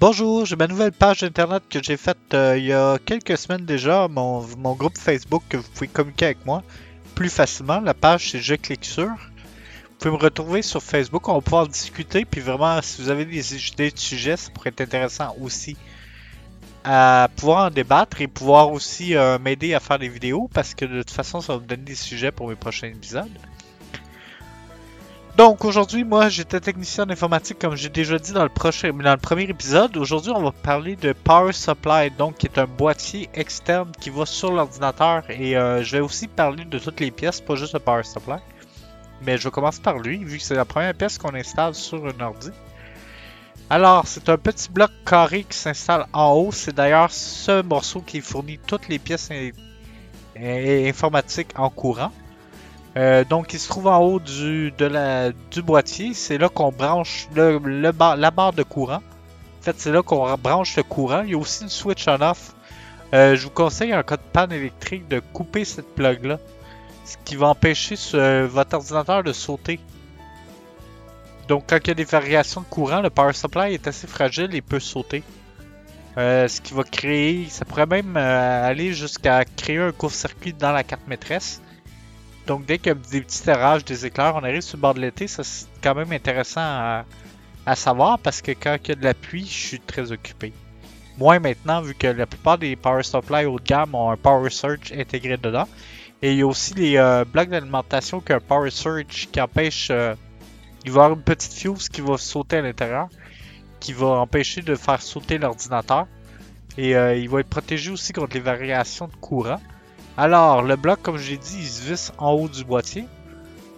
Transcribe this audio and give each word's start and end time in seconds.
Bonjour, 0.00 0.46
j'ai 0.46 0.54
ma 0.54 0.68
nouvelle 0.68 0.92
page 0.92 1.24
internet 1.24 1.64
que 1.68 1.82
j'ai 1.82 1.96
faite 1.96 2.32
euh, 2.32 2.56
il 2.56 2.66
y 2.66 2.72
a 2.72 2.98
quelques 3.04 3.36
semaines 3.36 3.64
déjà, 3.64 4.06
mon, 4.06 4.44
groupe 4.74 4.96
Facebook 4.96 5.42
que 5.48 5.56
vous 5.56 5.68
pouvez 5.74 5.88
communiquer 5.88 6.26
avec 6.26 6.46
moi 6.46 6.62
plus 7.16 7.28
facilement. 7.28 7.80
La 7.80 7.94
page 7.94 8.30
c'est 8.30 8.38
Je 8.38 8.54
clique 8.54 8.84
sur. 8.84 9.08
Vous 9.08 9.96
pouvez 9.98 10.12
me 10.12 10.22
retrouver 10.22 10.62
sur 10.62 10.80
Facebook, 10.80 11.28
on 11.28 11.34
va 11.34 11.40
pouvoir 11.40 11.66
discuter, 11.66 12.24
puis 12.24 12.40
vraiment 12.40 12.80
si 12.80 13.02
vous 13.02 13.08
avez 13.08 13.24
des 13.24 13.68
idées 13.70 13.90
de 13.90 13.98
sujets, 13.98 14.36
ça 14.36 14.52
pourrait 14.52 14.70
être 14.70 14.82
intéressant 14.82 15.34
aussi 15.40 15.76
à 16.84 17.28
pouvoir 17.34 17.66
en 17.66 17.70
débattre 17.70 18.20
et 18.20 18.28
pouvoir 18.28 18.70
aussi 18.70 19.16
euh, 19.16 19.40
m'aider 19.40 19.74
à 19.74 19.80
faire 19.80 19.98
des 19.98 20.08
vidéos 20.08 20.48
parce 20.54 20.76
que 20.76 20.84
de 20.84 20.98
toute 20.98 21.10
façon 21.10 21.40
ça 21.40 21.54
va 21.54 21.58
me 21.58 21.66
donner 21.66 21.82
des 21.82 21.96
sujets 21.96 22.30
pour 22.30 22.48
mes 22.48 22.54
prochains 22.54 22.86
épisodes. 22.86 23.26
Donc 25.38 25.64
aujourd'hui, 25.64 26.02
moi 26.02 26.28
j'étais 26.28 26.58
technicien 26.58 27.04
en 27.04 27.10
informatique 27.10 27.60
comme 27.60 27.76
j'ai 27.76 27.90
déjà 27.90 28.18
dit 28.18 28.32
dans 28.32 28.42
le 28.42 28.48
prochain 28.48 28.92
dans 28.92 29.12
le 29.12 29.16
premier 29.18 29.44
épisode. 29.44 29.96
Aujourd'hui, 29.96 30.32
on 30.34 30.42
va 30.42 30.50
parler 30.50 30.96
de 30.96 31.12
Power 31.12 31.52
Supply, 31.52 32.10
donc 32.10 32.38
qui 32.38 32.46
est 32.46 32.58
un 32.58 32.66
boîtier 32.66 33.30
externe 33.34 33.92
qui 34.00 34.10
va 34.10 34.26
sur 34.26 34.50
l'ordinateur 34.50 35.22
et 35.30 35.56
euh, 35.56 35.84
je 35.84 35.92
vais 35.96 36.02
aussi 36.02 36.26
parler 36.26 36.64
de 36.64 36.80
toutes 36.80 36.98
les 36.98 37.12
pièces, 37.12 37.40
pas 37.40 37.54
juste 37.54 37.74
le 37.74 37.78
Power 37.78 38.02
Supply. 38.02 38.38
Mais 39.22 39.38
je 39.38 39.48
commence 39.48 39.78
par 39.78 39.98
lui, 39.98 40.24
vu 40.24 40.38
que 40.38 40.42
c'est 40.42 40.56
la 40.56 40.64
première 40.64 40.94
pièce 40.94 41.18
qu'on 41.18 41.34
installe 41.34 41.76
sur 41.76 42.04
un 42.04 42.20
ordi. 42.20 42.50
Alors, 43.70 44.08
c'est 44.08 44.28
un 44.28 44.38
petit 44.38 44.68
bloc 44.68 44.90
carré 45.06 45.44
qui 45.44 45.56
s'installe 45.56 46.06
en 46.12 46.32
haut. 46.32 46.50
C'est 46.50 46.74
d'ailleurs 46.74 47.12
ce 47.12 47.62
morceau 47.62 48.00
qui 48.00 48.22
fournit 48.22 48.58
toutes 48.58 48.88
les 48.88 48.98
pièces 48.98 49.30
informatiques 50.36 51.52
en 51.56 51.70
courant. 51.70 52.10
Euh, 52.98 53.22
donc, 53.24 53.52
il 53.54 53.60
se 53.60 53.68
trouve 53.68 53.86
en 53.86 54.00
haut 54.00 54.18
du, 54.18 54.72
boîtier. 55.62 56.14
C'est 56.14 56.36
là 56.36 56.48
qu'on 56.48 56.72
branche 56.72 57.28
la 57.34 57.92
barre 57.92 58.52
de 58.52 58.64
courant. 58.64 59.02
En 59.60 59.62
fait, 59.62 59.76
c'est 59.78 59.92
là 59.92 60.02
qu'on 60.02 60.36
branche 60.36 60.76
le 60.76 60.82
courant. 60.82 61.22
Il 61.22 61.30
y 61.30 61.34
a 61.34 61.38
aussi 61.38 61.62
une 61.62 61.68
switch 61.68 62.08
on-off. 62.08 62.54
Euh, 63.14 63.36
je 63.36 63.44
vous 63.44 63.50
conseille 63.50 63.94
en 63.94 64.02
cas 64.02 64.16
de 64.16 64.22
panne 64.32 64.52
électrique 64.52 65.06
de 65.08 65.20
couper 65.20 65.64
cette 65.64 65.94
plug-là. 65.94 66.38
Ce 67.04 67.16
qui 67.24 67.36
va 67.36 67.46
empêcher 67.48 67.94
votre 68.46 68.74
ordinateur 68.74 69.22
de 69.22 69.32
sauter. 69.32 69.78
Donc, 71.46 71.64
quand 71.68 71.78
il 71.84 71.88
y 71.88 71.90
a 71.92 71.94
des 71.94 72.04
variations 72.04 72.62
de 72.62 72.66
courant, 72.66 73.00
le 73.00 73.10
power 73.10 73.32
supply 73.32 73.72
est 73.74 73.86
assez 73.86 74.06
fragile 74.06 74.54
et 74.54 74.60
peut 74.60 74.80
sauter. 74.80 75.22
Euh, 76.18 76.48
ce 76.48 76.60
qui 76.60 76.74
va 76.74 76.82
créer, 76.82 77.46
ça 77.48 77.64
pourrait 77.64 77.86
même 77.86 78.16
aller 78.16 78.92
jusqu'à 78.92 79.44
créer 79.44 79.78
un 79.78 79.92
court-circuit 79.92 80.52
dans 80.52 80.72
la 80.72 80.82
carte 80.82 81.06
maîtresse. 81.06 81.62
Donc 82.48 82.64
dès 82.64 82.78
qu'il 82.78 82.86
y 82.86 82.90
a 82.90 82.94
des 82.94 83.20
petits 83.20 83.50
orages, 83.50 83.84
des 83.84 84.06
éclairs, 84.06 84.34
on 84.34 84.42
arrive 84.42 84.62
sur 84.62 84.78
le 84.78 84.80
bord 84.80 84.94
de 84.94 85.00
l'été, 85.00 85.26
ça 85.28 85.44
c'est 85.44 85.66
quand 85.82 85.94
même 85.94 86.10
intéressant 86.12 86.62
à, 86.62 87.04
savoir 87.74 88.18
parce 88.18 88.40
que 88.40 88.52
quand 88.52 88.78
il 88.82 88.88
y 88.88 88.92
a 88.92 88.94
de 88.94 89.04
la 89.04 89.12
pluie, 89.12 89.44
je 89.44 89.66
suis 89.68 89.80
très 89.80 90.10
occupé. 90.10 90.54
Moins 91.18 91.40
maintenant, 91.40 91.82
vu 91.82 91.94
que 91.94 92.06
la 92.06 92.24
plupart 92.24 92.56
des 92.56 92.74
power 92.74 93.02
supply 93.02 93.44
haut 93.44 93.58
de 93.58 93.64
gamme 93.64 93.94
ont 93.94 94.10
un 94.10 94.16
power 94.16 94.48
surge 94.48 94.90
intégré 94.96 95.36
dedans. 95.36 95.68
Et 96.22 96.32
il 96.32 96.38
y 96.38 96.42
a 96.42 96.46
aussi 96.46 96.72
les 96.72 96.96
euh, 96.96 97.26
blocs 97.26 97.50
d'alimentation 97.50 98.20
qui 98.20 98.32
ont 98.32 98.36
un 98.36 98.40
power 98.40 98.70
surge 98.70 99.28
qui 99.30 99.38
empêche. 99.38 99.88
Euh, 99.90 100.14
il 100.86 100.90
va 100.90 101.02
y 101.02 101.04
avoir 101.04 101.18
une 101.18 101.24
petite 101.24 101.52
fuse 101.52 101.90
qui 101.90 102.00
va 102.00 102.16
sauter 102.16 102.56
à 102.56 102.62
l'intérieur, 102.62 103.08
qui 103.78 103.92
va 103.92 104.06
empêcher 104.06 104.62
de 104.62 104.74
faire 104.74 105.02
sauter 105.02 105.36
l'ordinateur. 105.36 106.06
Et 106.78 106.96
euh, 106.96 107.14
il 107.14 107.28
va 107.28 107.40
être 107.40 107.50
protégé 107.50 107.90
aussi 107.90 108.14
contre 108.14 108.34
les 108.34 108.40
variations 108.40 109.08
de 109.08 109.16
courant. 109.16 109.60
Alors, 110.18 110.62
le 110.62 110.74
bloc, 110.74 111.00
comme 111.00 111.16
j'ai 111.16 111.36
dit, 111.36 111.58
il 111.60 111.68
se 111.68 111.88
visse 111.88 112.12
en 112.18 112.32
haut 112.32 112.48
du 112.48 112.64
boîtier. 112.64 113.06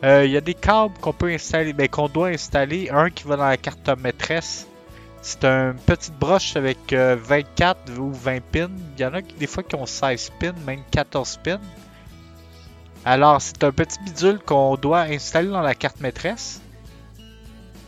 Euh, 0.03 0.25
il 0.25 0.31
y 0.31 0.39
a 0.39 0.41
des 0.41 0.55
câbles 0.55 0.95
qu'on 0.99 1.13
peut 1.13 1.29
installer, 1.29 1.75
mais 1.75 1.85
ben, 1.85 1.89
qu'on 1.89 2.09
doit 2.09 2.29
installer. 2.29 2.89
Un 2.89 3.11
qui 3.11 3.25
va 3.25 3.37
dans 3.37 3.47
la 3.47 3.59
carte 3.59 3.87
maîtresse. 4.03 4.67
C'est 5.21 5.45
une 5.45 5.77
petite 5.85 6.19
broche 6.19 6.57
avec 6.57 6.95
24 6.95 7.91
euh, 7.91 7.99
ou 7.99 8.11
20 8.15 8.41
pins. 8.41 8.71
Il 8.97 9.03
y 9.03 9.05
en 9.05 9.13
a 9.13 9.21
qui, 9.21 9.35
des 9.35 9.47
fois 9.47 9.63
qui 9.63 9.75
ont 9.75 9.85
16 9.85 10.33
pins, 10.41 10.55
même 10.65 10.81
14 10.91 11.41
pins. 11.45 11.61
Alors, 13.05 13.43
c'est 13.43 13.63
un 13.63 13.73
petit 13.73 13.99
bidule 14.03 14.39
qu'on 14.39 14.77
doit 14.77 15.01
installer 15.01 15.51
dans 15.51 15.61
la 15.61 15.75
carte 15.75 16.01
maîtresse. 16.01 16.63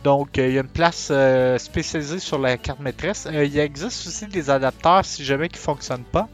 Donc, 0.03 0.37
euh, 0.37 0.47
il 0.47 0.53
y 0.53 0.57
a 0.59 0.61
une 0.61 0.67
place 0.67 1.11
spécialisée 1.57 2.19
sur 2.19 2.37
la 2.37 2.59
carte 2.59 2.81
maîtresse. 2.81 3.27
il 3.33 3.57
existe 3.57 4.05
aussi 4.05 4.27
des 4.27 4.51
adapteurs 4.51 5.03
si 5.05 5.25
jamais 5.25 5.49
qui 5.49 5.57
ne 5.57 5.63
fonctionnent 5.63 6.03
pas 6.03 6.29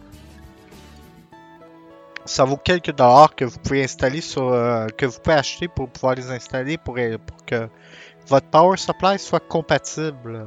ça 2.30 2.46
vaut 2.46 2.58
quelques 2.58 2.92
dollars 2.92 3.36
que 3.36 3.44
vous 3.44 3.58
pouvez 3.58 3.84
installer 3.84 4.22
sur 4.22 4.50
euh, 4.50 4.88
que 4.88 5.08
vous 5.08 5.20
pouvez 5.20 5.36
acheter 5.36 5.68
pour 5.68 5.90
pouvoir 5.90 6.14
les 6.14 6.30
installer 6.30 6.78
pour, 6.78 6.96
pour 7.26 7.46
que 7.46 7.68
votre 8.28 8.48
power 8.48 8.78
supply 8.78 9.18
soit 9.18 9.40
compatible. 9.40 10.46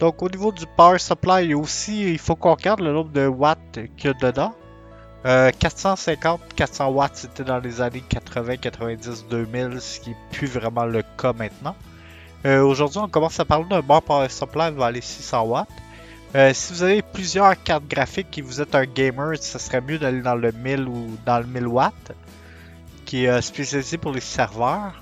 Donc 0.00 0.22
au 0.22 0.28
niveau 0.28 0.50
du 0.50 0.66
power 0.76 0.98
supply 0.98 1.54
aussi, 1.54 2.12
il 2.12 2.18
faut 2.18 2.34
qu'on 2.34 2.54
regarde 2.54 2.80
le 2.80 2.92
nombre 2.92 3.12
de 3.12 3.28
watts 3.28 3.78
qu'il 3.96 4.06
y 4.06 4.08
a 4.08 4.14
dedans. 4.14 4.52
450, 5.24 6.40
euh, 6.40 6.44
400 6.56 6.88
watts, 6.88 7.16
c'était 7.16 7.44
dans 7.44 7.58
les 7.58 7.80
années 7.80 8.02
80, 8.06 8.56
90, 8.56 9.26
2000, 9.30 9.80
ce 9.80 10.00
qui 10.00 10.10
n'est 10.10 10.16
plus 10.32 10.48
vraiment 10.48 10.84
le 10.84 11.02
cas 11.16 11.32
maintenant. 11.32 11.76
Euh, 12.44 12.62
aujourd'hui, 12.62 12.98
on 12.98 13.08
commence 13.08 13.40
à 13.40 13.46
parler 13.46 13.64
d'un 13.70 13.80
bon 13.80 14.00
power 14.00 14.28
supply 14.28 14.70
va 14.72 14.86
aller 14.86 15.00
600 15.00 15.44
watts. 15.44 15.68
Euh, 16.34 16.52
si 16.52 16.72
vous 16.72 16.82
avez 16.82 17.00
plusieurs 17.00 17.62
cartes 17.62 17.86
graphiques 17.86 18.36
et 18.38 18.42
vous 18.42 18.60
êtes 18.60 18.74
un 18.74 18.86
gamer, 18.86 19.36
ce 19.40 19.56
serait 19.56 19.80
mieux 19.80 19.98
d'aller 19.98 20.20
dans 20.20 20.34
le 20.34 20.50
1000 20.50 20.88
ou 20.88 21.16
dans 21.24 21.38
le 21.38 21.46
1000 21.46 21.68
watts, 21.68 22.12
qui 23.04 23.24
est 23.24 23.28
euh, 23.28 23.40
spécialisé 23.40 23.98
pour 23.98 24.10
les 24.10 24.20
serveurs. 24.20 25.00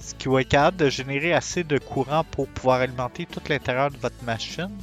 Ce 0.00 0.14
qui 0.14 0.28
va 0.28 0.40
être 0.40 0.48
capable 0.48 0.78
de 0.78 0.90
générer 0.90 1.34
assez 1.34 1.62
de 1.62 1.78
courant 1.78 2.24
pour 2.24 2.48
pouvoir 2.48 2.80
alimenter 2.80 3.26
tout 3.26 3.40
l'intérieur 3.48 3.92
de 3.92 3.96
votre 3.98 4.20
machine. 4.24 4.76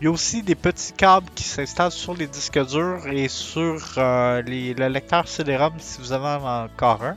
Il 0.00 0.04
y 0.04 0.06
a 0.06 0.10
aussi 0.12 0.44
des 0.44 0.54
petits 0.54 0.92
câbles 0.92 1.28
qui 1.34 1.42
s'installent 1.42 1.90
sur 1.90 2.14
les 2.14 2.28
disques 2.28 2.64
durs 2.64 3.08
et 3.08 3.26
sur 3.26 3.82
euh, 3.98 4.40
le 4.40 4.88
lecteur 4.88 5.26
CD-ROM 5.26 5.72
si 5.78 6.00
vous 6.00 6.12
avez 6.12 6.46
encore 6.46 7.02
un. 7.02 7.16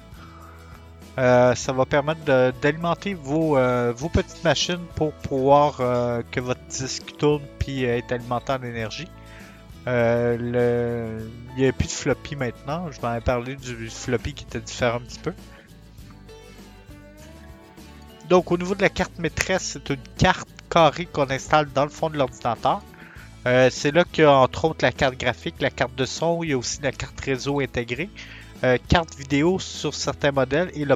Euh, 1.20 1.54
ça 1.54 1.74
va 1.74 1.86
permettre 1.86 2.22
d'alimenter 2.62 3.14
vos, 3.14 3.56
euh, 3.56 3.94
vos, 3.96 4.10
petites 4.10 4.44
machines 4.44 4.84
pour 4.96 5.14
pouvoir 5.14 5.78
euh, 5.80 6.24
que 6.32 6.40
votre 6.40 6.64
disque 6.70 7.16
tourne 7.18 7.44
puis 7.60 7.84
être 7.84 8.12
alimenté 8.12 8.52
en 8.54 8.64
énergie. 8.64 9.08
Il 9.86 9.92
n'y 11.58 11.68
a 11.68 11.72
plus 11.72 11.88
de 11.88 11.92
floppy 11.92 12.36
maintenant. 12.36 12.92
Je 12.92 13.00
vais 13.00 13.08
en 13.08 13.22
parler 13.22 13.56
du 13.56 13.90
floppy 13.90 14.34
qui 14.34 14.46
était 14.46 14.60
différent 14.60 14.98
un 14.98 15.02
petit 15.02 15.20
peu. 15.20 15.34
Donc 18.30 18.52
au 18.52 18.58
niveau 18.58 18.74
de 18.74 18.82
la 18.82 18.90
carte 18.90 19.20
maîtresse, 19.20 19.74
c'est 19.74 19.90
une 19.90 20.02
carte 20.18 20.50
carrée 20.70 21.06
qu'on 21.06 21.30
installe 21.30 21.70
dans 21.74 21.84
le 21.84 21.92
fond 21.92 22.10
de 22.10 22.18
l'ordinateur. 22.18 22.82
c'est 23.46 23.92
là 23.92 24.04
qu'il 24.06 24.24
y 24.24 24.28
a 24.28 24.32
entre 24.32 24.66
autres 24.66 24.84
la 24.84 24.92
carte 24.92 25.20
graphique, 25.20 25.56
la 25.60 25.70
carte 25.70 25.94
de 25.94 26.06
son, 26.06 26.42
il 26.42 26.50
y 26.50 26.54
a 26.54 26.58
aussi 26.58 26.82
la 26.82 26.92
carte 26.92 27.20
réseau 27.22 27.60
intégrée. 27.60 28.10
Euh, 28.64 28.78
carte 28.88 29.14
vidéo 29.18 29.60
sur 29.60 29.94
certains 29.94 30.32
modèles 30.32 30.72
et 30.74 30.86
le, 30.86 30.96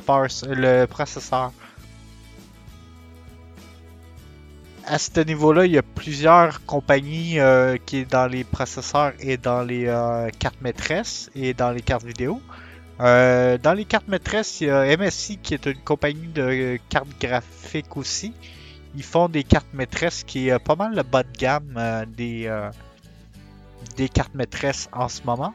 le 0.56 0.86
processeur. 0.86 1.52
À 4.86 4.98
ce 4.98 5.20
niveau-là, 5.20 5.66
il 5.66 5.74
y 5.74 5.78
a 5.78 5.82
plusieurs 5.84 6.66
compagnies 6.66 7.42
euh, 7.42 7.76
qui 7.86 8.04
sont 8.04 8.08
dans 8.10 8.28
les 8.28 8.46
processeurs 8.46 9.12
et 9.20 9.36
dans 9.36 9.64
les 9.64 9.88
euh, 9.88 10.30
cartes 10.40 10.62
maîtresses 10.62 11.30
et 11.36 11.54
dans 11.54 11.72
les 11.72 11.82
cartes 11.82 12.06
vidéo. 12.06 12.42
dans 13.00 13.76
les 13.76 13.84
cartes 13.84 14.08
maîtresses, 14.08 14.62
il 14.62 14.68
y 14.68 14.70
a 14.70 14.96
MSI 14.96 15.38
qui 15.38 15.54
est 15.54 15.66
une 15.66 15.84
compagnie 15.84 16.30
de 16.30 16.80
cartes 16.88 17.20
graphiques 17.20 17.98
aussi. 17.98 18.32
Ils 18.96 19.04
font 19.04 19.28
des 19.28 19.44
cartes 19.44 19.74
maîtresses 19.74 20.24
qui 20.24 20.48
est 20.48 20.60
pas 20.60 20.78
mal 20.78 20.96
le 20.96 21.04
bas 21.04 21.24
de 21.24 21.38
gamme 21.38 22.06
des, 22.16 22.50
des 23.98 24.08
cartes 24.08 24.36
maîtresses 24.36 24.88
en 24.94 25.10
ce 25.10 25.22
moment. 25.24 25.54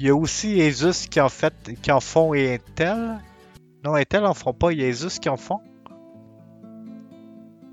Il 0.00 0.06
y 0.06 0.08
a 0.08 0.16
aussi 0.16 0.62
Asus 0.62 1.08
qui 1.10 1.20
en 1.20 1.28
fait, 1.28 1.52
qui 1.82 1.92
en 1.92 2.00
font 2.00 2.32
et 2.32 2.54
Intel. 2.54 3.18
Non, 3.84 3.96
Intel 3.96 4.24
en 4.24 4.32
font 4.32 4.54
pas, 4.54 4.72
il 4.72 4.80
y 4.80 4.84
a 4.86 4.88
Asus 4.88 5.18
qui 5.20 5.28
en 5.28 5.36
font. 5.36 5.60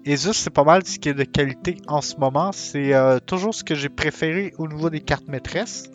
Asus, 0.05 0.33
c'est 0.33 0.49
pas 0.49 0.65
mal 0.65 0.85
ce 0.85 0.99
qui 0.99 1.07
est 1.07 1.13
de 1.13 1.23
qualité 1.23 1.77
en 1.87 2.01
ce 2.01 2.17
moment. 2.17 2.51
C'est 2.51 2.93
euh, 2.93 3.19
toujours 3.19 3.55
ce 3.55 3.63
que 3.63 3.75
j'ai 3.75 3.87
préféré 3.87 4.53
au 4.57 4.67
niveau 4.67 4.89
des 4.89 4.99
cartes 4.99 5.29
maîtresses. 5.29 5.89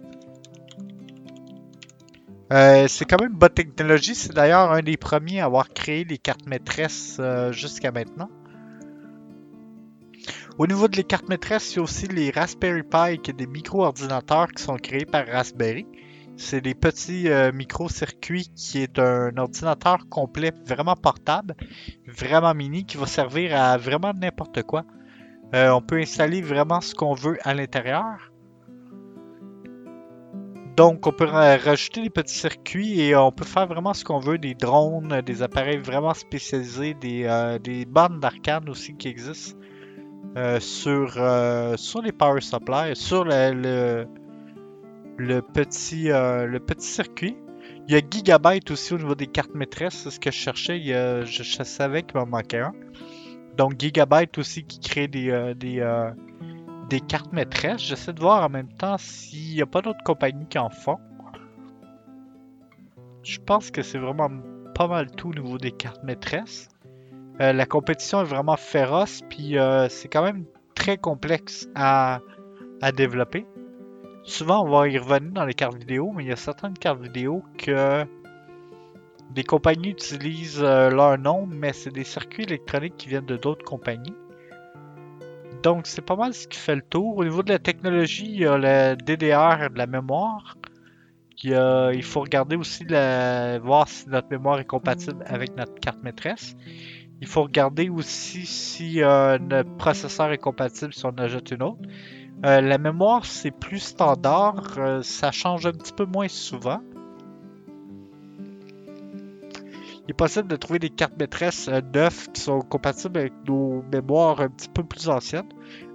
Euh, 2.50 2.88
c'est 2.88 3.04
quand 3.04 3.20
même 3.20 3.32
une 3.32 3.38
bonne 3.38 3.50
technologie. 3.50 4.14
C'est 4.14 4.32
d'ailleurs 4.32 4.72
un 4.72 4.80
des 4.80 4.96
premiers 4.96 5.40
à 5.40 5.44
avoir 5.44 5.68
créé 5.68 6.04
les 6.04 6.16
cartes 6.16 6.46
maîtresses 6.46 7.18
euh, 7.20 7.52
jusqu'à 7.52 7.92
maintenant. 7.92 8.30
Au 10.56 10.66
niveau 10.66 10.88
des 10.88 11.04
cartes 11.04 11.28
maîtresses, 11.28 11.74
il 11.74 11.76
y 11.76 11.80
a 11.80 11.82
aussi 11.82 12.08
les 12.08 12.30
Raspberry 12.30 12.84
Pi, 12.84 13.18
qui 13.22 13.32
sont 13.32 13.36
des 13.36 13.46
micro-ordinateurs 13.46 14.48
qui 14.48 14.62
sont 14.62 14.76
créés 14.76 15.04
par 15.04 15.26
Raspberry. 15.26 15.86
C'est 16.36 16.60
des 16.60 16.74
petits 16.74 17.28
euh, 17.28 17.52
micro-circuits 17.52 18.50
qui 18.56 18.78
est 18.78 18.98
un 18.98 19.36
ordinateur 19.36 20.08
complet, 20.08 20.52
vraiment 20.66 20.96
portable, 20.96 21.54
vraiment 22.06 22.54
mini, 22.54 22.84
qui 22.84 22.96
va 22.96 23.06
servir 23.06 23.54
à 23.54 23.76
vraiment 23.76 24.12
n'importe 24.14 24.62
quoi. 24.62 24.84
Euh, 25.54 25.70
on 25.70 25.82
peut 25.82 25.98
installer 25.98 26.40
vraiment 26.40 26.80
ce 26.80 26.94
qu'on 26.94 27.14
veut 27.14 27.38
à 27.42 27.54
l'intérieur. 27.54 28.32
Donc, 30.76 31.06
on 31.06 31.12
peut 31.12 31.26
rajouter 31.26 32.02
des 32.02 32.10
petits 32.10 32.34
circuits 32.34 33.00
et 33.02 33.14
on 33.14 33.30
peut 33.30 33.44
faire 33.44 33.66
vraiment 33.66 33.92
ce 33.92 34.02
qu'on 34.04 34.18
veut, 34.18 34.38
des 34.38 34.54
drones, 34.54 35.20
des 35.20 35.42
appareils 35.42 35.76
vraiment 35.76 36.14
spécialisés, 36.14 36.94
des, 36.94 37.24
euh, 37.24 37.58
des 37.58 37.84
bandes 37.84 38.20
d'arcade 38.20 38.70
aussi 38.70 38.94
qui 38.94 39.08
existent 39.08 39.58
sur, 40.60 41.12
sur 41.76 42.00
les 42.00 42.12
power 42.12 42.40
supplies, 42.40 42.96
sur 42.96 43.24
le, 43.24 44.06
petit, 45.18 46.08
le 46.08 46.58
petit 46.58 46.86
circuit. 46.86 47.36
Il 47.88 47.94
y 47.94 47.96
a 47.96 48.00
Gigabyte 48.08 48.70
aussi 48.70 48.94
au 48.94 48.98
niveau 48.98 49.14
des 49.14 49.26
cartes 49.26 49.54
maîtresses, 49.54 49.94
c'est 49.94 50.10
ce 50.10 50.20
que 50.20 50.30
je 50.30 50.36
cherchais, 50.36 50.80
je, 51.24 51.62
savais 51.62 52.02
qu'il 52.02 52.18
m'en 52.18 52.26
manquait 52.26 52.60
un. 52.60 52.72
Donc 53.56 53.78
Gigabyte 53.78 54.38
aussi 54.38 54.64
qui 54.64 54.80
crée 54.80 55.08
des, 55.08 55.54
des 55.56 55.80
des 56.92 57.00
cartes 57.00 57.32
maîtresses. 57.32 57.80
J'essaie 57.80 58.12
de 58.12 58.20
voir 58.20 58.44
en 58.44 58.50
même 58.50 58.68
temps 58.68 58.98
s'il 58.98 59.54
n'y 59.54 59.62
a 59.62 59.66
pas 59.66 59.80
d'autres 59.80 60.02
compagnies 60.04 60.46
qui 60.46 60.58
en 60.58 60.68
font. 60.68 60.98
Je 63.22 63.38
pense 63.38 63.70
que 63.70 63.80
c'est 63.80 63.96
vraiment 63.96 64.28
pas 64.74 64.88
mal 64.88 65.10
tout 65.10 65.30
au 65.30 65.34
niveau 65.34 65.56
des 65.56 65.72
cartes 65.72 66.02
maîtresses. 66.04 66.68
Euh, 67.40 67.54
la 67.54 67.64
compétition 67.64 68.20
est 68.20 68.26
vraiment 68.26 68.56
féroce, 68.56 69.22
puis 69.30 69.58
euh, 69.58 69.88
c'est 69.88 70.08
quand 70.08 70.22
même 70.22 70.44
très 70.74 70.98
complexe 70.98 71.66
à, 71.74 72.20
développer. 72.94 73.46
Souvent, 74.24 74.64
on 74.64 74.70
va 74.70 74.88
y 74.88 74.98
revenir 74.98 75.32
dans 75.32 75.44
les 75.44 75.54
cartes 75.54 75.76
vidéo, 75.76 76.12
mais 76.14 76.24
il 76.24 76.28
y 76.28 76.32
a 76.32 76.36
certaines 76.36 76.78
cartes 76.78 77.00
vidéo 77.00 77.42
que 77.58 78.06
des 79.30 79.44
compagnies 79.44 79.90
utilisent 79.90 80.62
euh, 80.62 80.90
leur 80.90 81.18
nom, 81.18 81.46
mais 81.46 81.72
c'est 81.72 81.90
des 81.90 82.04
circuits 82.04 82.44
électroniques 82.44 82.96
qui 82.96 83.08
viennent 83.08 83.26
de 83.26 83.36
d'autres 83.36 83.64
compagnies. 83.64 84.14
Donc, 85.62 85.86
c'est 85.86 86.04
pas 86.04 86.16
mal 86.16 86.34
ce 86.34 86.46
qui 86.46 86.58
fait 86.58 86.74
le 86.74 86.82
tour. 86.82 87.16
Au 87.16 87.24
niveau 87.24 87.42
de 87.42 87.50
la 87.50 87.58
technologie, 87.58 88.26
il 88.26 88.40
y 88.40 88.46
a 88.46 88.58
le 88.58 88.96
DDR 88.96 89.70
de 89.70 89.78
la 89.78 89.86
mémoire. 89.86 90.56
Il, 91.44 92.02
faut 92.04 92.20
regarder 92.20 92.54
aussi, 92.54 92.84
voir 92.84 93.88
si 93.88 94.08
notre 94.08 94.28
mémoire 94.30 94.60
est 94.60 94.64
compatible 94.64 95.24
avec 95.26 95.56
notre 95.56 95.74
carte 95.80 96.02
maîtresse. 96.02 96.56
Il 97.20 97.26
faut 97.26 97.42
regarder 97.42 97.88
aussi 97.88 98.46
si 98.46 99.02
euh, 99.02 99.38
notre 99.38 99.70
processeur 99.76 100.32
est 100.32 100.38
compatible 100.38 100.92
si 100.92 101.04
on 101.06 101.16
ajoute 101.18 101.50
une 101.52 101.62
autre. 101.62 101.82
Euh, 102.44 102.60
la 102.60 102.78
mémoire, 102.78 103.24
c'est 103.24 103.52
plus 103.52 103.78
standard. 103.78 104.74
Euh, 104.76 105.02
ça 105.02 105.30
change 105.30 105.66
un 105.66 105.72
petit 105.72 105.92
peu 105.92 106.04
moins 106.04 106.28
souvent. 106.28 106.80
il 110.04 110.10
est 110.10 110.14
possible 110.14 110.48
de 110.48 110.56
trouver 110.56 110.80
des 110.80 110.90
cartes 110.90 111.16
maîtresses 111.16 111.68
euh, 111.68 111.80
neuves 111.94 112.28
qui 112.32 112.40
sont 112.40 112.60
compatibles 112.60 113.20
avec 113.20 113.32
nos 113.46 113.84
mémoires 113.92 114.40
un 114.40 114.48
petit 114.48 114.68
peu 114.68 114.82
plus 114.82 115.08
anciennes. 115.08 115.48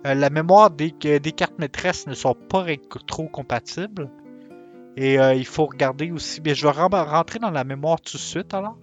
Euh, 0.06 0.14
la 0.14 0.30
mémoire 0.30 0.72
des, 0.72 0.92
des, 0.92 1.32
cartes 1.34 1.60
maîtresses 1.60 2.08
ne 2.08 2.14
sont 2.14 2.34
pas 2.34 2.66
trop 3.06 3.28
compatibles. 3.28 4.10
Et 4.96 5.16
il 5.16 5.46
faut 5.46 5.66
regarder 5.66 6.10
aussi. 6.12 6.42
Mais 6.44 6.56
je 6.56 6.66
vais 6.66 6.72
rentrer 6.72 7.38
dans 7.38 7.52
la 7.52 7.64
mémoire 7.64 8.02
tout 8.02 8.18
de 8.18 8.22
suite 8.22 8.56
alors. 8.56 8.80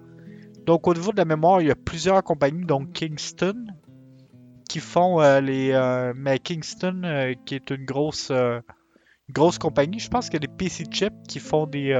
Donc 0.64 0.87
au 0.87 0.94
niveau 0.94 1.10
de 1.10 1.17
la 1.17 1.25
mémoire, 1.25 1.60
il 1.60 1.67
y 1.67 1.70
a 1.72 1.75
plusieurs 1.75 2.22
compagnies, 2.22 2.64
donc 2.64 2.93
Kingston, 2.93 3.67
qui 4.74 4.80
font 4.80 5.20
les. 5.38 6.12
mais 6.16 6.40
Kingston, 6.40 7.34
qui 7.44 7.54
est 7.54 7.70
une 7.70 7.84
grosse, 7.84 8.32
grosse 9.30 9.58
compagnie. 9.58 10.00
Je 10.00 10.08
pense 10.08 10.26
qu'il 10.26 10.34
y 10.34 10.44
a 10.44 10.46
des 10.46 10.52
PC 10.52 10.84
chips 10.90 11.14
qui 11.28 11.38
font 11.38 11.66
des, 11.66 11.94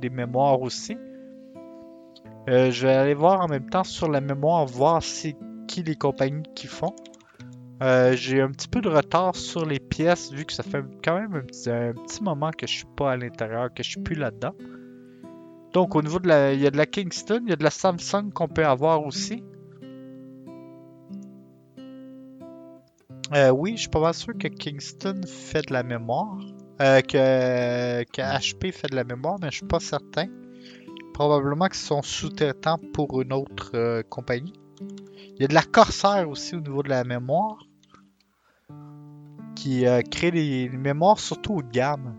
des 0.00 0.08
mémoires 0.08 0.62
aussi. 0.62 0.96
Euh, 2.48 2.70
je 2.70 2.86
vais 2.86 2.92
aller 2.92 3.14
voir 3.14 3.40
en 3.40 3.48
même 3.48 3.70
temps 3.70 3.84
sur 3.84 4.08
la 4.08 4.20
mémoire, 4.20 4.66
voir 4.66 5.02
c'est 5.02 5.36
qui 5.66 5.82
les 5.82 5.96
compagnies 5.96 6.42
qui 6.54 6.66
font. 6.66 6.94
Euh, 7.82 8.14
j'ai 8.14 8.40
un 8.40 8.50
petit 8.50 8.68
peu 8.68 8.80
de 8.80 8.88
retard 8.88 9.34
sur 9.34 9.64
les 9.64 9.80
pièces 9.80 10.30
vu 10.30 10.44
que 10.44 10.52
ça 10.52 10.62
fait 10.62 10.84
quand 11.02 11.18
même 11.18 11.34
un 11.34 11.40
petit, 11.40 12.22
moment 12.22 12.50
que 12.50 12.66
je 12.66 12.72
suis 12.72 12.86
pas 12.96 13.12
à 13.12 13.16
l'intérieur, 13.16 13.72
que 13.72 13.82
je 13.82 13.90
suis 13.90 14.00
plus 14.00 14.14
là-dedans. 14.14 14.54
Donc 15.72 15.96
au 15.96 16.02
niveau 16.02 16.18
de 16.18 16.28
la. 16.28 16.52
Il 16.52 16.60
y 16.60 16.66
a 16.66 16.70
de 16.70 16.76
la 16.76 16.86
Kingston, 16.86 17.40
il 17.44 17.50
y 17.50 17.52
a 17.52 17.56
de 17.56 17.64
la 17.64 17.70
Samsung 17.70 18.30
qu'on 18.32 18.48
peut 18.48 18.64
avoir 18.64 19.04
aussi. 19.04 19.42
Euh, 23.32 23.50
oui, 23.50 23.72
je 23.76 23.82
suis 23.82 23.88
pas 23.88 24.00
mal 24.00 24.14
sûr 24.14 24.34
que 24.38 24.48
Kingston 24.48 25.22
fait 25.26 25.66
de 25.68 25.72
la 25.72 25.82
mémoire. 25.82 26.38
que, 26.78 28.02
que 28.04 28.20
HP 28.20 28.72
fait 28.72 28.88
de 28.90 28.96
la 28.96 29.04
mémoire, 29.04 29.38
mais 29.40 29.50
je 29.50 29.56
suis 29.58 29.66
pas 29.66 29.80
certain. 29.80 30.26
Probablement 31.14 31.66
qu'ils 31.66 31.76
sont 31.76 32.02
sous-traitants 32.02 32.78
pour 32.92 33.22
une 33.22 33.32
autre 33.32 33.70
euh, 33.74 34.02
compagnie. 34.02 34.52
Il 35.36 35.42
y 35.42 35.44
a 35.44 35.48
de 35.48 35.54
la 35.54 35.62
Corsair 35.62 36.28
aussi 36.28 36.56
au 36.56 36.60
niveau 36.60 36.82
de 36.82 36.88
la 36.88 37.04
mémoire. 37.04 37.58
Qui 39.54 39.86
euh, 39.86 40.02
crée 40.02 40.30
des 40.30 40.68
mémoires 40.68 41.18
surtout 41.18 41.54
haut 41.54 41.62
de 41.62 41.70
gamme. 41.70 42.16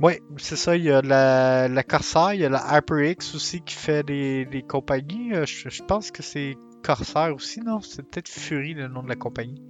Oui, 0.00 0.14
c'est 0.38 0.56
ça. 0.56 0.76
Il 0.76 0.84
y 0.84 0.90
a 0.90 1.02
la, 1.02 1.68
la 1.68 1.82
Corsair, 1.82 2.34
il 2.34 2.40
y 2.40 2.44
a 2.44 2.48
la 2.48 2.78
HyperX 2.78 3.34
aussi 3.34 3.60
qui 3.60 3.74
fait 3.74 4.02
des, 4.02 4.64
compagnies. 4.68 5.34
Euh, 5.34 5.46
je, 5.46 5.82
pense 5.82 6.10
que 6.10 6.22
c'est 6.22 6.56
Corsair 6.82 7.34
aussi, 7.34 7.60
non? 7.60 7.80
C'est 7.80 8.02
peut-être 8.02 8.28
Fury 8.28 8.74
le 8.74 8.88
nom 8.88 9.02
de 9.02 9.08
la 9.08 9.16
compagnie. 9.16 9.62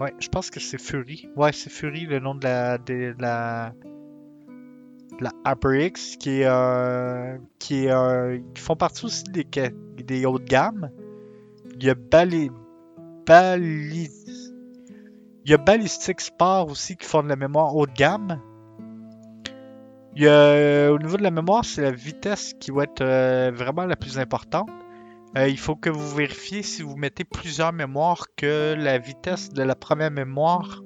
Ouais, 0.00 0.12
je 0.18 0.28
pense 0.28 0.50
que 0.50 0.60
c'est 0.60 0.80
Fury. 0.80 1.28
Ouais, 1.36 1.52
c'est 1.52 1.70
Fury 1.70 2.06
le 2.06 2.18
nom 2.18 2.34
de 2.34 2.44
la 2.44 2.78
de 2.78 3.14
la 3.18 3.72
la 5.20 5.30
HyperX 5.46 6.16
qui 6.18 6.40
est 6.40 6.46
euh, 6.46 7.38
qui 7.60 7.84
est 7.84 7.92
euh, 7.92 8.38
qui 8.54 8.60
font 8.60 8.76
partie 8.76 9.04
aussi 9.06 9.22
des 9.24 9.46
des 9.96 10.26
hautes 10.26 10.44
gamme. 10.44 10.90
Il 11.76 11.84
y 11.84 11.90
a 11.90 11.94
Bali 11.94 12.50
Bali 13.24 14.10
il 15.44 15.50
y 15.50 15.54
a 15.54 15.58
Ballistic 15.58 16.20
Sport 16.20 16.70
aussi 16.70 16.96
qui 16.96 17.06
font 17.06 17.22
de 17.22 17.28
la 17.28 17.36
mémoire 17.36 17.76
haut 17.76 17.86
de 17.86 17.92
gamme. 17.92 18.40
A, 20.22 20.92
au 20.92 20.98
niveau 20.98 21.16
de 21.16 21.22
la 21.22 21.30
mémoire, 21.30 21.64
c'est 21.64 21.82
la 21.82 21.90
vitesse 21.90 22.54
qui 22.60 22.70
va 22.70 22.84
être 22.84 23.00
euh, 23.00 23.50
vraiment 23.52 23.84
la 23.84 23.96
plus 23.96 24.18
importante. 24.18 24.68
Euh, 25.36 25.48
il 25.48 25.58
faut 25.58 25.74
que 25.74 25.90
vous 25.90 26.14
vérifiez 26.14 26.62
si 26.62 26.82
vous 26.82 26.94
mettez 26.94 27.24
plusieurs 27.24 27.72
mémoires 27.72 28.28
que 28.36 28.74
la 28.78 28.98
vitesse 28.98 29.50
de 29.50 29.62
la 29.64 29.74
première 29.74 30.12
mémoire 30.12 30.82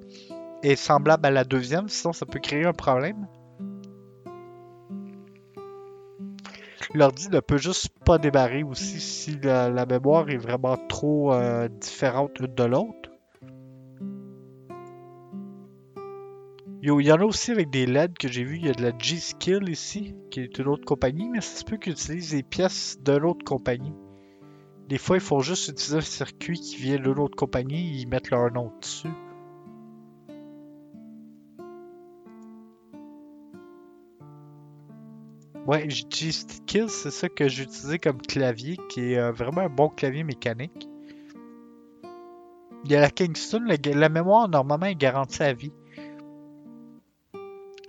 est 0.62 0.76
semblable 0.76 1.26
à 1.26 1.30
la 1.30 1.44
deuxième, 1.44 1.88
sinon 1.88 2.14
ça 2.14 2.24
peut 2.24 2.40
créer 2.40 2.64
un 2.64 2.72
problème. 2.72 3.26
L'ordi 6.94 7.28
ne 7.28 7.40
peut 7.40 7.58
juste 7.58 7.90
pas 8.06 8.16
démarrer 8.16 8.62
aussi 8.62 8.98
si 8.98 9.38
la, 9.42 9.84
mémoire 9.84 10.30
est 10.30 10.38
vraiment 10.38 10.78
trop 10.88 11.34
euh, 11.34 11.68
différente 11.68 12.40
de 12.40 12.64
l'autre. 12.64 12.97
Il 16.80 17.00
y 17.00 17.12
en 17.12 17.16
a 17.16 17.24
aussi 17.24 17.50
avec 17.50 17.70
des 17.70 17.86
LED 17.86 18.16
que 18.16 18.28
j'ai 18.28 18.44
vu. 18.44 18.56
Il 18.56 18.66
y 18.66 18.68
a 18.68 18.72
de 18.72 18.82
la 18.82 18.96
G-Skill 18.96 19.68
ici, 19.68 20.14
qui 20.30 20.40
est 20.40 20.58
une 20.58 20.68
autre 20.68 20.84
compagnie, 20.84 21.28
mais 21.28 21.40
ça 21.40 21.58
se 21.58 21.64
peut 21.64 21.76
qu'ils 21.76 21.92
utilisent 21.92 22.30
des 22.30 22.44
pièces 22.44 22.98
de 23.02 23.12
l'autre 23.14 23.44
compagnie. 23.44 23.94
Des 24.88 24.98
fois, 24.98 25.16
il 25.16 25.20
faut 25.20 25.40
juste 25.40 25.68
utiliser 25.68 25.98
un 25.98 26.00
circuit 26.00 26.58
qui 26.58 26.76
vient 26.76 26.96
d'une 26.96 27.18
autre 27.18 27.36
compagnie 27.36 27.96
et 27.96 28.00
ils 28.02 28.08
mettent 28.08 28.30
leur 28.30 28.52
nom 28.52 28.72
dessus. 28.80 29.08
Ouais, 35.66 35.86
G-Skills, 35.90 36.88
c'est 36.88 37.10
ça 37.10 37.28
que 37.28 37.48
j'ai 37.48 37.64
utilisé 37.64 37.98
comme 37.98 38.22
clavier, 38.22 38.78
qui 38.88 39.12
est 39.12 39.18
euh, 39.18 39.32
vraiment 39.32 39.62
un 39.62 39.68
bon 39.68 39.90
clavier 39.90 40.24
mécanique. 40.24 40.88
Il 42.84 42.92
y 42.92 42.94
a 42.96 43.00
la 43.00 43.10
Kingston, 43.10 43.66
la, 43.66 44.08
mémoire 44.08 44.48
normalement 44.48 44.86
est 44.86 44.94
garantie 44.94 45.42
à 45.42 45.52
vie. 45.52 45.72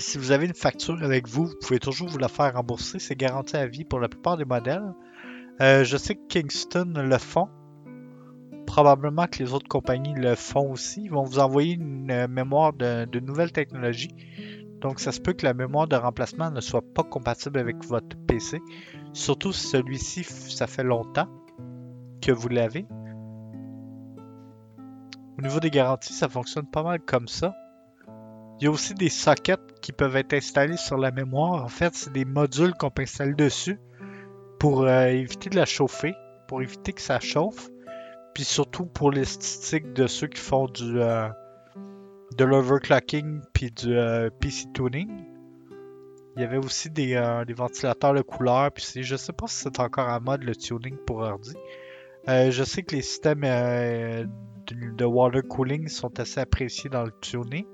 Si 0.01 0.17
vous 0.17 0.31
avez 0.31 0.45
une 0.45 0.53
facture 0.53 1.03
avec 1.03 1.27
vous, 1.27 1.47
vous 1.47 1.55
pouvez 1.61 1.79
toujours 1.79 2.07
vous 2.07 2.17
la 2.17 2.29
faire 2.29 2.53
rembourser, 2.53 2.99
c'est 2.99 3.17
garanti 3.17 3.57
à 3.57 3.67
vie 3.67 3.83
pour 3.83 3.99
la 3.99 4.07
plupart 4.07 4.37
des 4.37 4.45
modèles. 4.45 4.93
Euh, 5.61 5.83
je 5.83 5.97
sais 5.97 6.15
que 6.15 6.25
Kingston 6.29 6.93
le 6.95 7.17
font. 7.17 7.49
Probablement 8.65 9.27
que 9.27 9.39
les 9.43 9.53
autres 9.53 9.67
compagnies 9.67 10.13
le 10.13 10.35
font 10.35 10.71
aussi. 10.71 11.01
Ils 11.03 11.11
vont 11.11 11.23
vous 11.23 11.39
envoyer 11.39 11.73
une 11.73 12.09
euh, 12.11 12.27
mémoire 12.29 12.71
de, 12.71 13.19
nouvelle 13.19 13.51
technologie. 13.51 14.15
Donc, 14.79 15.01
ça 15.01 15.11
se 15.11 15.19
peut 15.19 15.33
que 15.33 15.45
la 15.45 15.53
mémoire 15.53 15.87
de 15.87 15.97
remplacement 15.97 16.49
ne 16.49 16.61
soit 16.61 16.83
pas 16.93 17.03
compatible 17.03 17.59
avec 17.59 17.83
votre 17.83 18.15
PC. 18.25 18.61
Surtout 19.11 19.51
si 19.51 19.67
celui-ci, 19.67 20.23
ça 20.23 20.67
fait 20.67 20.83
longtemps 20.83 21.27
que 22.21 22.31
vous 22.31 22.47
l'avez. 22.47 22.85
Au 25.37 25.41
niveau 25.41 25.59
des 25.59 25.71
garanties, 25.71 26.13
ça 26.13 26.29
fonctionne 26.29 26.67
pas 26.67 26.83
mal 26.83 27.01
comme 27.01 27.27
ça. 27.27 27.53
Il 28.59 28.65
y 28.65 28.67
a 28.67 28.71
aussi 28.71 28.93
des 28.93 29.09
sockets 29.09 29.68
qui 29.81 29.91
peuvent 29.91 30.15
être 30.15 30.33
installés 30.33 30.77
sur 30.77 30.97
la 30.97 31.11
mémoire. 31.11 31.63
En 31.63 31.69
fait, 31.69 31.93
c'est 31.93 32.11
des 32.11 32.25
modules 32.25 32.73
qu'on 32.73 32.89
peut 32.89 33.03
installer 33.03 33.33
dessus 33.33 33.79
pour 34.59 34.83
euh, 34.83 35.05
éviter 35.07 35.49
de 35.49 35.55
la 35.55 35.65
chauffer, 35.65 36.13
pour 36.47 36.61
éviter 36.61 36.93
que 36.93 37.01
ça 37.01 37.19
chauffe, 37.19 37.69
puis 38.33 38.43
surtout 38.43 38.85
pour 38.85 39.11
l'esthétique 39.11 39.93
de 39.93 40.05
ceux 40.07 40.27
qui 40.27 40.41
font 40.41 40.67
du 40.67 40.99
euh, 40.99 41.29
de 42.37 42.45
l'overclocking 42.45 43.41
puis 43.53 43.71
du 43.71 43.95
euh, 43.95 44.29
PC 44.39 44.65
tuning. 44.73 45.09
Il 46.35 46.43
y 46.43 46.45
avait 46.45 46.57
aussi 46.57 46.89
des, 46.89 47.15
ventilateurs 47.57 48.13
de 48.13 48.21
couleur, 48.21 48.71
puis 48.71 48.85
je 49.01 49.15
sais 49.17 49.33
pas 49.33 49.47
si 49.47 49.55
c'est 49.57 49.79
encore 49.79 50.07
en 50.07 50.21
mode 50.21 50.43
le 50.43 50.55
tuning 50.55 50.95
pour 51.05 51.17
ordi. 51.17 51.53
Je 52.27 52.63
sais 52.63 52.83
que 52.83 52.95
les 52.95 53.01
systèmes 53.01 53.41
de 53.41 55.05
water 55.05 55.41
cooling 55.45 55.89
sont 55.89 56.17
assez 56.17 56.39
appréciés 56.39 56.89
dans 56.89 57.03
le 57.03 57.11
tuning. 57.19 57.65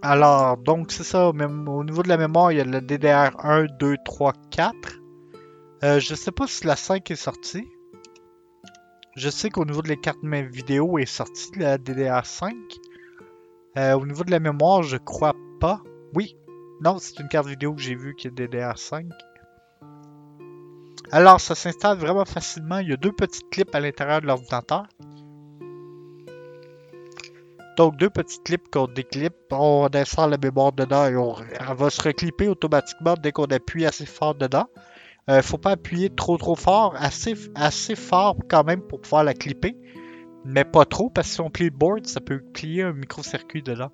Alors, 0.00 0.56
donc 0.58 0.92
c'est 0.92 1.02
ça, 1.02 1.28
au 1.28 1.84
niveau 1.84 2.02
de 2.02 2.08
la 2.08 2.16
mémoire, 2.16 2.52
il 2.52 2.58
y 2.58 2.60
a 2.60 2.64
le 2.64 2.80
DDR1, 2.80 3.76
2, 3.78 3.96
3, 4.04 4.32
4. 4.50 4.74
Euh, 5.82 5.98
je 5.98 6.14
sais 6.14 6.30
pas 6.30 6.46
si 6.46 6.66
la 6.66 6.76
5 6.76 7.10
est 7.10 7.16
sortie. 7.16 7.66
Je 9.16 9.28
sais 9.28 9.50
qu'au 9.50 9.64
niveau 9.64 9.82
de 9.82 9.88
les 9.88 9.96
cartes 9.96 10.22
vidéo 10.22 10.98
est 10.98 11.06
sortie 11.06 11.50
la 11.56 11.78
DDR5. 11.78 12.54
Euh, 13.76 13.94
au 13.94 14.06
niveau 14.06 14.22
de 14.22 14.30
la 14.30 14.38
mémoire, 14.38 14.84
je 14.84 14.96
crois 14.96 15.34
pas. 15.60 15.82
Oui. 16.14 16.36
Non, 16.80 16.98
c'est 16.98 17.18
une 17.18 17.28
carte 17.28 17.48
vidéo 17.48 17.74
que 17.74 17.80
j'ai 17.80 17.96
vue 17.96 18.14
qui 18.14 18.28
est 18.28 18.30
DDR5. 18.30 19.08
Alors, 21.10 21.40
ça 21.40 21.56
s'installe 21.56 21.98
vraiment 21.98 22.24
facilement. 22.24 22.78
Il 22.78 22.90
y 22.90 22.92
a 22.92 22.96
deux 22.96 23.12
petites 23.12 23.50
clips 23.50 23.74
à 23.74 23.80
l'intérieur 23.80 24.20
de 24.20 24.26
l'ordinateur. 24.26 24.86
Donc, 27.78 27.96
deux 27.96 28.10
petites 28.10 28.42
clips 28.42 28.68
qu'on 28.72 28.88
déclipe, 28.88 29.36
on 29.52 29.86
insère 29.94 30.26
la 30.26 30.36
mémoire 30.36 30.72
dedans 30.72 31.06
et 31.06 31.14
on, 31.14 31.36
elle 31.36 31.76
va 31.76 31.90
se 31.90 32.02
reclipper 32.02 32.48
automatiquement 32.48 33.14
dès 33.14 33.30
qu'on 33.30 33.44
appuie 33.44 33.86
assez 33.86 34.04
fort 34.04 34.34
dedans. 34.34 34.66
Euh, 35.30 35.42
faut 35.42 35.58
pas 35.58 35.70
appuyer 35.70 36.10
trop 36.10 36.36
trop 36.38 36.56
fort, 36.56 36.96
assez, 36.98 37.34
assez 37.54 37.94
fort 37.94 38.34
quand 38.48 38.64
même 38.64 38.80
pour 38.82 39.00
pouvoir 39.00 39.22
la 39.22 39.32
clipper, 39.32 39.76
mais 40.44 40.64
pas 40.64 40.86
trop 40.86 41.08
parce 41.08 41.28
que 41.28 41.34
si 41.34 41.40
on 41.40 41.50
plie 41.50 41.66
le 41.66 41.70
board, 41.70 42.04
ça 42.04 42.20
peut 42.20 42.40
plier 42.52 42.82
un 42.82 42.94
micro-circuit 42.94 43.62
dedans. 43.62 43.92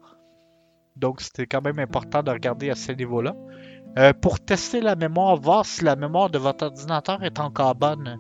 Donc, 0.97 1.21
c'était 1.21 1.47
quand 1.47 1.61
même 1.63 1.79
important 1.79 2.23
de 2.23 2.31
regarder 2.31 2.71
à 2.71 2.77
ce 2.77 2.93
niveau-là. 2.93 3.37
Euh, 3.99 4.15
pour 4.15 4.41
tester 4.41 4.81
la 4.81 4.97
mémoire, 4.97 5.37
voir 5.37 5.67
si 5.67 5.85
la 5.85 5.95
mémoire 5.95 6.31
de 6.31 6.39
votre 6.39 6.65
ordinateur 6.65 7.23
est 7.23 7.39
encore 7.39 7.75
bonne. 7.75 8.19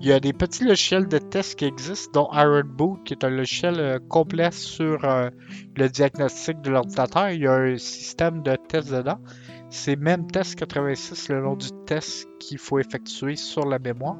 Il 0.00 0.06
y 0.06 0.12
a 0.12 0.20
des 0.20 0.32
petits 0.32 0.64
logiciels 0.64 1.08
de 1.08 1.18
test 1.18 1.58
qui 1.58 1.66
existent, 1.66 2.22
dont 2.22 2.28
Iron 2.32 2.62
Boot, 2.64 3.04
qui 3.04 3.12
est 3.12 3.22
un 3.22 3.30
logiciel 3.30 3.78
euh, 3.78 3.98
complet 4.08 4.50
sur 4.50 5.04
euh, 5.04 5.28
le 5.76 5.88
diagnostic 5.88 6.60
de 6.62 6.70
l'ordinateur. 6.70 7.30
Il 7.30 7.42
y 7.42 7.46
a 7.46 7.52
un 7.52 7.76
système 7.76 8.42
de 8.42 8.56
test 8.56 8.90
dedans. 8.90 9.20
C'est 9.68 9.96
même 9.96 10.26
test 10.26 10.58
86 10.58 11.28
le 11.28 11.42
nom 11.42 11.54
du 11.54 11.68
test 11.86 12.26
qu'il 12.38 12.58
faut 12.58 12.78
effectuer 12.78 13.36
sur 13.36 13.66
la 13.66 13.78
mémoire. 13.78 14.16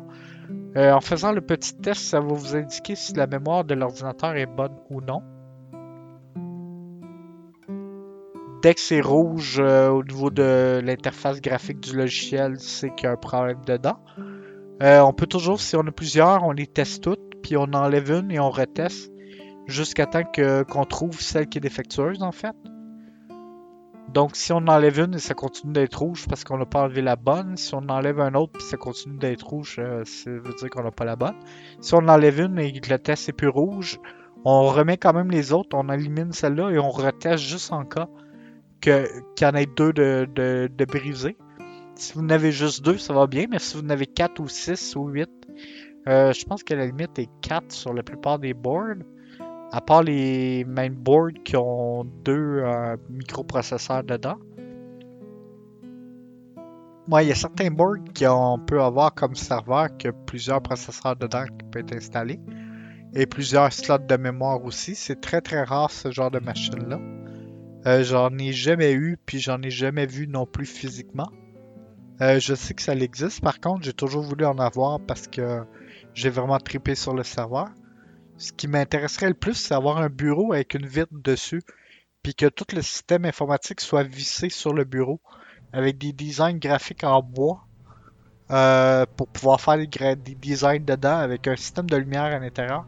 en 0.76 1.00
faisant 1.00 1.32
le 1.32 1.40
petit 1.40 1.74
test, 1.74 2.02
ça 2.02 2.20
va 2.20 2.26
vous 2.26 2.54
indiquer 2.54 2.94
si 2.94 3.14
la 3.14 3.26
mémoire 3.26 3.64
de 3.64 3.74
l'ordinateur 3.74 4.36
est 4.36 4.46
bonne 4.46 4.76
ou 4.90 5.00
non. 5.00 5.22
Dès 8.62 8.74
que 8.74 8.80
c'est 8.80 9.00
rouge 9.00 9.58
euh, 9.58 9.88
au 9.88 10.04
niveau 10.04 10.28
de 10.28 10.80
l'interface 10.84 11.40
graphique 11.40 11.80
du 11.80 11.96
logiciel, 11.96 12.60
c'est 12.60 12.94
qu'il 12.94 13.04
y 13.04 13.06
a 13.06 13.12
un 13.12 13.16
problème 13.16 13.62
dedans. 13.66 13.98
Euh, 14.82 15.00
on 15.00 15.12
peut 15.12 15.26
toujours, 15.26 15.60
si 15.60 15.76
on 15.76 15.86
a 15.86 15.90
plusieurs, 15.90 16.44
on 16.44 16.52
les 16.52 16.66
teste 16.66 17.04
toutes, 17.04 17.40
puis 17.42 17.56
on 17.56 17.72
enlève 17.74 18.10
une 18.10 18.30
et 18.30 18.40
on 18.40 18.50
reteste 18.50 19.12
jusqu'à 19.66 20.06
temps 20.06 20.24
qu'on 20.24 20.84
trouve 20.84 21.20
celle 21.20 21.48
qui 21.48 21.58
est 21.58 21.60
défectueuse 21.60 22.22
en 22.22 22.32
fait. 22.32 22.56
Donc 24.12 24.34
si 24.34 24.52
on 24.52 24.66
enlève 24.66 24.98
une 24.98 25.14
et 25.14 25.18
ça 25.18 25.34
continue 25.34 25.72
d'être 25.72 26.00
rouge 26.00 26.26
parce 26.28 26.42
qu'on 26.42 26.58
n'a 26.58 26.66
pas 26.66 26.82
enlevé 26.82 27.00
la 27.00 27.14
bonne, 27.14 27.56
si 27.56 27.74
on 27.74 27.88
enlève 27.88 28.20
un 28.20 28.34
autre 28.34 28.58
et 28.58 28.62
ça 28.62 28.76
continue 28.76 29.18
d'être 29.18 29.46
rouge, 29.46 29.76
euh, 29.78 30.02
ça 30.04 30.30
veut 30.30 30.54
dire 30.58 30.70
qu'on 30.70 30.82
n'a 30.82 30.90
pas 30.90 31.04
la 31.04 31.14
bonne. 31.14 31.36
Si 31.80 31.94
on 31.94 32.08
enlève 32.08 32.40
une 32.40 32.58
et 32.58 32.72
que 32.72 32.90
le 32.90 32.98
test 32.98 33.28
est 33.28 33.32
plus 33.32 33.48
rouge, 33.48 34.00
on 34.44 34.66
remet 34.66 34.96
quand 34.96 35.12
même 35.12 35.30
les 35.30 35.52
autres, 35.52 35.76
on 35.78 35.88
élimine 35.90 36.32
celle-là 36.32 36.70
et 36.70 36.78
on 36.78 36.90
reteste 36.90 37.44
juste 37.44 37.72
en 37.72 37.84
cas 37.84 38.08
qu'il 38.80 39.06
y 39.42 39.44
en 39.44 39.54
ait 39.54 39.66
deux 39.66 39.92
de, 39.92 40.26
de, 40.34 40.84
brisés. 40.86 41.36
Si 42.00 42.14
vous 42.14 42.20
en 42.20 42.30
avez 42.30 42.50
juste 42.50 42.82
deux, 42.82 42.96
ça 42.96 43.12
va 43.12 43.26
bien, 43.26 43.44
mais 43.50 43.58
si 43.58 43.76
vous 43.76 43.84
en 43.84 43.90
avez 43.90 44.06
quatre 44.06 44.40
ou 44.40 44.48
six 44.48 44.96
ou 44.96 45.08
huit, 45.08 45.28
euh, 46.08 46.32
je 46.32 46.46
pense 46.46 46.64
que 46.64 46.72
la 46.72 46.86
limite 46.86 47.18
est 47.18 47.28
4 47.42 47.70
sur 47.70 47.92
la 47.92 48.02
plupart 48.02 48.38
des 48.38 48.54
boards. 48.54 49.04
À 49.70 49.82
part 49.82 50.02
les 50.02 50.64
mainboards 50.64 51.42
qui 51.44 51.58
ont 51.58 52.04
deux 52.24 52.62
euh, 52.64 52.96
microprocesseurs 53.10 54.02
dedans. 54.02 54.38
Moi, 57.06 57.22
il 57.22 57.28
y 57.28 57.32
a 57.32 57.34
certains 57.34 57.70
boards 57.70 57.98
qu'on 58.18 58.58
peut 58.66 58.80
avoir 58.80 59.14
comme 59.14 59.34
serveur 59.34 59.94
qui 59.98 60.08
a 60.08 60.12
plusieurs 60.12 60.62
processeurs 60.62 61.16
dedans 61.16 61.44
qui 61.44 61.66
peuvent 61.70 61.82
être 61.82 61.96
installés. 61.96 62.40
Et 63.12 63.26
plusieurs 63.26 63.74
slots 63.74 63.98
de 63.98 64.16
mémoire 64.16 64.64
aussi. 64.64 64.94
C'est 64.94 65.20
très 65.20 65.42
très 65.42 65.64
rare 65.64 65.90
ce 65.90 66.10
genre 66.10 66.30
de 66.30 66.38
machine-là. 66.38 66.98
Euh, 67.86 68.02
j'en 68.04 68.30
ai 68.38 68.54
jamais 68.54 68.92
eu, 68.94 69.18
puis 69.26 69.38
j'en 69.38 69.60
ai 69.60 69.70
jamais 69.70 70.06
vu 70.06 70.26
non 70.26 70.46
plus 70.46 70.64
physiquement. 70.64 71.28
Euh, 72.20 72.38
je 72.38 72.54
sais 72.54 72.74
que 72.74 72.82
ça 72.82 72.94
existe, 72.94 73.40
par 73.40 73.60
contre, 73.60 73.82
j'ai 73.82 73.94
toujours 73.94 74.22
voulu 74.22 74.44
en 74.44 74.58
avoir 74.58 75.00
parce 75.00 75.26
que 75.26 75.64
j'ai 76.12 76.28
vraiment 76.28 76.58
tripé 76.58 76.94
sur 76.94 77.14
le 77.14 77.22
serveur. 77.22 77.68
Ce 78.36 78.52
qui 78.52 78.68
m'intéresserait 78.68 79.28
le 79.28 79.34
plus, 79.34 79.54
c'est 79.54 79.74
avoir 79.74 79.98
un 79.98 80.08
bureau 80.08 80.52
avec 80.52 80.74
une 80.74 80.86
vitre 80.86 81.12
dessus, 81.12 81.62
puis 82.22 82.34
que 82.34 82.46
tout 82.46 82.66
le 82.74 82.82
système 82.82 83.24
informatique 83.24 83.80
soit 83.80 84.02
vissé 84.02 84.50
sur 84.50 84.74
le 84.74 84.84
bureau, 84.84 85.20
avec 85.72 85.98
des 85.98 86.12
designs 86.12 86.58
graphiques 86.58 87.04
en 87.04 87.22
bois, 87.22 87.64
euh, 88.50 89.06
pour 89.16 89.28
pouvoir 89.28 89.60
faire 89.60 89.78
des, 89.78 89.86
des, 89.86 90.34
designs 90.34 90.84
dedans, 90.84 91.18
avec 91.18 91.46
un 91.46 91.56
système 91.56 91.88
de 91.88 91.96
lumière 91.96 92.24
à 92.24 92.38
l'intérieur, 92.38 92.84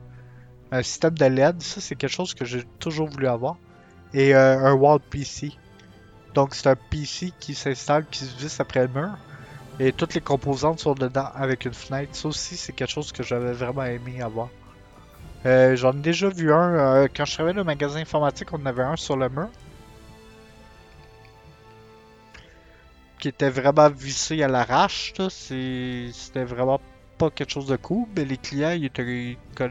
un 0.72 0.82
système 0.82 1.16
de 1.16 1.24
LED. 1.24 1.62
Ça, 1.62 1.80
c'est 1.80 1.94
quelque 1.94 2.10
chose 2.10 2.34
que 2.34 2.44
j'ai 2.44 2.64
toujours 2.78 3.08
voulu 3.08 3.28
avoir 3.28 3.56
et 4.14 4.34
euh, 4.34 4.58
un 4.58 4.74
wall 4.74 5.00
PC. 5.00 5.52
Donc 6.34 6.54
c'est 6.54 6.68
un 6.68 6.76
PC 6.76 7.32
qui 7.38 7.54
s'installe, 7.54 8.06
qui 8.10 8.24
se 8.24 8.36
visse 8.36 8.60
après 8.60 8.80
le 8.80 8.88
mur. 8.88 9.10
Et 9.80 9.92
toutes 9.92 10.14
les 10.14 10.20
composantes 10.20 10.80
sont 10.80 10.94
dedans 10.94 11.28
avec 11.34 11.64
une 11.64 11.74
fenêtre. 11.74 12.14
Ça 12.14 12.28
aussi, 12.28 12.56
c'est 12.56 12.72
quelque 12.72 12.90
chose 12.90 13.12
que 13.12 13.22
j'avais 13.22 13.52
vraiment 13.52 13.84
aimé 13.84 14.20
avoir. 14.22 14.48
Euh, 15.44 15.76
j'en 15.76 15.92
ai 15.92 16.00
déjà 16.00 16.28
vu 16.28 16.52
un. 16.52 16.74
Euh, 16.74 17.08
quand 17.14 17.24
je 17.24 17.34
travaillais 17.34 17.54
dans 17.54 17.60
le 17.60 17.66
magasin 17.66 18.00
informatique, 18.00 18.52
on 18.52 18.62
en 18.62 18.66
avait 18.66 18.82
un 18.82 18.96
sur 18.96 19.16
le 19.16 19.28
mur. 19.28 19.48
Qui 23.18 23.28
était 23.28 23.50
vraiment 23.50 23.88
vissé 23.88 24.42
à 24.42 24.48
l'arrache. 24.48 25.14
C'était 25.30 26.44
vraiment 26.44 26.80
pas 27.18 27.30
quelque 27.30 27.50
chose 27.50 27.66
de 27.66 27.76
cool. 27.76 28.06
Mais 28.16 28.24
les 28.24 28.36
clients, 28.36 28.72
ils, 28.72 28.90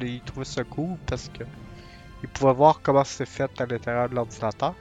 ils 0.02 0.22
trouvaient 0.22 0.46
ça 0.46 0.64
cool 0.64 0.98
parce 1.06 1.30
que 1.30 1.44
il 2.24 2.30
pouvait 2.30 2.54
voir 2.54 2.82
comment 2.84 3.04
c'est 3.04 3.26
fait 3.26 3.50
à 3.60 3.66
l'intérieur 3.66 4.10
de 4.10 4.16
l'ordinateur. 4.16 4.76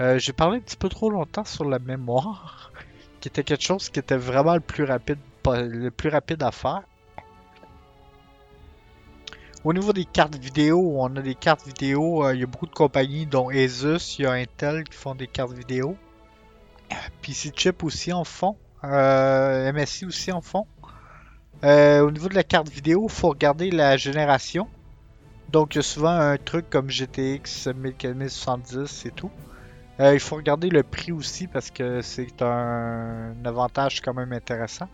Euh, 0.00 0.18
j'ai 0.18 0.32
parlé 0.32 0.56
un 0.56 0.60
petit 0.60 0.78
peu 0.78 0.88
trop 0.88 1.10
longtemps 1.10 1.44
sur 1.44 1.66
la 1.66 1.78
mémoire, 1.78 2.72
qui 3.20 3.28
était 3.28 3.44
quelque 3.44 3.62
chose 3.62 3.90
qui 3.90 3.98
était 3.98 4.16
vraiment 4.16 4.54
le 4.54 4.60
plus 4.60 4.84
rapide, 4.84 5.18
le 5.46 5.90
plus 5.90 6.08
rapide 6.08 6.42
à 6.42 6.50
faire. 6.50 6.82
Au 9.62 9.74
niveau 9.74 9.92
des 9.92 10.06
cartes 10.06 10.36
vidéo, 10.36 10.94
on 10.96 11.14
a 11.16 11.20
des 11.20 11.34
cartes 11.34 11.66
vidéo, 11.66 12.24
euh, 12.24 12.34
il 12.34 12.40
y 12.40 12.42
a 12.42 12.46
beaucoup 12.46 12.66
de 12.66 12.72
compagnies 12.72 13.26
dont 13.26 13.50
Asus, 13.50 14.18
il 14.18 14.22
y 14.22 14.26
a 14.26 14.32
Intel 14.32 14.84
qui 14.84 14.96
font 14.96 15.14
des 15.14 15.26
cartes 15.26 15.52
vidéo. 15.52 15.96
PC 17.20 17.52
Chip 17.54 17.84
aussi 17.84 18.10
en 18.14 18.24
font. 18.24 18.56
Euh, 18.84 19.70
MSI 19.70 20.06
aussi 20.06 20.32
en 20.32 20.40
font. 20.40 20.66
au 21.62 22.10
niveau 22.10 22.30
de 22.30 22.34
la 22.34 22.42
carte 22.42 22.70
vidéo, 22.70 23.06
il 23.06 23.12
faut 23.12 23.28
regarder 23.28 23.70
la 23.70 23.98
génération. 23.98 24.66
Donc, 25.50 25.74
il 25.74 25.78
y 25.78 25.80
a 25.80 25.82
souvent 25.82 26.08
un 26.08 26.38
truc 26.38 26.70
comme 26.70 26.88
GTX 26.88 27.68
1070 27.74 29.04
et 29.04 29.10
tout. 29.10 29.30
Euh, 30.00 30.14
il 30.14 30.20
faut 30.20 30.36
regarder 30.36 30.70
le 30.70 30.82
prix 30.82 31.12
aussi 31.12 31.46
parce 31.46 31.70
que 31.70 32.00
c'est 32.00 32.40
un, 32.40 33.34
avantage 33.44 34.00
quand 34.00 34.14
même 34.14 34.32
intéressant. 34.32 34.88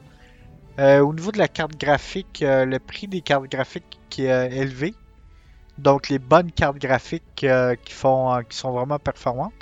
Euh, 0.80 1.00
au 1.00 1.14
niveau 1.14 1.30
de 1.30 1.38
la 1.38 1.46
carte 1.46 1.78
graphique, 1.78 2.42
euh, 2.42 2.64
le 2.64 2.80
prix 2.80 3.06
des 3.06 3.20
cartes 3.20 3.48
graphiques 3.48 4.00
qui 4.10 4.26
est 4.26 4.52
élevé. 4.52 4.94
Donc 5.78 6.08
les 6.08 6.18
bonnes 6.18 6.50
cartes 6.50 6.78
graphiques 6.78 7.22
qui 7.36 7.46
qui 7.84 7.94
sont 7.94 8.72
vraiment 8.72 8.98
performantes. 8.98 9.54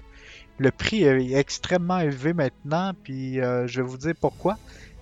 Le 0.59 0.71
prix 0.71 1.03
est 1.05 1.35
extrêmement 1.35 1.99
élevé 1.99 2.33
maintenant, 2.33 2.93
puis 3.03 3.35
je 3.35 3.81
vais 3.81 3.87
vous 3.87 3.99
dire 3.99 4.15
pourquoi. 4.21 4.57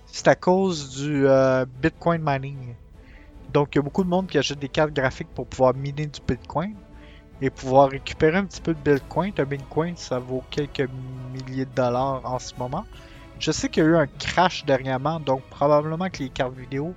C'est 0.07 0.27
à 0.27 0.35
cause 0.35 0.95
du 0.97 1.27
Bitcoin 1.81 2.21
mining. 2.25 2.73
Donc, 3.53 3.75
il 3.75 3.77
y 3.77 3.79
a 3.79 3.81
beaucoup 3.83 4.03
de 4.03 4.09
monde 4.09 4.25
qui 4.25 4.39
achète 4.39 4.57
des 4.57 4.69
cartes 4.69 4.93
graphiques 4.93 5.27
pour 5.35 5.45
pouvoir 5.45 5.75
miner 5.75 6.07
du 6.07 6.19
Bitcoin 6.27 6.73
et 7.41 7.49
pouvoir 7.49 7.89
récupérer 7.89 8.37
un 8.37 8.45
petit 8.45 8.61
peu 8.61 8.73
de 8.73 8.93
Bitcoin. 8.93 9.33
Un 9.37 9.43
Bitcoin, 9.43 9.95
ça 9.97 10.19
vaut 10.19 10.43
quelques 10.49 10.89
milliers 11.33 11.65
de 11.65 11.75
dollars 11.75 12.21
en 12.23 12.39
ce 12.39 12.53
moment. 12.57 12.85
Je 13.39 13.51
sais 13.51 13.69
qu'il 13.69 13.83
y 13.83 13.85
a 13.85 13.89
eu 13.89 13.95
un 13.95 14.07
crash 14.07 14.63
dernièrement, 14.65 15.19
donc 15.19 15.41
probablement 15.49 16.09
que 16.09 16.19
les 16.19 16.29
cartes 16.29 16.55
vidéo, 16.55 16.93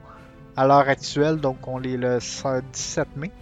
à 0.57 0.66
l'heure 0.66 0.88
actuelle, 0.88 1.37
donc 1.38 1.66
on 1.66 1.83
est 1.83 1.97
le 1.97 2.19
17 2.19 3.16
mai, 3.16 3.33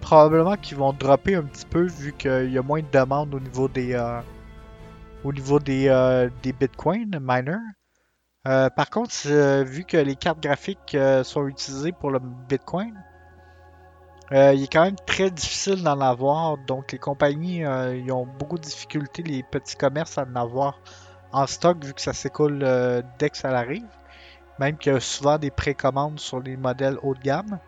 probablement 0.00 0.56
qu'ils 0.56 0.76
vont 0.76 0.92
dropper 0.92 1.34
un 1.34 1.42
petit 1.42 1.66
peu 1.66 1.86
vu 1.86 2.12
qu'il 2.12 2.52
y 2.52 2.58
a 2.58 2.62
moins 2.62 2.80
de 2.80 2.86
demandes 2.92 3.34
au 3.34 3.40
niveau 3.40 3.68
des, 3.68 3.94
euh, 3.94 4.20
au 5.24 5.32
niveau 5.32 5.58
des, 5.58 5.88
euh, 5.88 6.30
des 6.42 6.52
Bitcoin 6.52 7.18
miners. 7.20 7.56
Euh, 8.46 8.70
par 8.70 8.88
contre, 8.88 9.10
vu 9.64 9.84
que 9.84 9.96
les 9.96 10.14
cartes 10.14 10.40
graphiques 10.40 10.96
sont 11.24 11.46
utilisées 11.48 11.92
pour 11.92 12.10
le 12.10 12.20
Bitcoin, 12.48 12.94
il 14.30 14.62
est 14.62 14.72
quand 14.72 14.84
même 14.84 14.96
très 15.06 15.30
difficile 15.30 15.82
d'en 15.82 16.00
avoir. 16.00 16.58
Donc 16.58 16.92
les 16.92 16.98
compagnies 16.98 17.60
ils 17.60 18.12
ont 18.12 18.26
beaucoup 18.26 18.58
de 18.58 18.62
difficultés, 18.62 19.22
les 19.22 19.42
petits 19.42 19.76
commerces 19.76 20.18
à 20.18 20.24
en 20.24 20.36
avoir 20.36 20.78
en 21.32 21.46
stock 21.46 21.84
vu 21.84 21.94
que 21.94 22.00
ça 22.00 22.12
s'écoule 22.12 22.58
dès 23.18 23.30
que 23.30 23.36
ça 23.36 23.50
arrive. 23.50 23.86
Même 24.58 24.76
qu'il 24.76 24.92
y 24.92 24.96
a 24.96 25.00
souvent 25.00 25.38
des 25.38 25.50
précommandes 25.50 26.18
sur 26.18 26.40
les 26.40 26.56
modèles 26.56 26.98
haut 27.02 27.14
de 27.14 27.20
gamme. 27.20 27.58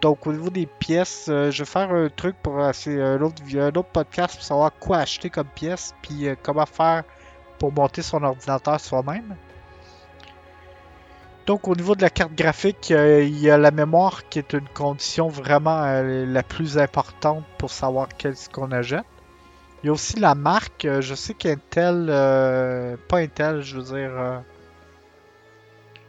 Donc 0.00 0.26
au 0.26 0.32
niveau 0.32 0.50
des 0.50 0.66
pièces, 0.66 1.26
euh, 1.28 1.50
je 1.50 1.62
vais 1.62 1.68
faire 1.68 1.90
un 1.90 2.08
truc 2.08 2.36
pour 2.42 2.60
euh, 2.60 2.70
un 2.86 3.20
autre, 3.22 3.42
un 3.56 3.68
autre 3.68 3.88
podcast 3.88 4.36
pour 4.36 4.44
savoir 4.44 4.72
quoi 4.78 4.98
acheter 4.98 5.30
comme 5.30 5.48
pièce, 5.48 5.94
puis 6.02 6.28
euh, 6.28 6.34
comment 6.42 6.66
faire 6.66 7.02
pour 7.58 7.72
monter 7.72 8.02
son 8.02 8.22
ordinateur 8.22 8.78
soi-même. 8.78 9.36
Donc 11.46 11.68
au 11.68 11.76
niveau 11.76 11.94
de 11.94 12.02
la 12.02 12.10
carte 12.10 12.34
graphique, 12.34 12.90
il 12.90 13.38
y 13.38 13.50
a 13.50 13.56
la 13.56 13.70
mémoire 13.70 14.28
qui 14.28 14.40
est 14.40 14.52
une 14.52 14.68
condition 14.74 15.28
vraiment 15.28 16.02
la 16.02 16.42
plus 16.42 16.76
importante 16.76 17.44
pour 17.58 17.70
savoir 17.70 18.08
qu'est-ce 18.08 18.50
qu'on 18.50 18.72
achète. 18.72 19.04
Il 19.82 19.86
y 19.86 19.90
a 19.90 19.92
aussi 19.92 20.18
la 20.18 20.34
marque. 20.34 20.88
je 21.00 21.14
sais 21.14 21.34
qu'Intel, 21.34 22.06
pas 23.08 23.18
Intel, 23.18 23.62
je 23.62 23.78
veux 23.78 23.96
dire. 23.96 24.42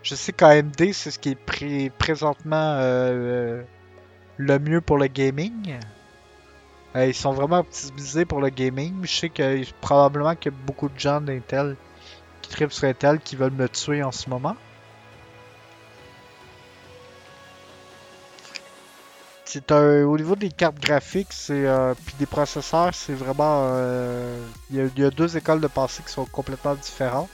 je 0.01 0.15
sais 0.15 0.33
qu'AMD, 0.33 0.91
c'est 0.93 1.11
ce 1.11 1.19
qui 1.19 1.29
est 1.29 1.89
présentement 1.91 2.79
le 4.37 4.59
mieux 4.59 4.81
pour 4.81 4.97
le 4.97 5.07
gaming. 5.07 5.79
Euh, 6.95 7.07
ils 7.07 7.13
sont 7.13 7.33
vraiment 7.33 7.59
optimisés 7.59 8.25
pour 8.25 8.41
le 8.41 8.49
gaming. 8.49 8.93
Je 9.03 9.15
sais 9.15 9.29
que 9.29 9.63
probablement 9.81 10.35
qu'il 10.35 10.51
y 10.51 10.55
a 10.55 10.57
beaucoup 10.65 10.89
de 10.89 10.99
gens 10.99 11.21
d'Intel 11.21 11.75
qui 12.41 12.49
tripent 12.49 12.71
sur 12.71 12.87
Intel 12.87 13.19
qui 13.19 13.35
veulent 13.35 13.51
me 13.51 13.67
tuer 13.67 14.03
en 14.03 14.11
ce 14.11 14.29
moment. 14.29 14.55
C'est 19.47 19.71
au 19.71 20.17
niveau 20.17 20.35
des 20.35 20.49
cartes 20.49 20.79
graphiques, 20.79 21.31
c'est 21.31 21.65
euh, 21.65 21.93
puis 22.05 22.15
des 22.19 22.25
processeurs, 22.25 22.93
c'est 22.93 23.13
vraiment 23.13 23.61
euh, 23.71 24.45
il 24.69 24.91
y, 24.97 25.03
a 25.05 25.09
deux 25.09 25.37
écoles 25.37 25.61
de 25.61 25.67
pensée 25.67 26.03
qui 26.05 26.11
sont 26.11 26.25
complètement 26.25 26.75
différentes. 26.75 27.29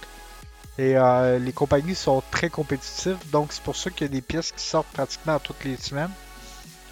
Et 0.77 0.96
les 1.39 1.53
compagnies 1.53 1.93
sont 1.93 2.24
très 2.32 2.50
compétitives, 2.50 3.17
donc 3.32 3.51
c'est 3.51 3.62
pour 3.62 3.75
ça 3.75 3.91
qu'il 3.91 4.08
y 4.08 4.10
a 4.10 4.13
des 4.13 4.22
pièces 4.22 4.51
qui 4.51 4.63
sortent 4.63 4.88
pratiquement 4.88 5.38
toutes 5.38 5.63
les 5.65 5.77
semaines 5.77 6.10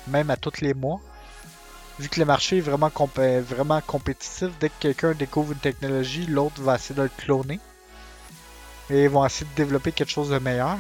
même 0.08 0.30
à 0.30 0.38
tous 0.38 0.62
les 0.62 0.74
mois. 0.74 1.00
Vu 2.00 2.10
que 2.10 2.20
le 2.20 2.26
marché 2.26 2.58
est 2.58 2.62
vraiment, 2.62 2.92
vraiment 3.16 3.82
compétitif, 3.82 4.50
dès 4.60 4.70
que 4.70 4.76
quelqu'un 4.80 5.14
découvre 5.14 5.52
une 5.54 5.60
technologie, 5.60 6.26
l'autre 6.26 6.62
va 6.62 6.76
essayer 6.76 6.96
de 6.96 7.04
le 7.04 7.12
cloner. 7.18 7.60
Et 8.90 9.04
ils 9.04 9.10
vont 9.10 9.26
essayer 9.26 9.50
de 9.50 9.56
développer 9.56 9.92
quelque 9.92 10.10
chose 10.10 10.30
de 10.30 10.40
meilleur. 10.40 10.78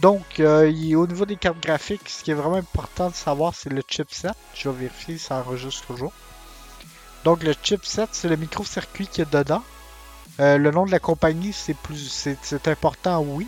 Donc, 0.00 0.40
euh, 0.40 0.70
au 0.94 1.06
niveau 1.06 1.24
des 1.24 1.36
cartes 1.36 1.60
graphiques, 1.60 2.08
ce 2.08 2.22
qui 2.22 2.30
est 2.30 2.34
vraiment 2.34 2.56
important 2.56 3.08
de 3.08 3.14
savoir, 3.14 3.54
c'est 3.54 3.70
le 3.70 3.82
chipset. 3.86 4.28
Je 4.54 4.68
vais 4.68 4.80
vérifier 4.80 5.16
si 5.16 5.24
ça 5.24 5.36
enregistre 5.36 5.86
toujours. 5.86 6.12
Donc, 7.24 7.42
le 7.42 7.54
chipset, 7.60 8.06
c'est 8.12 8.28
le 8.28 8.36
micro-circuit 8.36 9.06
qui 9.06 9.22
est 9.22 9.32
dedans. 9.32 9.62
Euh, 10.38 10.58
le 10.58 10.70
nom 10.70 10.84
de 10.84 10.90
la 10.90 10.98
compagnie, 10.98 11.52
c'est 11.52 11.74
plus, 11.74 12.28
important, 12.66 13.22
oui. 13.22 13.46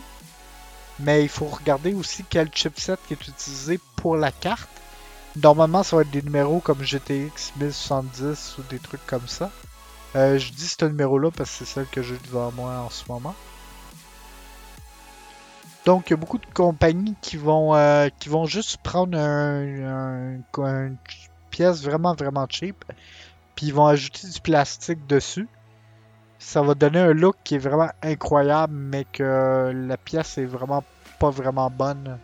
Mais 1.00 1.22
il 1.22 1.28
faut 1.28 1.46
regarder 1.46 1.92
aussi 1.94 2.24
quel 2.28 2.50
chipset 2.52 2.96
qui 3.06 3.12
est 3.12 3.28
utilisé 3.28 3.78
pour 3.96 4.16
la 4.16 4.32
carte. 4.32 4.70
Normalement, 5.36 5.82
ça 5.82 5.96
va 5.96 6.02
être 6.02 6.10
des 6.10 6.22
numéros 6.22 6.60
comme 6.60 6.82
GTX 6.82 7.52
1070 7.60 8.56
ou 8.58 8.62
des 8.70 8.78
trucs 8.78 9.06
comme 9.06 9.28
ça. 9.28 9.50
Euh, 10.16 10.38
je 10.38 10.52
dis 10.52 10.66
ce 10.66 10.86
numéro-là 10.86 11.30
parce 11.30 11.50
que 11.50 11.56
c'est 11.58 11.64
celle 11.66 11.86
que 11.86 12.02
j'ai 12.02 12.16
devant 12.26 12.50
moi 12.52 12.78
en 12.78 12.90
ce 12.90 13.04
moment. 13.08 13.34
Donc, 15.88 16.10
il 16.10 16.10
y 16.10 16.12
a 16.12 16.16
beaucoup 16.18 16.36
de 16.36 16.44
compagnies 16.52 17.14
qui 17.22 17.38
vont, 17.38 17.74
euh, 17.74 18.10
qui 18.18 18.28
vont 18.28 18.44
juste 18.44 18.76
prendre 18.82 19.16
un, 19.16 19.62
une 20.58 20.96
pièce 21.48 21.82
vraiment, 21.82 22.12
vraiment 22.12 22.46
cheap. 22.46 22.84
Puis 23.54 23.68
ils 23.68 23.72
vont 23.72 23.86
ajouter 23.86 24.28
du 24.28 24.38
plastique 24.42 25.06
dessus. 25.06 25.48
Ça 26.38 26.60
va 26.60 26.74
donner 26.74 26.98
un 26.98 27.14
look 27.14 27.36
qui 27.42 27.54
est 27.54 27.58
vraiment 27.58 27.88
incroyable, 28.02 28.74
mais 28.74 29.06
que 29.10 29.72
la 29.74 29.96
pièce 29.96 30.36
est 30.36 30.44
vraiment 30.44 30.84
pas 31.18 31.30
vraiment 31.30 31.70
bonne 31.70 32.18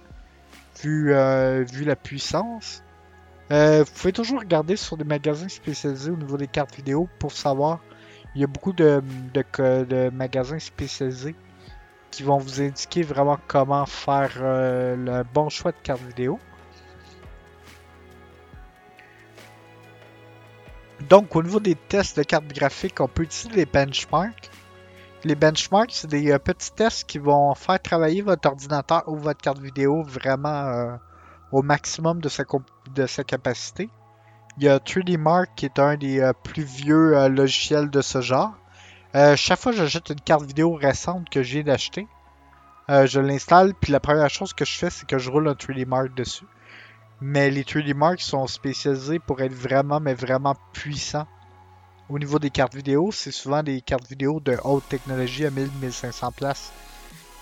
vu, 0.83 1.15
euh, 1.15 1.65
vu 1.65 1.85
la 1.85 1.97
puissance. 1.97 2.83
Euh, 3.51 3.83
vous 3.83 3.93
pouvez 3.95 4.13
toujours 4.13 4.41
regarder 4.41 4.77
sur 4.77 4.99
des 4.99 5.05
magasins 5.05 5.49
spécialisés 5.49 6.11
au 6.11 6.19
niveau 6.19 6.37
des 6.37 6.49
cartes 6.49 6.77
vidéo 6.77 7.09
pour 7.19 7.33
savoir. 7.33 7.81
Il 8.35 8.43
y 8.43 8.45
a 8.45 8.47
beaucoup 8.47 8.75
de, 8.75 9.03
de, 9.33 10.11
magasins 10.11 10.59
spécialisés 10.59 11.35
qui 12.15 12.23
vont 12.23 12.39
vous 12.39 12.61
indiquer 12.61 13.03
vraiment 13.03 13.39
comment 13.49 13.87
faire 13.87 14.31
euh, 14.41 14.95
le 14.95 15.25
bon 15.35 15.49
choix 15.49 15.73
de 15.73 15.77
carte 15.83 16.01
vidéo. 16.01 16.39
Donc, 21.09 21.35
au 21.35 21.43
niveau 21.43 21.59
des 21.59 21.75
tests 21.75 22.17
de 22.17 22.23
cartes 22.23 22.47
graphiques, 22.47 23.01
on 23.01 23.09
peut 23.09 23.25
utiliser 23.25 23.57
les 23.57 23.67
benchmarks. 23.67 24.49
Les 25.25 25.35
benchmarks, 25.35 25.91
c'est 25.91 26.07
des 26.07 26.31
euh, 26.31 26.39
petits 26.39 26.71
tests 26.71 27.05
qui 27.05 27.19
vont 27.19 27.53
faire 27.55 27.83
travailler 27.83 28.23
votre 28.23 28.49
ordinateur 28.49 29.03
ou 29.09 29.17
votre 29.17 29.41
carte 29.41 29.59
vidéo 29.59 30.05
vraiment 30.05 30.67
euh, 30.67 30.97
au 31.51 31.63
maximum 31.63 32.21
de 32.21 32.29
sa, 32.29 32.45
de 32.95 33.07
sa 33.07 33.25
capacité. 33.25 33.91
Il 34.57 34.63
y 34.63 34.69
a 34.69 34.79
3D 34.79 35.19
Mark 35.19 35.51
qui 35.57 35.65
est 35.65 35.81
un 35.81 35.97
des 35.97 36.31
plus 36.45 36.63
vieux 36.63 37.27
logiciels 37.27 37.91
de 37.91 38.01
ce 38.01 38.21
genre. 38.21 38.55
Chaque 39.37 39.61
fois 39.61 39.73
que 39.73 39.79
j'achète 39.79 40.11
une 40.11 40.21
carte 40.21 40.45
vidéo 40.45 40.75
récente 40.75 41.29
que 41.31 41.43
j'ai 41.43 41.63
d'acheter, 41.63 42.07
je 42.89 43.21
l'installe, 43.21 43.75
puis 43.75 43.93
la 43.93 44.01
première 44.01 44.31
chose 44.31 44.53
que 44.53 44.65
je 44.65 44.77
fais, 44.77 44.91
c'est 44.91 45.07
que 45.07 45.19
je 45.19 45.31
roule 45.31 45.49
un 45.49 45.53
3D 45.53 45.87
Mark 45.87 46.15
dessus. 46.15 46.47
Mais 47.21 47.51
les 47.51 47.63
3D 47.63 47.95
Mark 47.95 48.21
sont 48.21 48.47
spécialisés 48.47 49.19
pour 49.19 49.41
être 49.41 49.55
vraiment, 49.55 50.01
mais 50.01 50.15
vraiment 50.15 50.57
puissants 50.73 51.27
au 52.09 52.19
niveau 52.19 52.39
des 52.39 52.51
cartes 52.51 52.75
vidéo, 52.75 53.11
c'est 53.13 53.31
souvent 53.31 53.63
des 53.63 53.81
cartes 53.81 54.09
vidéo 54.09 54.41
de 54.41 54.59
haute 54.65 54.89
technologie 54.89 55.47
à 55.47 55.51
1000-1500 55.51 56.33
places 56.33 56.73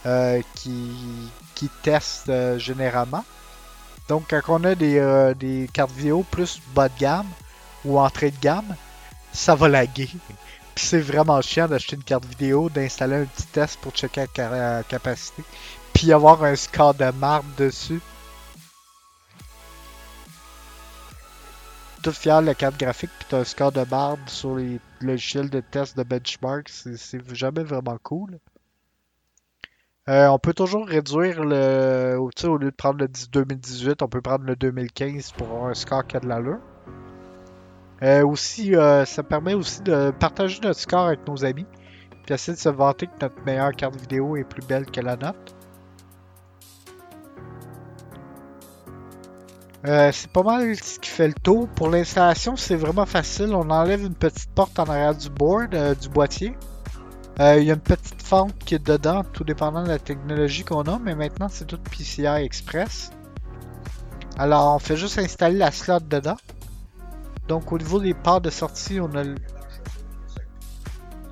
euh, 0.07 0.41
qui, 0.55 0.91
qui 1.55 1.69
testent 1.83 2.29
euh, 2.29 2.59
généralement. 2.59 3.25
Donc, 4.09 4.35
quand 4.47 4.61
on 4.61 4.65
a 4.65 4.75
euh, 4.81 5.35
des, 5.35 5.69
cartes 5.73 5.93
vidéo 5.93 6.25
plus 6.31 6.61
bas 6.75 6.89
de 6.89 6.99
gamme 6.99 7.29
ou 7.85 7.99
entrée 7.99 8.31
de 8.31 8.39
gamme, 8.41 8.77
ça 9.33 9.55
va 9.55 9.69
laguer. 9.69 10.09
Puis 10.75 10.87
c'est 10.87 11.01
vraiment 11.01 11.41
chiant 11.43 11.69
d'acheter 11.69 11.97
une 11.97 12.05
carte 12.05 12.25
vidéo, 12.25 12.71
d'installer 12.71 13.17
un 13.17 13.25
petit 13.25 13.47
test 13.47 13.79
pour 13.81 13.93
checker 13.93 14.27
la 14.37 14.83
capacité, 14.83 15.43
puis 15.93 16.13
avoir 16.13 16.43
un 16.45 16.57
score 16.57 16.95
de 16.95 17.11
marbre 17.13 17.49
dessus. 17.57 18.01
tout 22.03 22.13
fier 22.13 22.43
la 22.43 22.55
carte 22.55 22.79
graphique, 22.79 23.11
puis 23.19 23.29
t'as 23.31 23.39
un 23.39 23.45
score 23.45 23.73
de 23.73 23.85
barbe 23.85 24.21
sur 24.27 24.57
les 24.57 24.81
logiciels 25.01 25.49
de 25.49 25.61
test 25.61 25.97
de 25.97 26.03
benchmark, 26.03 26.69
c'est 26.69 27.35
jamais 27.35 27.63
vraiment 27.63 27.97
cool. 28.03 28.39
Euh, 30.09 30.27
on 30.27 30.39
peut 30.39 30.53
toujours 30.53 30.87
réduire 30.87 31.45
le. 31.45 32.17
Au 32.19 32.57
lieu 32.57 32.71
de 32.71 32.77
prendre 32.77 32.99
le 32.99 33.09
2018, 33.09 34.03
on 34.03 34.09
peut 34.09 34.21
prendre 34.21 34.45
le 34.45 34.57
2015 34.57 35.31
pour 35.33 35.47
avoir 35.47 35.67
un 35.67 35.75
score 35.75 36.05
qui 36.05 36.17
a 36.17 36.21
de 36.21 36.27
l'allure. 36.27 36.59
Euh, 38.03 38.27
aussi, 38.27 38.75
euh, 38.75 39.05
ça 39.05 39.23
permet 39.23 39.55
aussi 39.55 39.81
de 39.83 40.11
partager 40.19 40.61
notre 40.63 40.81
score 40.81 41.07
avec 41.07 41.27
nos 41.29 41.45
amis. 41.45 41.67
Puis 42.25 42.35
essayer 42.35 42.57
de 42.57 42.61
se 42.61 42.69
vanter 42.69 43.07
que 43.07 43.13
notre 43.21 43.41
meilleure 43.45 43.73
carte 43.73 43.97
vidéo 43.97 44.37
est 44.37 44.45
plus 44.45 44.67
belle 44.67 44.87
que 44.87 45.01
la 45.01 45.17
nôtre. 45.17 45.39
Euh, 49.87 50.11
c'est 50.13 50.31
pas 50.31 50.43
mal 50.43 50.77
ce 50.77 50.99
qui 50.99 51.11
fait 51.11 51.29
le 51.29 51.35
tour. 51.35 51.69
Pour 51.69 51.91
l'installation, 51.91 52.57
c'est 52.57 52.77
vraiment 52.77 53.07
facile. 53.07 53.55
On 53.55 53.71
enlève 53.71 54.03
une 54.05 54.15
petite 54.15 54.51
porte 54.51 54.79
en 54.79 54.85
arrière 54.85 55.15
du 55.15 55.29
board, 55.31 55.77
du 56.01 56.09
boîtier. 56.09 56.57
Il 57.41 57.65
y 57.65 57.71
a 57.71 57.75
une 57.75 57.81
petite 57.81 58.23
fente 58.23 58.57
qui 58.59 58.75
est 58.75 58.87
dedans, 58.87 59.25
tout 59.33 59.43
dépendant 59.43 59.83
de 59.83 59.89
la 59.89 59.99
technologie 59.99 60.65
qu'on 60.65 60.83
a, 60.83 60.99
mais 60.99 61.15
maintenant 61.15 61.49
c'est 61.49 61.65
tout 61.65 61.79
PCI 61.79 62.27
Express. 62.27 63.11
Alors 64.39 64.77
on 64.77 64.79
fait 64.79 64.97
juste 64.97 65.19
installer 65.19 65.57
la 65.57 65.71
slot 65.71 66.01
dedans. 66.01 66.37
Donc 67.49 67.73
au 67.73 67.79
niveau 67.79 68.01
des 68.01 68.15
ports 68.15 68.41
de 68.41 68.51
sortie, 68.51 69.01
on 69.01 69.15
a. 69.15 69.25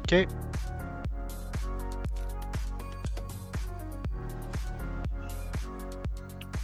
Ok. 0.03 0.27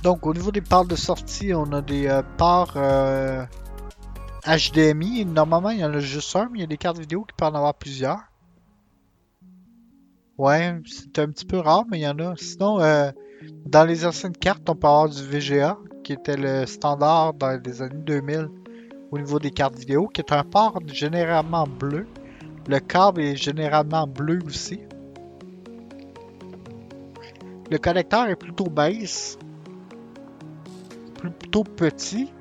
Donc, 0.06 0.24
au 0.24 0.32
niveau 0.32 0.52
des 0.52 0.60
ports 0.60 0.86
de 0.86 0.94
sortie, 0.94 1.52
on 1.52 1.72
a 1.72 1.82
des 1.82 2.06
euh, 2.06 2.22
ports 2.36 2.74
HDMI. 4.46 5.22
Euh, 5.22 5.24
Normalement, 5.24 5.70
il 5.70 5.80
y 5.80 5.84
en 5.84 5.92
a 5.92 5.98
juste 5.98 6.36
un, 6.36 6.48
mais 6.52 6.58
il 6.58 6.60
y 6.60 6.64
a 6.64 6.68
des 6.68 6.76
cartes 6.76 7.00
vidéo 7.00 7.24
qui 7.24 7.34
peuvent 7.36 7.52
en 7.52 7.56
avoir 7.56 7.74
plusieurs. 7.74 8.20
Ouais, 10.38 10.80
c'est 10.86 11.18
un 11.18 11.26
petit 11.26 11.44
peu 11.44 11.58
rare, 11.58 11.86
mais 11.90 11.98
il 11.98 12.02
y 12.02 12.08
en 12.08 12.20
a. 12.20 12.36
Sinon, 12.36 12.80
euh, 12.80 13.10
dans 13.64 13.84
les 13.84 14.06
anciennes 14.06 14.36
cartes, 14.36 14.70
on 14.70 14.76
peut 14.76 14.86
avoir 14.86 15.08
du 15.08 15.20
VGA, 15.24 15.76
qui 16.04 16.12
était 16.12 16.36
le 16.36 16.66
standard 16.66 17.34
dans 17.34 17.60
les 17.60 17.82
années 17.82 18.04
2000 18.04 18.48
au 19.10 19.18
niveau 19.18 19.38
des 19.38 19.50
cartes 19.50 19.78
vidéo, 19.78 20.08
qui 20.08 20.20
est 20.20 20.32
un 20.32 20.44
port 20.44 20.80
généralement 20.86 21.66
bleu. 21.66 22.06
Le 22.68 22.80
câble 22.80 23.20
est 23.20 23.36
généralement 23.36 24.06
bleu 24.06 24.38
aussi. 24.46 24.80
Le 27.70 27.78
connecteur 27.78 28.28
est 28.28 28.36
plutôt 28.36 28.64
basse 28.64 29.38
plutôt 31.16 31.64
petit. 31.64 32.32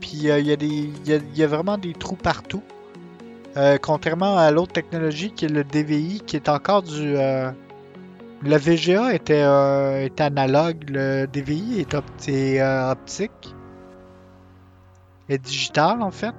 Puis 0.00 0.30
euh, 0.30 0.40
il 0.40 1.36
y, 1.36 1.42
a 1.42 1.46
vraiment 1.46 1.78
des 1.78 1.92
trous 1.92 2.16
partout. 2.16 2.62
Euh, 3.56 3.78
contrairement 3.80 4.38
à 4.38 4.50
l'autre 4.50 4.72
technologie 4.72 5.32
qui 5.32 5.46
est 5.46 5.48
le 5.48 5.64
DVI, 5.64 6.20
qui 6.20 6.36
est 6.36 6.48
encore 6.48 6.82
du. 6.82 7.16
Euh, 7.16 7.50
le 8.42 8.56
VGA 8.56 9.12
était, 9.12 9.44
était 10.06 10.22
analogue, 10.22 10.88
le 10.88 11.26
DVI 11.26 11.80
est, 11.80 11.94
optique. 11.94 13.54
Et 15.30 15.38
digital 15.38 16.02
en 16.02 16.10
fait. 16.10 16.34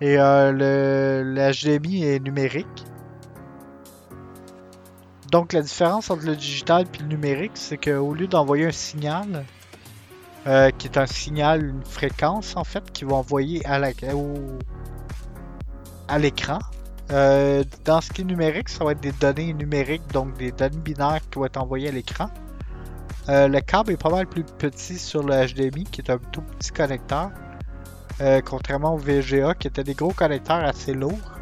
Et 0.00 0.16
le, 0.16 1.22
le 1.24 1.52
HDMI 1.52 2.04
est 2.04 2.20
numérique. 2.20 2.84
Donc 5.32 5.52
la 5.52 5.62
différence 5.62 6.10
entre 6.10 6.24
le 6.26 6.36
digital 6.36 6.82
et 6.82 7.02
le 7.02 7.08
numérique, 7.08 7.52
c'est 7.54 7.78
qu'au 7.78 8.14
lieu 8.14 8.28
d'envoyer 8.28 8.66
un 8.66 8.72
signal, 8.72 9.44
qui 10.44 10.86
est 10.86 10.96
un 10.96 11.06
signal, 11.06 11.64
une 11.64 11.84
fréquence 11.84 12.56
en 12.56 12.62
fait, 12.62 12.92
qui 12.92 13.04
va 13.04 13.16
envoyer 13.16 13.66
à 13.66 13.80
à 16.08 16.18
l'écran. 16.18 16.58
Euh, 17.12 17.62
dans 17.84 18.00
ce 18.00 18.10
qui 18.10 18.22
est 18.22 18.24
numérique, 18.24 18.68
ça 18.68 18.84
va 18.84 18.92
être 18.92 19.00
des 19.00 19.12
données 19.12 19.52
numériques, 19.52 20.06
donc 20.12 20.36
des 20.38 20.50
données 20.50 20.78
binaires 20.78 21.20
qui 21.30 21.38
vont 21.38 21.46
être 21.46 21.56
envoyées 21.56 21.88
à 21.88 21.92
l'écran. 21.92 22.28
Euh, 23.28 23.48
le 23.48 23.60
câble 23.60 23.92
est 23.92 24.02
pas 24.02 24.10
mal 24.10 24.26
plus 24.26 24.44
petit 24.44 24.98
sur 24.98 25.22
le 25.22 25.46
HDMI, 25.46 25.84
qui 25.84 26.00
est 26.00 26.10
un 26.10 26.18
tout 26.18 26.42
petit 26.42 26.70
connecteur, 26.70 27.30
euh, 28.20 28.40
contrairement 28.44 28.94
au 28.94 28.98
VGA, 28.98 29.54
qui 29.54 29.68
était 29.68 29.84
des 29.84 29.94
gros 29.94 30.12
connecteurs 30.12 30.64
assez 30.64 30.94
lourds. 30.94 31.32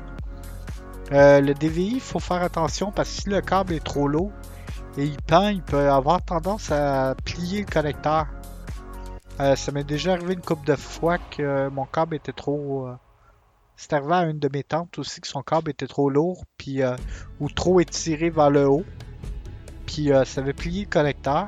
le 1.11 1.53
DVI, 1.53 1.95
il 1.95 2.01
faut 2.01 2.21
faire 2.21 2.43
attention 2.43 2.91
parce 2.93 3.09
que 3.09 3.23
si 3.23 3.29
le 3.29 3.41
câble 3.41 3.75
est 3.75 3.85
trop 3.85 4.09
lourd 4.09 4.33
et 4.97 5.05
il 5.05 5.17
pend, 5.23 5.49
il 5.49 5.63
peut 5.63 5.91
avoir 5.91 6.23
tendance 6.25 6.71
à 6.71 7.15
plier 7.25 7.61
le 7.61 7.67
connecteur. 7.67 8.27
ça 9.39 9.73
m'est 9.73 9.85
déjà 9.85 10.13
arrivé 10.13 10.35
une 10.35 10.41
couple 10.41 10.67
de 10.67 10.77
fois 10.77 11.19
que 11.19 11.69
mon 11.69 11.85
câble 11.85 12.17
était 12.17 12.33
trop 12.33 12.89
c'est 13.77 13.93
arrivé 13.93 14.15
à 14.15 14.23
une 14.25 14.39
de 14.39 14.49
mes 14.53 14.63
tantes 14.63 14.99
aussi 14.99 15.21
que 15.21 15.27
son 15.27 15.43
câble 15.43 15.71
était 15.71 15.87
trop 15.87 16.09
lourd 16.09 16.45
euh, 16.69 16.97
ou 17.41 17.51
trop 17.51 17.81
étiré 17.81 18.31
vers 18.31 18.51
le 18.51 18.69
haut. 18.69 18.85
Puis 19.87 20.13
euh, 20.13 20.25
ça 20.25 20.41
avait 20.41 20.53
plié 20.53 20.85
le 20.85 20.91
connecteur. 20.91 21.47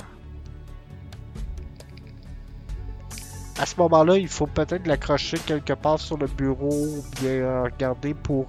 À 3.59 3.67
ce 3.67 3.77
moment-là, 3.79 4.19
il 4.19 4.29
faut 4.29 4.47
peut-être 4.47 4.87
l'accrocher 4.87 5.39
quelque 5.39 5.73
part 5.73 5.99
sur 5.99 6.19
le 6.19 6.27
bureau 6.27 6.71
ou 6.71 7.05
bien 7.21 7.31
euh, 7.31 7.63
regarder 7.65 8.13
pour, 8.13 8.49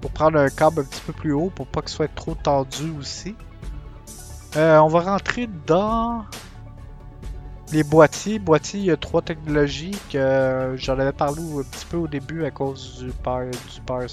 pour 0.00 0.10
prendre 0.10 0.38
un 0.38 0.50
câble 0.50 0.80
un 0.80 0.84
petit 0.84 1.00
peu 1.06 1.12
plus 1.12 1.32
haut 1.32 1.50
pour 1.54 1.66
pas 1.66 1.80
qu'il 1.80 1.90
soit 1.90 2.14
trop 2.14 2.34
tendu 2.34 2.92
aussi. 2.98 3.34
on 4.54 4.88
va 4.88 5.00
rentrer 5.00 5.48
dans 5.66 6.24
les 7.72 7.84
boîtiers, 7.84 8.38
boîtiers, 8.38 8.80
il 8.80 8.86
y 8.86 8.90
a 8.90 8.98
trois 8.98 9.22
technologies 9.22 9.96
que 10.10 10.74
j'en 10.76 10.98
avais 10.98 11.12
parlé 11.12 11.40
un 11.40 11.62
petit 11.62 11.86
peu 11.86 11.96
au 11.96 12.06
début 12.06 12.44
à 12.44 12.50
cause 12.50 12.98
du 13.02 13.10
power, 13.22 13.50
du 13.50 13.70
supply. 13.70 14.06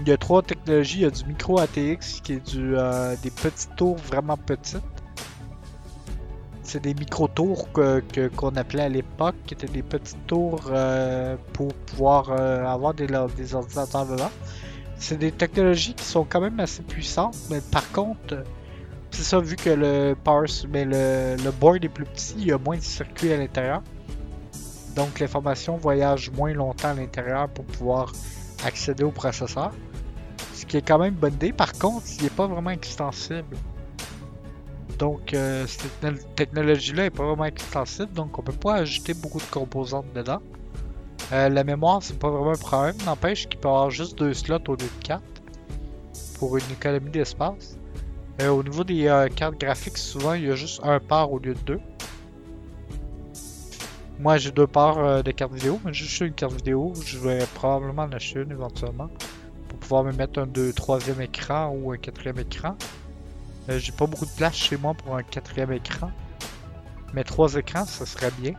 Il 0.00 0.08
y 0.08 0.12
a 0.12 0.16
trois 0.16 0.42
technologies, 0.42 1.00
il 1.00 1.02
y 1.02 1.04
a 1.04 1.10
du 1.10 1.24
micro 1.26 1.58
ATX 1.58 2.20
qui 2.22 2.34
est 2.34 2.50
du, 2.50 2.76
euh, 2.76 3.14
des 3.22 3.30
petits 3.30 3.68
tours 3.76 3.96
vraiment 3.96 4.36
petites. 4.36 4.82
C'est 6.66 6.82
des 6.82 6.94
micro-tours 6.94 7.70
qu'on 7.72 8.00
que, 8.00 8.58
appelait 8.58 8.82
à 8.82 8.88
l'époque, 8.88 9.36
qui 9.46 9.54
étaient 9.54 9.68
des 9.68 9.84
petits 9.84 10.16
tours 10.26 10.64
euh, 10.68 11.36
pour 11.52 11.72
pouvoir 11.72 12.32
euh, 12.32 12.66
avoir 12.66 12.92
des, 12.92 13.06
des 13.06 13.54
ordinateurs 13.54 14.04
dedans. 14.04 14.30
C'est 14.98 15.16
des 15.16 15.30
technologies 15.30 15.94
qui 15.94 16.04
sont 16.04 16.26
quand 16.28 16.40
même 16.40 16.58
assez 16.58 16.82
puissantes, 16.82 17.36
mais 17.50 17.60
par 17.60 17.88
contre, 17.92 18.42
c'est 19.12 19.22
ça, 19.22 19.38
vu 19.38 19.54
que 19.54 19.70
le 19.70 20.16
power, 20.24 20.48
mais 20.68 20.84
le, 20.84 21.36
le 21.36 21.50
board 21.52 21.84
est 21.84 21.88
plus 21.88 22.04
petit, 22.04 22.34
il 22.38 22.48
y 22.48 22.52
a 22.52 22.58
moins 22.58 22.76
de 22.76 22.82
circuits 22.82 23.32
à 23.32 23.36
l'intérieur. 23.36 23.82
Donc 24.96 25.20
l'information 25.20 25.76
voyage 25.76 26.32
moins 26.32 26.52
longtemps 26.52 26.88
à 26.88 26.94
l'intérieur 26.94 27.48
pour 27.48 27.64
pouvoir 27.64 28.12
accéder 28.64 29.04
au 29.04 29.12
processeur. 29.12 29.70
Ce 30.52 30.66
qui 30.66 30.78
est 30.78 30.82
quand 30.82 30.98
même 30.98 31.12
une 31.14 31.20
bonne 31.20 31.34
idée. 31.34 31.52
Par 31.52 31.74
contre, 31.74 32.06
il 32.18 32.24
n'est 32.24 32.30
pas 32.30 32.48
vraiment 32.48 32.70
extensible. 32.70 33.56
Donc 34.98 35.34
euh, 35.34 35.66
cette 35.66 36.34
technologie-là 36.36 37.04
n'est 37.04 37.10
pas 37.10 37.24
vraiment 37.24 37.44
extensible, 37.44 38.12
donc 38.12 38.38
on 38.38 38.42
peut 38.42 38.52
pas 38.52 38.76
ajouter 38.76 39.14
beaucoup 39.14 39.38
de 39.38 39.50
composantes 39.50 40.12
dedans. 40.14 40.40
Euh, 41.32 41.48
la 41.48 41.64
mémoire, 41.64 42.02
c'est 42.02 42.18
pas 42.18 42.30
vraiment 42.30 42.52
un 42.52 42.58
problème. 42.58 42.96
N'empêche 43.04 43.48
qu'il 43.48 43.58
peut 43.58 43.68
avoir 43.68 43.90
juste 43.90 44.18
deux 44.18 44.32
slots 44.32 44.58
au 44.68 44.72
lieu 44.72 44.76
de 44.76 45.06
4 45.06 45.22
pour 46.38 46.56
une 46.56 46.70
économie 46.72 47.10
d'espace. 47.10 47.78
Euh, 48.40 48.48
au 48.48 48.62
niveau 48.62 48.84
des 48.84 49.28
cartes 49.34 49.58
graphiques, 49.58 49.98
souvent 49.98 50.34
il 50.34 50.44
y 50.44 50.50
a 50.50 50.54
juste 50.54 50.80
un 50.82 51.00
par 51.00 51.32
au 51.32 51.38
lieu 51.38 51.54
de 51.54 51.60
deux. 51.60 51.80
Moi 54.18 54.38
j'ai 54.38 54.50
deux 54.50 54.66
parts 54.66 55.22
de 55.22 55.30
cartes 55.30 55.52
vidéo, 55.52 55.78
mais 55.84 55.92
juste 55.92 56.20
une 56.20 56.32
carte 56.32 56.54
vidéo, 56.54 56.94
je 57.04 57.18
vais 57.18 57.44
probablement 57.54 58.04
en 58.04 58.12
acheter 58.12 58.40
une 58.40 58.52
éventuellement. 58.52 59.08
Pour 59.68 59.78
pouvoir 59.78 60.04
me 60.04 60.12
mettre 60.12 60.40
un 60.40 60.46
de 60.46 60.70
troisième 60.72 61.20
écran 61.20 61.68
ou 61.68 61.92
un 61.92 61.98
quatrième 61.98 62.38
écran. 62.38 62.76
J'ai 63.68 63.92
pas 63.92 64.06
beaucoup 64.06 64.26
de 64.26 64.30
place 64.30 64.54
chez 64.54 64.76
moi 64.76 64.94
pour 64.94 65.16
un 65.16 65.22
quatrième 65.22 65.72
écran. 65.72 66.10
Mais 67.14 67.24
trois 67.24 67.54
écrans, 67.54 67.84
ça 67.84 68.06
serait 68.06 68.32
bien. 68.38 68.54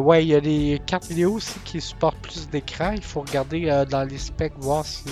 ouais, 0.00 0.24
il 0.24 0.28
y 0.28 0.34
a 0.34 0.40
des 0.40 0.80
cartes 0.86 1.06
vidéo 1.06 1.34
aussi 1.34 1.58
qui 1.64 1.80
supportent 1.80 2.18
plus 2.18 2.48
d'écrans. 2.48 2.92
Il 2.92 3.02
faut 3.02 3.20
regarder 3.20 3.84
dans 3.90 4.04
les 4.04 4.18
specs, 4.18 4.54
voir 4.58 4.84
si 4.84 5.04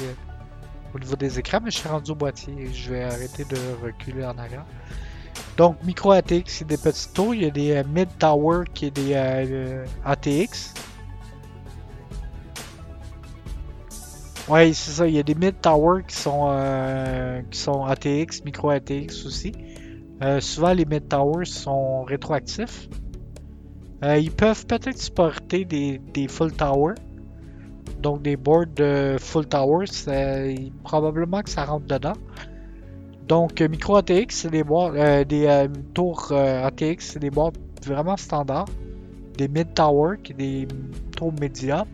au 0.94 0.98
niveau 0.98 1.16
des 1.16 1.38
écrans, 1.38 1.60
mais 1.62 1.70
je 1.70 1.78
suis 1.78 1.88
rendu 1.88 2.10
au 2.10 2.14
boîtier. 2.14 2.72
Je 2.72 2.90
vais 2.90 3.04
arrêter 3.04 3.44
de 3.44 3.56
reculer 3.82 4.24
en 4.24 4.36
arrière. 4.38 4.64
Donc, 5.56 5.82
micro 5.84 6.12
ATX, 6.12 6.44
c'est 6.46 6.66
des 6.66 6.76
petits 6.76 7.12
tours. 7.12 7.34
Il 7.34 7.42
y 7.42 7.46
a 7.46 7.50
des 7.50 7.72
euh, 7.72 7.84
mid 7.86 8.08
tower 8.18 8.64
qui 8.72 8.86
est 8.86 8.90
des 8.90 9.12
euh, 9.14 9.84
ATX. 10.04 10.74
Ouais, 14.48 14.72
c'est 14.72 14.90
ça. 14.90 15.06
Il 15.06 15.14
y 15.14 15.18
a 15.18 15.22
des 15.22 15.34
mid 15.34 15.60
tower 15.60 16.02
qui 16.06 16.16
sont, 16.16 16.48
euh, 16.50 17.42
qui 17.50 17.58
sont 17.58 17.84
ATX, 17.84 18.44
micro 18.44 18.70
ATX 18.70 19.24
aussi. 19.26 19.52
souvent, 20.40 20.72
les 20.72 20.84
mid 20.84 21.08
towers 21.08 21.46
sont 21.46 22.02
rétroactifs. 22.04 22.88
ils 24.02 24.30
peuvent 24.30 24.66
peut-être 24.66 24.98
supporter 24.98 25.64
des, 25.64 25.98
des 25.98 26.26
full 26.28 26.52
tower 26.52 26.94
donc 28.00 28.22
des 28.22 28.36
boards 28.36 28.74
de 28.74 29.16
full 29.18 29.46
tower, 29.46 29.86
c'est 29.86 30.72
probablement 30.84 31.42
que 31.42 31.50
ça 31.50 31.64
rentre 31.64 31.86
dedans. 31.86 32.14
Donc 33.28 33.60
micro 33.60 33.96
ATX, 33.96 34.34
c'est 34.34 34.50
des 34.50 34.64
boards, 34.64 34.94
euh, 34.96 35.24
des 35.24 35.46
euh, 35.46 35.68
tours 35.94 36.28
euh, 36.32 36.66
ATX, 36.66 36.96
c'est 37.00 37.18
des 37.18 37.30
boards 37.30 37.52
vraiment 37.84 38.16
standards. 38.16 38.68
Des 39.36 39.48
mid 39.48 39.72
tower, 39.74 40.16
qui 40.22 40.34
des 40.34 40.68
tours 41.16 41.32
médiums. 41.40 41.86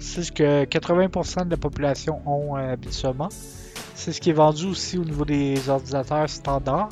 C'est 0.00 0.22
ce 0.22 0.32
que 0.32 0.64
80% 0.64 1.46
de 1.46 1.50
la 1.50 1.56
population 1.56 2.20
ont 2.26 2.54
habituellement. 2.54 3.28
C'est 3.94 4.12
ce 4.12 4.20
qui 4.20 4.30
est 4.30 4.34
vendu 4.34 4.66
aussi 4.66 4.98
au 4.98 5.04
niveau 5.04 5.24
des 5.24 5.68
ordinateurs 5.68 6.28
standards. 6.30 6.90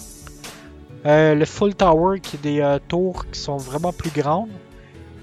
le 1.04 1.44
full 1.44 1.74
tower, 1.74 2.20
qui 2.20 2.36
est 2.36 2.42
des 2.42 2.78
tours 2.88 3.26
qui 3.30 3.38
sont 3.38 3.56
vraiment 3.56 3.92
plus 3.92 4.10
grandes, 4.10 4.50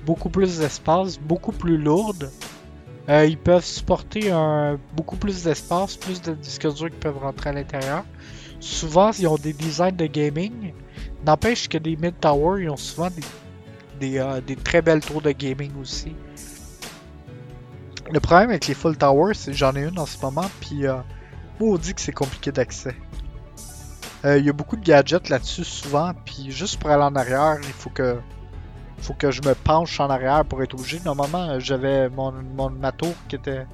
beaucoup 0.06 0.30
plus 0.30 0.60
d'espace, 0.60 1.20
beaucoup 1.20 1.52
plus 1.52 1.78
lourdes. 1.78 2.32
Euh, 3.10 3.26
ils 3.26 3.38
peuvent 3.38 3.66
supporter 3.66 4.32
beaucoup 4.96 5.18
plus 5.18 5.44
d'espace, 5.44 5.98
plus 5.98 6.22
de 6.22 6.34
disques 6.34 6.74
durs 6.74 6.90
qui 6.90 6.98
peuvent 6.98 7.18
rentrer 7.18 7.50
à 7.50 7.54
l'intérieur. 7.54 8.06
Souvent, 8.60 9.12
ils 9.20 9.28
ont 9.28 9.36
des 9.36 9.52
designs 9.52 9.96
de 9.96 10.06
gaming. 10.06 10.74
N'empêche 11.26 11.68
que 11.68 11.78
des 11.78 11.98
mid-tower, 11.98 12.64
ils 12.64 12.70
ont 12.70 12.78
souvent 12.78 13.10
euh, 14.02 14.42
des, 14.42 14.56
très 14.56 14.82
belles 14.82 15.02
tours 15.02 15.22
de 15.22 15.32
gaming 15.32 15.72
aussi. 15.82 16.16
Le 18.12 18.20
problème 18.20 18.50
avec 18.50 18.68
les 18.68 18.74
full 18.74 18.98
towers, 18.98 19.34
c'est 19.34 19.54
j'en 19.54 19.76
ai 19.76 19.84
une 19.84 19.98
en 19.98 20.06
ce 20.06 20.20
moment, 20.22 20.50
puis 20.60 20.86
euh, 20.86 20.98
on 21.60 21.78
dit 21.78 21.94
que 21.94 22.02
c'est 22.02 22.12
compliqué 22.12 22.52
d'accès. 22.52 22.96
Euh, 24.26 24.38
il 24.38 24.46
y 24.46 24.50
a 24.50 24.54
beaucoup 24.54 24.76
de 24.76 24.84
gadgets 24.84 25.30
là-dessus 25.30 25.64
souvent, 25.64 26.14
puis 26.26 26.52
juste 26.52 26.80
pour 26.80 26.90
aller 26.90 27.04
en 27.04 27.16
arrière, 27.16 27.58
il 27.62 27.74
faut 27.74 27.90
que 27.90 28.18
faut 29.00 29.14
que 29.14 29.32
je 29.32 29.42
me 29.42 29.54
penche 29.54 30.00
en 30.00 30.10
arrière 30.10 30.46
pour 30.46 30.64
être 30.64 30.76
obligé. 30.76 31.02
Normalement, 31.04 31.60
j'avais 31.60 32.10
mon, 32.10 32.32
mon 32.32 32.70
ma 32.70 32.94
tour 32.94 33.14
qui 33.28 33.36
était 33.36 33.66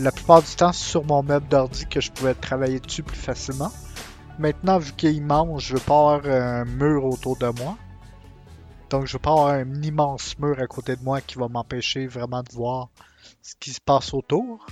la 0.00 0.10
plupart 0.10 0.42
du 0.42 0.54
temps 0.54 0.72
sur 0.72 1.04
mon 1.04 1.22
meuble 1.22 1.46
d'ordi 1.48 1.86
que 1.86 2.00
je 2.00 2.10
pouvais 2.10 2.34
travailler 2.34 2.80
dessus 2.80 3.02
plus 3.02 3.18
facilement. 3.18 3.70
Maintenant, 4.38 4.78
vu 4.78 4.92
qu'il 4.92 5.22
mange, 5.22 5.66
je 5.66 5.74
veux 5.74 5.80
pas 5.80 5.94
avoir 5.94 6.26
un 6.26 6.64
mur 6.64 7.04
autour 7.04 7.36
de 7.36 7.48
moi. 7.48 7.76
Donc, 8.90 9.06
je 9.06 9.14
veux 9.14 9.18
pas 9.18 9.30
avoir 9.30 9.48
un 9.48 9.82
immense 9.82 10.38
mur 10.38 10.58
à 10.60 10.66
côté 10.66 10.96
de 10.96 11.02
moi 11.02 11.20
qui 11.20 11.38
va 11.38 11.48
m'empêcher 11.48 12.06
vraiment 12.06 12.42
de 12.42 12.52
voir 12.52 12.88
ce 13.42 13.54
qui 13.58 13.70
se 13.70 13.80
passe 13.80 14.14
autour. 14.14 14.66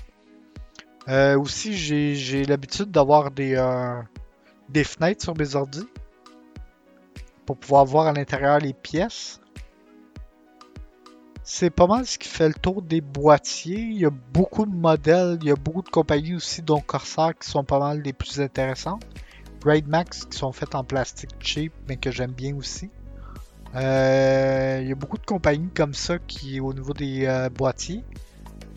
Euh, 1.08 1.38
aussi, 1.38 1.74
j'ai 1.76 2.44
l'habitude 2.44 2.90
d'avoir 2.90 3.30
des, 3.30 3.54
euh, 3.56 4.00
des 4.70 4.84
fenêtres 4.84 5.22
sur 5.22 5.36
mes 5.36 5.54
ordi 5.54 5.86
pour 7.44 7.58
pouvoir 7.58 7.84
voir 7.84 8.06
à 8.06 8.12
l'intérieur 8.12 8.58
les 8.58 8.72
pièces. 8.72 9.40
C'est 11.42 11.68
pas 11.68 11.86
mal 11.86 12.06
ce 12.06 12.16
qui 12.16 12.28
fait 12.28 12.48
le 12.48 12.54
tour 12.54 12.80
des 12.80 13.02
boîtiers. 13.02 13.78
Il 13.78 13.98
y 13.98 14.06
a 14.06 14.10
beaucoup 14.10 14.64
de 14.64 14.74
modèles, 14.74 15.38
il 15.42 15.48
y 15.48 15.50
a 15.50 15.56
beaucoup 15.56 15.82
de 15.82 15.90
compagnies 15.90 16.34
aussi, 16.34 16.62
dont 16.62 16.80
Corsair, 16.80 17.32
qui 17.38 17.50
sont 17.50 17.64
pas 17.64 17.78
mal 17.78 18.00
les 18.00 18.14
plus 18.14 18.40
intéressantes. 18.40 19.04
Raid 19.62 19.86
Max, 19.86 20.24
qui 20.24 20.38
sont 20.38 20.52
faites 20.52 20.74
en 20.74 20.84
plastique 20.84 21.32
cheap, 21.40 21.72
mais 21.86 21.96
que 21.96 22.10
j'aime 22.10 22.32
bien 22.32 22.56
aussi. 22.56 22.88
Euh, 23.74 24.78
Il 24.80 24.88
y 24.88 24.92
a 24.92 24.94
beaucoup 24.94 25.18
de 25.18 25.26
compagnies 25.26 25.70
comme 25.74 25.92
ça 25.92 26.18
qui, 26.18 26.60
au 26.60 26.72
niveau 26.72 26.94
des 26.94 27.48
boîtiers, 27.54 28.04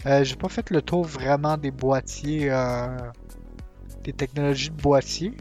euh, 0.05 0.23
j'ai 0.23 0.35
pas 0.35 0.49
fait 0.49 0.69
le 0.69 0.81
tour 0.81 1.03
vraiment 1.03 1.57
des 1.57 1.71
boîtiers, 1.71 2.49
euh, 2.51 2.87
des 4.03 4.13
technologies 4.13 4.69
de 4.69 4.81
boîtier. 4.81 5.33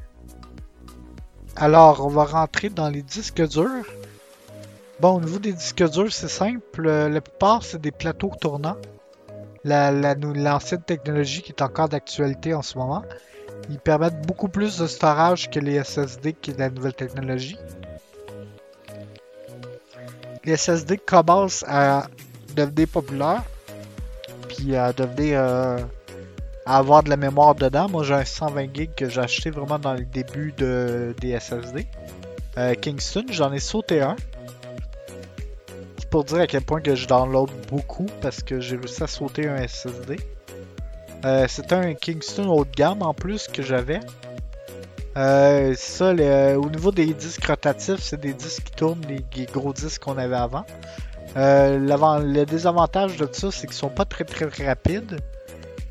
Alors, 1.57 2.05
on 2.05 2.09
va 2.09 2.25
rentrer 2.25 2.69
dans 2.71 2.88
les 2.88 3.03
disques 3.03 3.47
durs. 3.49 3.87
Bon, 5.01 5.16
au 5.16 5.21
niveau 5.21 5.38
des 5.38 5.53
disques 5.53 5.88
durs, 5.90 6.12
c'est 6.12 6.29
simple. 6.29 6.87
euh, 6.87 7.09
La 7.09 7.21
plupart, 7.21 7.62
c'est 7.62 7.81
des 7.81 7.90
plateaux 7.92 8.33
tournants. 8.40 8.77
La- 9.64 9.90
la- 9.90 10.14
L'ancienne 10.14 10.83
technologie 10.83 11.42
qui 11.42 11.53
est 11.53 11.62
encore 11.62 11.88
d'actualité 11.88 12.55
en 12.55 12.62
ce 12.62 12.79
moment. 12.79 13.03
Ils 13.71 13.79
permettent 13.81 14.23
beaucoup 14.27 14.49
plus 14.49 14.79
de 14.79 14.87
storage 14.87 15.51
que 15.51 15.59
les 15.61 15.75
SSD 15.77 16.33
qui 16.35 16.51
est 16.53 16.59
la 16.59 16.71
nouvelle 16.71 16.95
technologie. 16.95 17.59
Les 20.45 20.53
SSD 20.57 20.99
commencent 20.99 21.64
à 21.66 22.07
devenir 22.55 22.88
populaires. 22.88 23.42
Puis 24.57 24.77
à 24.77 24.92
devenir. 24.92 25.40
euh, 25.40 25.79
à 26.66 26.79
avoir 26.79 27.03
de 27.05 27.11
la 27.11 27.16
mémoire 27.16 27.55
dedans. 27.55 27.88
Moi, 27.88 28.03
j'ai 28.03 28.14
un 28.14 28.25
120 28.25 28.75
GB 28.75 28.88
que 28.97 29.09
j'ai 29.09 29.21
acheté 29.21 29.51
vraiment 29.51 29.79
dans 29.79 29.95
le 29.95 30.05
début 30.05 30.53
de, 30.59 31.14
des 31.21 31.38
SSD. 31.38 31.87
Euh, 32.59 32.75
Kingston, 32.75 33.25
j'en 33.31 33.53
ai 33.53 33.61
sauté 33.61 34.01
un. 34.03 34.16
C'est 35.99 36.11
pour 36.11 36.25
dire 36.25 36.38
à 36.38 36.47
quel 36.49 36.62
point 36.62 36.81
que 36.81 36.95
je 36.97 37.07
download 37.07 37.51
beaucoup 37.71 38.07
parce 38.21 38.42
que 38.42 38.59
j'ai 38.61 38.77
réussi 38.77 39.03
à 39.03 39.07
sauter 39.07 39.49
un 39.49 39.59
SSD. 39.66 40.16
Euh, 41.25 41.47
C'était 41.49 41.77
un 41.77 41.95
Kingston 41.95 42.49
haut 42.49 42.64
de 42.64 42.71
gamme 42.71 43.03
en 43.03 43.14
plus 43.14 43.47
que 43.47 43.62
j'avais. 43.62 44.01
Euh, 45.16 45.73
ça, 45.77 46.12
au 46.59 46.69
niveau 46.69 46.90
des 46.92 47.07
disques 47.14 47.45
rotatifs, 47.47 48.01
c'est 48.01 48.21
des 48.21 48.35
disques 48.35 48.64
qui 48.64 48.73
tournent, 48.73 49.01
les 49.09 49.47
gros 49.47 49.73
disques 49.73 50.03
qu'on 50.03 50.19
avait 50.19 50.37
avant. 50.37 50.66
Euh, 51.37 51.79
le 51.79 52.44
désavantage 52.44 53.16
de 53.18 53.29
ça, 53.31 53.51
c'est 53.51 53.66
qu'ils 53.66 53.77
sont 53.77 53.90
pas 53.90 54.05
très 54.05 54.25
très 54.25 54.46
rapides, 54.66 55.20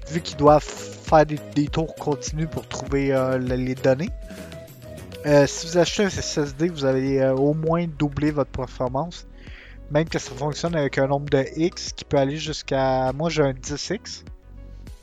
vu 0.09 0.21
qu'ils 0.21 0.37
doivent 0.37 0.63
faire 0.63 1.25
des, 1.25 1.39
des 1.53 1.67
tours 1.67 1.93
continus 1.95 2.47
pour 2.49 2.67
trouver 2.67 3.13
euh, 3.13 3.37
le- 3.37 3.55
les 3.55 3.75
données. 3.75 4.09
Euh, 5.25 5.45
si 5.47 5.67
vous 5.67 5.77
achetez 5.77 6.05
un 6.05 6.09
SSD, 6.09 6.69
vous 6.69 6.85
allez 6.85 7.23
au 7.29 7.53
moins 7.53 7.85
doubler 7.87 8.31
votre 8.31 8.51
performance. 8.51 9.27
Même 9.91 10.09
que 10.09 10.17
ça 10.17 10.31
fonctionne 10.31 10.75
avec 10.75 10.97
un 10.97 11.07
nombre 11.07 11.29
de 11.29 11.45
X 11.55 11.93
qui 11.93 12.05
peut 12.05 12.17
aller 12.17 12.37
jusqu'à. 12.37 13.11
Moi 13.13 13.29
j'ai 13.29 13.43
un 13.43 13.53
10X. 13.53 14.23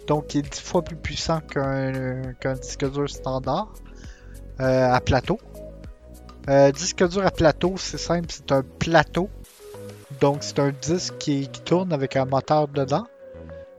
Donc 0.09 0.26
qui 0.28 0.38
est 0.38 0.42
10 0.42 0.61
fois 0.61 0.83
plus 0.83 0.96
puissant 0.96 1.40
qu'un 1.40 2.55
disque 2.61 2.90
dur 2.92 3.09
standard 3.09 3.72
à 4.59 5.00
plateau. 5.00 5.38
Disque 6.74 7.09
dur 7.09 7.24
à 7.24 7.31
plateau, 7.31 7.74
c'est 7.76 7.98
simple, 7.98 8.26
c'est 8.31 8.50
un 8.50 8.62
plateau. 8.62 9.28
Donc 10.22 10.44
c'est 10.44 10.61
un 10.61 10.70
disque 10.70 11.18
qui, 11.18 11.48
tourne 11.48 11.92
avec 11.92 12.14
un 12.14 12.26
moteur 12.26 12.68
dedans. 12.68 13.08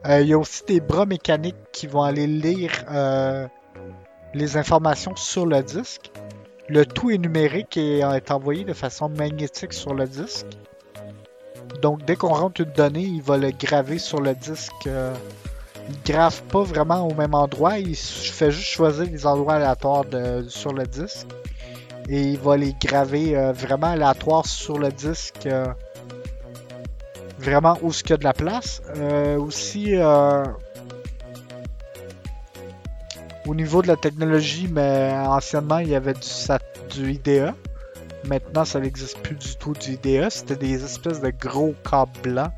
Euh, 0.05 0.19
Il 0.19 0.27
y 0.27 0.33
a 0.33 0.37
aussi 0.37 0.61
des 0.65 0.81
bras 0.81 1.05
mécaniques 1.05 1.55
qui 1.71 1.87
vont 1.87 2.01
aller 2.01 2.27
lire 2.27 2.83
euh, 2.91 3.47
les 4.33 4.57
informations 4.57 5.15
sur 5.15 5.45
le 5.45 5.63
disque. 5.63 6.11
Le 6.67 6.85
tout 6.85 7.11
est 7.11 7.17
numérique 7.17 7.77
et 7.77 7.99
est 7.99 8.29
envoyé 8.29 8.65
de 8.65 8.73
façon 8.73 9.07
magnétique 9.07 9.71
sur 9.71 9.93
le 9.93 10.05
disque. 10.05 10.47
Donc 11.81 12.03
dès 12.03 12.17
qu'on 12.17 12.33
rentre 12.33 12.59
une 12.59 12.73
donnée, 12.73 13.03
il 13.03 13.21
va 13.21 13.37
le 13.37 13.51
graver 13.51 13.97
sur 13.97 14.19
le 14.19 14.35
disque. 14.35 14.85
euh, 14.87 15.13
il 15.89 16.11
grave 16.11 16.41
pas 16.43 16.63
vraiment 16.63 17.07
au 17.07 17.13
même 17.13 17.35
endroit, 17.35 17.79
il 17.79 17.95
fait 17.95 18.51
juste 18.51 18.67
choisir 18.67 19.07
des 19.07 19.25
endroits 19.25 19.53
aléatoires 19.53 20.05
sur 20.49 20.73
le 20.73 20.85
disque. 20.85 21.27
Et 22.09 22.21
il 22.21 22.39
va 22.39 22.57
les 22.57 22.73
graver 22.81 23.33
vraiment 23.53 23.87
aléatoires 23.87 24.45
sur 24.45 24.77
le 24.77 24.91
disque. 24.91 25.47
Vraiment 27.39 27.77
où 27.81 27.91
ce 27.91 28.03
qu'il 28.03 28.11
y 28.11 28.13
a 28.13 28.17
de 28.17 28.23
la 28.23 28.33
place. 28.33 28.81
Euh, 28.95 29.37
aussi, 29.37 29.95
euh, 29.95 30.43
au 33.45 33.55
niveau 33.55 33.81
de 33.81 33.87
la 33.87 33.95
technologie, 33.95 34.67
mais 34.71 35.13
anciennement, 35.25 35.79
il 35.79 35.89
y 35.89 35.95
avait 35.95 36.13
du, 36.13 37.01
du 37.01 37.11
IDE. 37.13 37.53
Maintenant, 38.25 38.63
ça 38.63 38.79
n'existe 38.79 39.19
plus 39.19 39.35
du 39.35 39.55
tout 39.55 39.73
du 39.73 39.93
IDE. 39.93 40.29
C'était 40.29 40.55
des 40.55 40.83
espèces 40.83 41.19
de 41.21 41.29
gros 41.29 41.75
câbles 41.89 42.11
blancs 42.21 42.51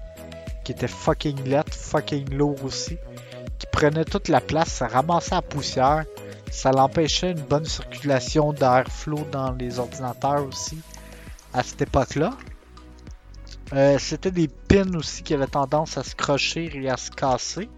qui 0.66 0.72
étaient 0.72 0.88
fucking 0.88 1.44
lettres, 1.46 1.74
fucking 1.74 2.36
lourds 2.36 2.64
aussi, 2.66 2.98
qui 3.60 3.68
prenaient 3.68 4.04
toute 4.04 4.28
la 4.28 4.42
place, 4.42 4.70
ça 4.70 4.88
ramassait 4.88 5.36
la 5.36 5.42
poussière, 5.42 6.04
ça 6.52 6.72
l'empêchait 6.72 7.32
une 7.32 7.42
bonne 7.42 7.66
circulation 7.66 8.52
d'airflow 8.52 9.26
dans 9.32 9.52
les 9.52 9.80
ordinateurs 9.80 10.46
aussi 10.46 10.80
à 11.54 11.64
cette 11.64 11.84
époque-là. 11.84 12.32
Euh, 13.73 13.97
C'était 13.99 14.32
des 14.32 14.47
pins 14.47 14.93
aussi 14.95 15.23
qui 15.23 15.34
avaient 15.34 15.47
tendance 15.47 15.97
à 15.97 16.04
se 16.04 16.15
crocher 16.15 16.69
et 16.73 16.89
à 16.89 16.97
se 16.97 17.12
casser. 17.12 17.69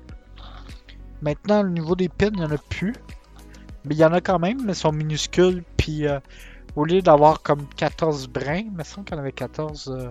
Maintenant, 1.21 1.61
au 1.61 1.69
niveau 1.69 1.95
des 1.95 2.09
pins, 2.09 2.27
il 2.33 2.39
n'y 2.39 2.45
en 2.45 2.51
a 2.51 2.57
plus. 2.57 2.93
Mais 3.85 3.95
il 3.95 3.97
y 3.97 4.05
en 4.05 4.13
a 4.13 4.21
quand 4.21 4.39
même, 4.39 4.63
mais 4.65 4.73
ils 4.73 4.75
sont 4.75 4.91
minuscules. 4.91 5.63
Puis 5.77 6.07
euh, 6.07 6.19
au 6.75 6.85
lieu 6.85 7.01
d'avoir 7.01 7.41
comme 7.41 7.67
14 7.75 8.27
brins, 8.27 8.63
il 8.65 8.71
me 8.71 8.83
semble 8.83 9.05
qu'il 9.05 9.15
y 9.15 9.19
en 9.19 9.21
avait 9.21 9.31
14. 9.31 9.89
euh, 9.95 10.09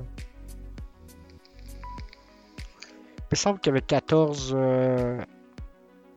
Il 3.19 3.25
me 3.33 3.37
semble 3.37 3.59
qu'il 3.61 3.71
y 3.71 3.73
avait 3.73 3.83
14, 3.83 4.53
euh, 4.57 5.21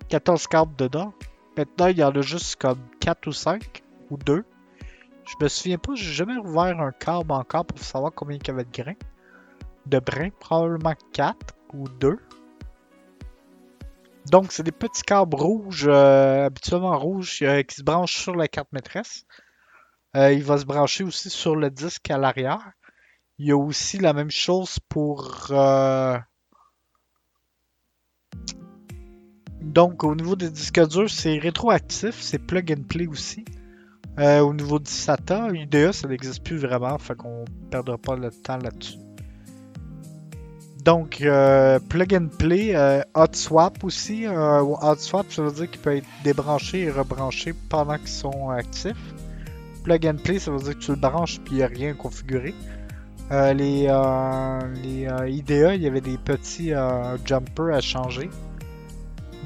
14 0.09 0.47
câbles 0.47 0.75
dedans. 0.77 1.13
Maintenant, 1.57 1.87
il 1.87 1.97
y 1.97 2.03
en 2.03 2.11
a 2.11 2.21
juste 2.21 2.55
comme 2.57 2.79
4 2.99 3.27
ou 3.27 3.31
5 3.33 3.83
ou 4.11 4.17
2. 4.17 4.45
Je 5.27 5.33
me 5.43 5.47
souviens 5.49 5.77
pas, 5.77 5.93
j'ai 5.95 6.13
jamais 6.13 6.37
ouvert 6.37 6.79
un 6.79 6.91
câble 6.91 7.31
encore 7.31 7.65
pour 7.65 7.79
savoir 7.79 8.11
combien 8.15 8.37
il 8.37 8.47
y 8.47 8.51
avait 8.51 8.63
de 8.65 8.71
grains. 8.71 8.95
De 9.85 9.99
brins, 9.99 10.29
probablement 10.39 10.95
4 11.13 11.35
ou 11.73 11.87
2. 11.87 12.17
Donc, 14.29 14.51
c'est 14.51 14.63
des 14.63 14.71
petits 14.71 15.01
câbles 15.01 15.35
rouges, 15.35 15.87
euh, 15.87 16.45
habituellement 16.45 16.97
rouges, 16.97 17.39
euh, 17.41 17.63
qui 17.63 17.75
se 17.75 17.83
branchent 17.83 18.17
sur 18.17 18.35
la 18.35 18.47
carte 18.47 18.71
maîtresse. 18.71 19.25
Euh, 20.15 20.33
il 20.33 20.43
va 20.43 20.57
se 20.57 20.65
brancher 20.65 21.03
aussi 21.03 21.29
sur 21.29 21.55
le 21.55 21.69
disque 21.71 22.11
à 22.11 22.17
l'arrière. 22.17 22.71
Il 23.39 23.47
y 23.47 23.51
a 23.51 23.57
aussi 23.57 23.97
la 23.97 24.13
même 24.13 24.29
chose 24.29 24.79
pour. 24.87 25.47
Donc, 29.61 30.03
au 30.03 30.15
niveau 30.15 30.35
des 30.35 30.49
disques 30.49 30.87
durs, 30.87 31.09
c'est 31.09 31.37
rétroactif, 31.37 32.21
c'est 32.21 32.39
plug 32.39 32.71
and 32.71 32.83
play 32.87 33.07
aussi. 33.07 33.45
Au 34.17 34.53
niveau 34.53 34.79
du 34.79 34.91
SATA, 34.91 35.49
IDE, 35.53 35.93
ça 35.93 36.07
n'existe 36.09 36.43
plus 36.43 36.57
vraiment, 36.57 36.97
fait 36.97 37.15
qu'on 37.15 37.45
perdra 37.71 37.97
pas 37.97 38.17
le 38.17 38.29
temps 38.31 38.57
là-dessus. 38.57 39.08
Donc, 40.89 41.21
euh, 41.21 41.77
plug 41.77 42.15
and 42.15 42.29
play, 42.39 42.75
euh, 42.75 43.03
hot 43.13 43.33
swap 43.33 43.83
aussi. 43.83 44.25
Euh, 44.25 44.61
hot 44.63 44.95
swap, 44.95 45.31
ça 45.31 45.43
veut 45.43 45.51
dire 45.51 45.69
qu'il 45.69 45.79
peut 45.81 45.97
être 45.97 46.07
débranché 46.23 46.79
et 46.79 46.89
rebranché 46.89 47.53
pendant 47.69 47.95
qu'ils 47.99 48.07
sont 48.07 48.49
actifs. 48.49 49.13
Plug 49.83 50.07
and 50.07 50.15
play, 50.23 50.39
ça 50.39 50.49
veut 50.49 50.57
dire 50.57 50.73
que 50.73 50.83
tu 50.83 50.89
le 50.89 50.97
branches 50.97 51.41
puis 51.41 51.51
il 51.51 51.57
n'y 51.57 51.63
a 51.63 51.67
rien 51.67 51.93
configuré. 51.93 52.55
Les 53.29 53.53
les 54.83 55.07
IDE, 55.27 55.71
il 55.75 55.81
y 55.83 55.85
avait 55.85 56.01
des 56.01 56.17
petits 56.17 56.71
jumpers 57.23 57.75
à 57.75 57.81
changer. 57.81 58.31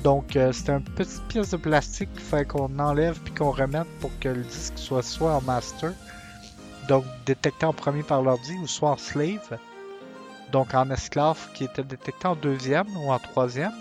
Donc, 0.01 0.37
c'était 0.53 0.71
une 0.71 0.83
petite 0.95 1.23
pièce 1.27 1.49
de 1.49 1.57
plastique 1.57 2.13
qu'il 2.13 2.21
fallait 2.21 2.45
qu'on 2.45 2.79
enlève 2.79 3.19
puis 3.19 3.33
qu'on 3.33 3.51
remette 3.51 3.89
pour 3.99 4.11
que 4.21 4.29
le 4.29 4.43
disque 4.43 4.77
soit 4.77 5.03
soit 5.03 5.33
en 5.33 5.41
master, 5.41 5.91
donc 6.87 7.03
détecté 7.25 7.65
en 7.65 7.73
premier 7.73 8.03
par 8.03 8.21
l'ordi, 8.21 8.53
ou 8.61 8.65
soit 8.67 8.91
en 8.91 8.97
slave, 8.97 9.59
donc 10.53 10.75
en 10.75 10.89
esclave 10.91 11.49
qui 11.55 11.65
était 11.65 11.83
détecté 11.83 12.27
en 12.27 12.35
deuxième 12.35 12.87
ou 12.95 13.11
en 13.11 13.19
troisième. 13.19 13.73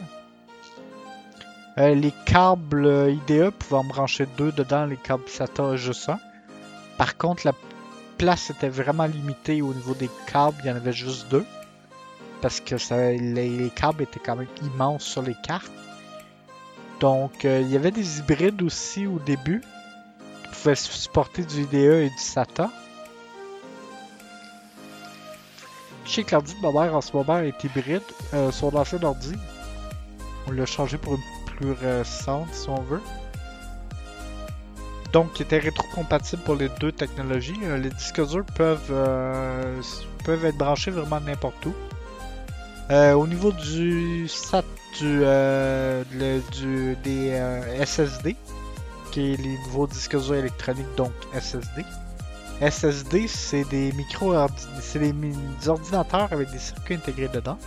Euh, 1.78 1.94
les 1.94 2.12
câbles 2.26 3.10
IDE 3.10 3.50
pouvaient 3.50 3.80
en 3.80 3.84
brancher 3.84 4.26
deux 4.36 4.52
dedans, 4.52 4.86
les 4.86 4.96
câbles 4.96 5.28
SATA 5.28 5.76
juste 5.76 6.08
un. 6.08 6.18
Par 6.96 7.16
contre, 7.16 7.46
la 7.46 7.52
place 8.18 8.50
était 8.50 8.70
vraiment 8.70 9.04
limitée 9.04 9.62
au 9.62 9.72
niveau 9.74 9.94
des 9.94 10.10
câbles, 10.26 10.56
il 10.64 10.68
y 10.68 10.70
en 10.70 10.76
avait 10.76 10.92
juste 10.92 11.28
deux. 11.30 11.44
Parce 12.40 12.60
que 12.60 12.74
les 12.94 13.70
câbles 13.70 14.02
étaient 14.02 14.20
quand 14.24 14.36
même 14.36 14.48
immenses 14.62 15.04
sur 15.04 15.22
les 15.22 15.36
cartes. 15.42 15.70
Donc, 17.00 17.44
euh, 17.44 17.60
il 17.60 17.68
y 17.70 17.76
avait 17.76 17.90
des 17.90 18.18
hybrides 18.18 18.62
aussi 18.62 19.06
au 19.06 19.18
début 19.18 19.62
qui 20.42 20.48
pouvaient 20.50 20.74
supporter 20.74 21.44
du 21.44 21.62
IDE 21.62 21.74
et 21.74 22.10
du 22.10 22.18
SATA. 22.18 22.70
Que 26.04 26.32
l'ordi 26.32 26.54
de 26.60 26.66
en 26.66 27.00
ce 27.00 27.16
moment 27.16 27.38
est 27.38 27.64
hybride. 27.64 28.02
Euh, 28.34 28.50
son 28.50 28.74
ancien 28.76 29.02
ordi, 29.02 29.34
on 30.46 30.52
l'a 30.52 30.66
changé 30.66 30.98
pour 30.98 31.14
une 31.14 31.20
plus 31.46 31.72
récente 31.72 32.52
si 32.52 32.68
on 32.68 32.82
veut. 32.82 33.00
Donc, 35.12 35.34
qui 35.34 35.42
était 35.42 35.58
rétro-compatible 35.58 36.42
pour 36.42 36.54
les 36.54 36.70
deux 36.80 36.92
technologies. 36.92 37.58
Euh, 37.64 37.76
les 37.76 37.90
disques 37.90 38.26
durs 38.26 38.46
peuvent, 38.54 38.90
euh, 38.90 39.80
peuvent 40.24 40.44
être 40.44 40.56
branchés 40.56 40.90
vraiment 40.90 41.20
n'importe 41.20 41.66
où. 41.66 41.74
Euh, 42.90 43.12
au 43.12 43.26
niveau 43.26 43.52
du 43.52 44.26
SAT, 44.28 44.64
du, 44.98 45.20
des 47.04 47.42
SSD, 47.84 48.36
qui 49.10 49.32
est 49.32 49.36
les 49.36 49.58
nouveaux 49.66 49.86
disques 49.86 50.16
électroniques, 50.32 50.94
donc 50.96 51.12
SSD, 51.38 51.84
SSD, 52.60 53.26
c'est 53.26 53.64
des 53.64 53.92
micro 53.92 54.34
c'est 54.80 54.98
des, 54.98 55.68
ordinateurs 55.68 56.32
avec 56.32 56.50
des 56.50 56.58
circuits 56.58 56.94
intégrés 56.94 57.28
dedans. 57.28 57.58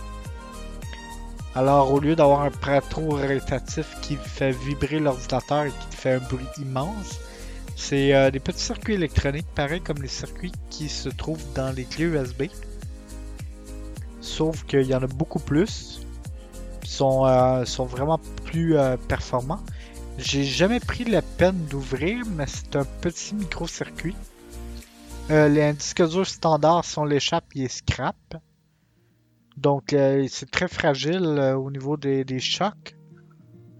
Alors, 1.54 1.92
au 1.92 2.00
lieu 2.00 2.14
d'avoir 2.14 2.42
un 2.42 2.50
prato 2.50 3.00
rotatif 3.00 3.96
qui 4.02 4.16
fait 4.16 4.52
vibrer 4.52 4.98
l'ordinateur 4.98 5.64
et 5.64 5.70
qui 5.70 5.96
fait 5.96 6.12
un 6.14 6.18
bruit 6.18 6.46
immense, 6.58 7.18
c'est 7.76 8.14
euh, 8.14 8.30
des 8.30 8.40
petits 8.40 8.62
circuits 8.62 8.94
électroniques, 8.94 9.46
pareil 9.54 9.80
comme 9.80 10.02
les 10.02 10.08
circuits 10.08 10.52
qui 10.70 10.88
se 10.88 11.08
trouvent 11.08 11.44
dans 11.54 11.74
les 11.74 11.84
clés 11.84 12.04
USB. 12.04 12.44
Sauf 14.20 14.64
qu'il 14.64 14.82
y 14.82 14.94
en 14.94 15.02
a 15.02 15.06
beaucoup 15.06 15.38
plus. 15.38 16.00
Sont, 16.84 17.26
euh, 17.26 17.64
sont 17.64 17.84
vraiment 17.84 18.20
plus 18.44 18.76
euh, 18.76 18.96
performants. 19.08 19.62
J'ai 20.18 20.44
jamais 20.44 20.80
pris 20.80 21.04
la 21.04 21.20
peine 21.20 21.66
d'ouvrir, 21.70 22.24
mais 22.36 22.46
c'est 22.46 22.76
un 22.76 22.84
petit 22.84 23.34
micro-circuit. 23.34 24.14
Les 25.28 25.72
disques 25.72 26.08
durs 26.08 26.26
standards 26.26 26.84
sont 26.84 27.04
l'échappe 27.04 27.46
et 27.54 27.68
scrap. 27.68 28.16
Donc 29.56 29.94
c'est 30.28 30.50
très 30.50 30.68
fragile 30.68 31.54
au 31.56 31.70
niveau 31.70 31.96
des 31.96 32.40
chocs. 32.40 32.96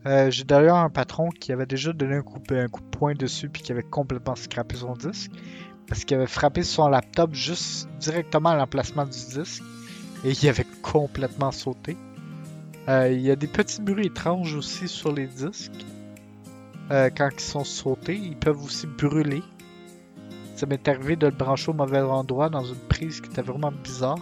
Euh, 0.07 0.31
j'ai 0.31 0.45
d'ailleurs 0.45 0.77
un 0.77 0.91
patron 0.91 1.31
qui 1.31 1.53
avait 1.53 1.67
déjà 1.67 1.93
donné 1.93 2.17
un 2.17 2.23
coup, 2.23 2.41
un 2.51 2.69
coup 2.69 2.81
de 2.81 2.97
poing 2.97 3.15
dessus 3.15 3.49
puis 3.49 3.63
qui 3.63 3.73
avait 3.73 3.83
complètement 3.83 4.37
scrappé 4.37 4.77
son 4.77 4.93
disque. 4.95 5.33
Parce 5.89 6.05
qu'il 6.05 6.17
avait 6.17 6.29
frappé 6.29 6.63
son 6.63 6.89
laptop 6.89 7.35
juste 7.35 7.89
directement 7.99 8.51
à 8.51 8.57
l'emplacement 8.57 9.05
du 9.05 9.11
disque. 9.11 9.63
Et 10.25 10.31
il 10.31 10.49
avait 10.49 10.67
complètement 10.83 11.51
sauté. 11.51 11.97
Euh, 12.89 13.11
il 13.11 13.21
y 13.21 13.31
a 13.33 13.37
des 13.37 13.49
petits 13.49 13.83
bruits 13.83 14.07
étranges 14.07 14.55
aussi 14.55 14.87
sur 14.87 15.13
les 15.13 15.27
disques. 15.27 15.85
Euh, 16.93 17.11
quand 17.17 17.31
ils 17.33 17.41
sont 17.41 17.65
sautés, 17.65 18.17
ils 18.17 18.37
peuvent 18.37 18.63
aussi 18.63 18.87
brûler. 18.87 19.43
Ça 20.57 20.67
m'est 20.67 20.89
arrivé 20.89 21.17
de 21.17 21.27
le 21.27 21.35
brancher 21.35 21.71
au 21.71 21.75
mauvais 21.75 22.01
endroit 22.01 22.49
dans 22.49 22.65
une 22.65 22.75
prise 22.89 23.21
qui 23.21 23.31
était 23.31 23.43
vraiment 23.43 23.73
bizarre. 23.73 24.19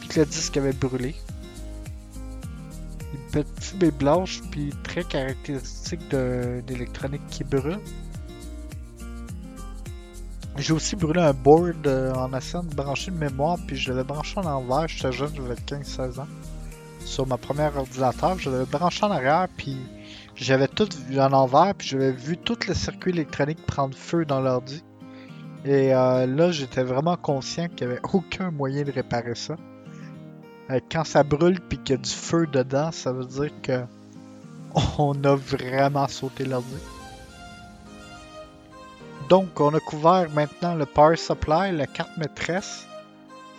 Puis 0.00 0.08
que 0.08 0.20
le 0.20 0.26
disque 0.26 0.56
avait 0.56 0.72
brûlé 0.72 1.14
petite 3.42 3.78
baie 3.78 3.90
blanche, 3.90 4.42
puis 4.50 4.72
très 4.82 5.02
caractéristique 5.04 6.08
d'électronique 6.66 7.26
qui 7.30 7.44
brûle. 7.44 7.80
J'ai 10.56 10.72
aussi 10.72 10.94
brûlé 10.94 11.20
un 11.20 11.32
board 11.32 11.84
euh, 11.86 12.14
en 12.14 12.32
essayant 12.32 12.62
de 12.62 12.72
brancher 12.72 13.10
une 13.10 13.18
mémoire, 13.18 13.58
puis 13.66 13.76
je 13.76 13.90
l'avais 13.90 14.04
branché 14.04 14.38
en 14.38 14.44
envers. 14.44 14.86
J'étais 14.86 15.10
jeune, 15.10 15.32
j'avais 15.34 15.54
15-16 15.54 16.20
ans. 16.20 16.28
Sur 17.04 17.26
ma 17.26 17.36
première 17.36 17.76
ordinateur, 17.76 18.38
je 18.38 18.50
l'avais 18.50 18.64
branché 18.64 19.04
en 19.04 19.10
arrière, 19.10 19.48
puis 19.56 19.76
j'avais 20.36 20.68
tout 20.68 20.88
vu 21.08 21.20
en 21.20 21.32
envers, 21.32 21.74
puis 21.74 21.88
j'avais 21.88 22.12
vu 22.12 22.36
tout 22.36 22.56
le 22.66 22.74
circuit 22.74 23.12
électronique 23.12 23.64
prendre 23.66 23.94
feu 23.94 24.24
dans 24.24 24.40
l'ordi. 24.40 24.82
Et 25.64 25.94
euh, 25.94 26.26
là, 26.26 26.50
j'étais 26.50 26.82
vraiment 26.82 27.16
conscient 27.16 27.68
qu'il 27.68 27.86
n'y 27.86 27.94
avait 27.94 28.02
aucun 28.12 28.50
moyen 28.50 28.82
de 28.82 28.92
réparer 28.92 29.34
ça. 29.34 29.56
Euh, 30.70 30.80
quand 30.90 31.04
ça 31.04 31.22
brûle 31.22 31.60
puis 31.60 31.78
qu'il 31.78 31.96
y 31.96 31.98
a 31.98 32.02
du 32.02 32.10
feu 32.10 32.46
dedans, 32.46 32.90
ça 32.92 33.12
veut 33.12 33.24
dire 33.24 33.50
que 33.62 33.84
on 34.98 35.22
a 35.24 35.34
vraiment 35.34 36.08
sauté 36.08 36.44
l'ordi. 36.44 36.76
Donc, 39.28 39.58
on 39.58 39.72
a 39.72 39.80
couvert 39.80 40.28
maintenant 40.34 40.74
le 40.74 40.84
power 40.84 41.16
supply, 41.16 41.72
la 41.72 41.86
carte 41.86 42.14
maîtresse, 42.18 42.86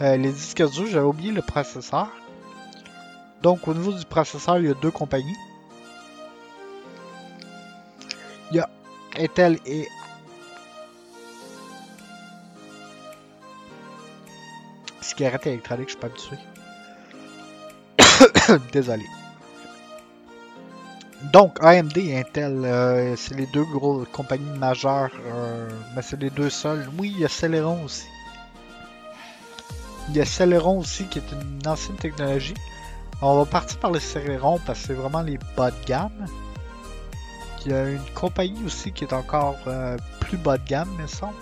euh, 0.01 0.15
les 0.15 0.31
disques 0.31 0.69
durs, 0.71 0.87
j'avais 0.87 1.07
oublié 1.07 1.31
le 1.31 1.41
processeur. 1.41 2.09
Donc, 3.41 3.67
au 3.67 3.73
niveau 3.73 3.93
du 3.93 4.05
processeur, 4.05 4.59
il 4.59 4.67
y 4.67 4.69
a 4.69 4.75
deux 4.75 4.91
compagnies. 4.91 5.37
Intel 9.17 9.57
et 9.65 9.87
cigarette 15.01 15.47
électronique, 15.47 15.89
je 15.89 15.91
suis 15.91 15.99
pas 15.99 16.07
habitué. 16.07 16.37
Désolé. 18.73 19.05
Donc, 21.31 21.57
AMD 21.61 21.97
et 21.97 22.19
Intel, 22.19 22.65
euh, 22.65 23.15
c'est 23.15 23.35
les 23.35 23.47
deux 23.47 23.63
grosses 23.63 24.07
compagnies 24.11 24.57
majeures, 24.57 25.11
euh, 25.27 25.69
mais 25.95 26.01
c'est 26.01 26.19
les 26.19 26.29
deux 26.29 26.49
seuls. 26.49 26.87
Oui, 26.99 27.11
il 27.15 27.21
y 27.21 27.25
a 27.25 27.29
Celeron 27.29 27.83
aussi. 27.83 28.05
Il 30.09 30.17
y 30.17 30.21
a 30.21 30.25
Celeron 30.25 30.79
aussi, 30.79 31.05
qui 31.05 31.19
est 31.19 31.31
une 31.31 31.67
ancienne 31.67 31.97
technologie. 31.97 32.53
On 33.21 33.37
va 33.37 33.45
partir 33.45 33.79
par 33.79 33.91
le 33.91 33.99
Celeron 33.99 34.59
parce 34.65 34.81
que 34.81 34.87
c'est 34.87 34.93
vraiment 34.93 35.21
les 35.21 35.39
bas 35.57 35.71
de 35.71 35.85
gamme. 35.85 36.27
Il 37.65 37.71
y 37.71 37.73
a 37.73 37.89
une 37.89 38.09
compagnie 38.13 38.63
aussi 38.65 38.91
qui 38.91 39.03
est 39.03 39.13
encore 39.13 39.57
euh, 39.67 39.97
plus 40.19 40.37
bas 40.37 40.57
de 40.57 40.67
gamme, 40.67 40.89
me 40.99 41.07
semble. 41.07 41.33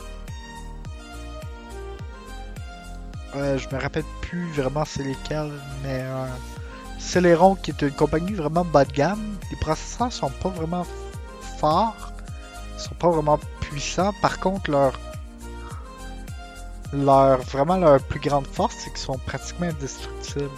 je 3.36 3.76
me 3.76 3.82
rappelle 3.82 4.06
plus 4.22 4.52
vraiment 4.52 4.86
c'est 4.86 5.04
lesquels, 5.04 5.52
mais 5.82 6.04
Celeron, 7.00 7.56
qui 7.56 7.72
est 7.72 7.82
une 7.82 7.92
compagnie 7.92 8.34
vraiment 8.34 8.64
bas 8.64 8.86
de 8.86 8.92
gamme, 8.94 9.38
les 9.52 9.58
processeurs 9.58 10.14
sont 10.14 10.30
pas 10.30 10.50
vraiment 10.50 10.86
forts, 11.58 12.14
sont 12.78 12.96
pas 12.96 13.10
vraiment 13.10 13.40
puissants. 13.60 14.14
Par 14.22 14.40
contre, 14.40 14.72
leur 14.72 14.94
leur 16.94 17.42
vraiment 17.42 17.78
leur 17.78 18.02
plus 18.02 18.20
grande 18.20 18.46
force, 18.46 18.76
c'est 18.78 18.90
qu'ils 18.92 19.00
sont 19.00 19.18
pratiquement 19.18 19.68
indestructibles. 19.68 20.50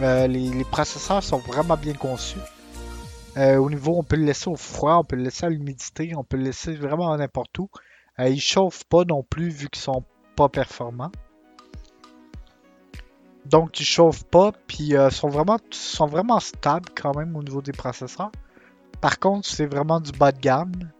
Euh, 0.00 0.26
les, 0.26 0.64
processeurs 0.64 1.22
sont 1.22 1.38
vraiment 1.38 1.76
bien 1.76 1.92
conçus. 1.92 2.38
Euh, 3.36 3.56
au 3.56 3.70
niveau, 3.70 3.96
on 3.96 4.02
peut 4.02 4.16
le 4.16 4.24
laisser 4.24 4.50
au 4.50 4.56
froid, 4.56 4.96
on 4.96 5.04
peut 5.04 5.16
le 5.16 5.22
laisser 5.22 5.46
à 5.46 5.48
l'humidité, 5.48 6.12
on 6.16 6.24
peut 6.24 6.36
le 6.36 6.44
laisser 6.44 6.74
vraiment 6.74 7.16
n'importe 7.16 7.58
où. 7.58 7.70
Euh, 8.18 8.28
ils 8.28 8.40
chauffent 8.40 8.84
pas 8.84 9.04
non 9.04 9.22
plus 9.22 9.48
vu 9.48 9.68
qu'ils 9.70 9.82
sont 9.82 10.04
pas 10.36 10.48
performants. 10.48 11.12
Donc 13.46 13.80
ils 13.80 13.84
chauffent 13.84 14.24
pas, 14.24 14.52
puis 14.66 14.96
euh, 14.96 15.10
sont 15.10 15.28
vraiment 15.28 15.58
vraiment 16.00 16.40
stables 16.40 16.90
quand 16.94 17.16
même 17.16 17.34
au 17.34 17.42
niveau 17.42 17.62
des 17.62 17.72
processeurs. 17.72 18.30
Par 19.00 19.18
contre, 19.18 19.48
c'est 19.48 19.66
vraiment 19.66 19.98
du 19.98 20.12
bas 20.12 20.30
de 20.30 20.38
gamme. 20.38 20.90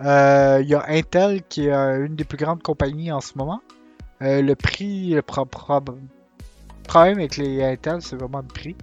Euh, 0.00 0.58
il 0.62 0.68
y 0.68 0.74
a 0.74 0.84
Intel 0.88 1.42
qui 1.48 1.66
est 1.68 1.72
une 1.72 2.16
des 2.16 2.24
plus 2.24 2.36
grandes 2.36 2.62
compagnies 2.62 3.12
en 3.12 3.20
ce 3.20 3.38
moment. 3.38 3.60
le 4.20 4.54
prix, 4.54 5.10
le 5.10 5.22
problème 5.22 7.18
avec 7.18 7.36
les 7.36 7.62
Intel, 7.64 8.02
c'est 8.02 8.16
vraiment 8.16 8.40
le 8.40 8.48
prix 8.48 8.76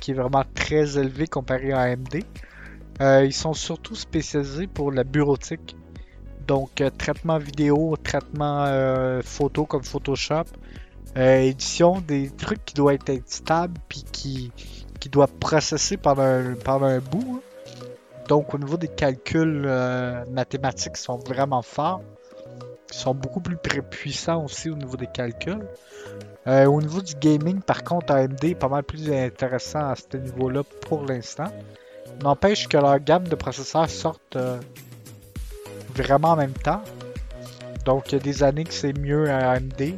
qui 0.00 0.12
est 0.12 0.14
vraiment 0.14 0.44
très 0.54 0.98
élevé 0.98 1.26
comparé 1.26 1.72
à 1.72 1.80
AMD. 1.80 2.22
ils 3.00 3.32
sont 3.32 3.54
surtout 3.54 3.94
spécialisés 3.94 4.66
pour 4.66 4.92
la 4.92 5.04
bureautique. 5.04 5.76
Donc, 6.46 6.82
traitement 6.98 7.38
vidéo, 7.38 7.96
traitement 8.02 8.66
photo 9.22 9.64
comme 9.64 9.82
Photoshop, 9.82 10.44
euh, 11.16 11.38
édition, 11.42 12.00
des 12.00 12.30
trucs 12.30 12.64
qui 12.64 12.74
doivent 12.74 12.98
être 13.06 13.28
stables 13.30 13.78
puis 13.88 14.04
qui, 14.10 14.50
qui 14.98 15.08
doivent 15.08 15.34
processer 15.34 15.96
pendant 15.96 16.22
un, 16.22 16.56
un 16.66 16.98
bout. 16.98 17.36
Hein. 17.36 17.40
Donc 18.28 18.52
au 18.54 18.58
niveau 18.58 18.76
des 18.76 18.88
calculs 18.88 19.64
euh, 19.64 20.24
mathématiques, 20.30 20.94
ils 20.96 21.00
sont 21.00 21.18
vraiment 21.18 21.62
forts. 21.62 22.02
Ils 22.90 22.96
sont 22.96 23.14
beaucoup 23.14 23.40
plus 23.40 23.56
puissants 23.56 24.44
aussi 24.44 24.70
au 24.70 24.74
niveau 24.74 24.96
des 24.96 25.06
calculs. 25.06 25.66
Euh, 26.46 26.66
au 26.66 26.80
niveau 26.80 27.00
du 27.00 27.14
gaming, 27.14 27.60
par 27.60 27.84
contre, 27.84 28.12
AMD 28.12 28.44
est 28.44 28.54
pas 28.54 28.68
mal 28.68 28.82
plus 28.82 29.10
intéressant 29.10 29.90
à 29.90 29.94
ce 29.96 30.16
niveau-là 30.16 30.62
pour 30.82 31.04
l'instant. 31.04 31.50
N'empêche 32.22 32.68
que 32.68 32.76
leur 32.76 32.98
gamme 33.00 33.26
de 33.28 33.34
processeurs 33.34 33.88
sortent 33.88 34.38
vraiment 35.94 36.32
en 36.32 36.36
même 36.36 36.52
temps. 36.52 36.82
Donc 37.84 38.12
il 38.12 38.16
y 38.16 38.18
a 38.18 38.22
des 38.22 38.42
années 38.42 38.64
que 38.64 38.74
c'est 38.74 38.96
mieux 38.96 39.30
à 39.30 39.52
AMD, 39.52 39.94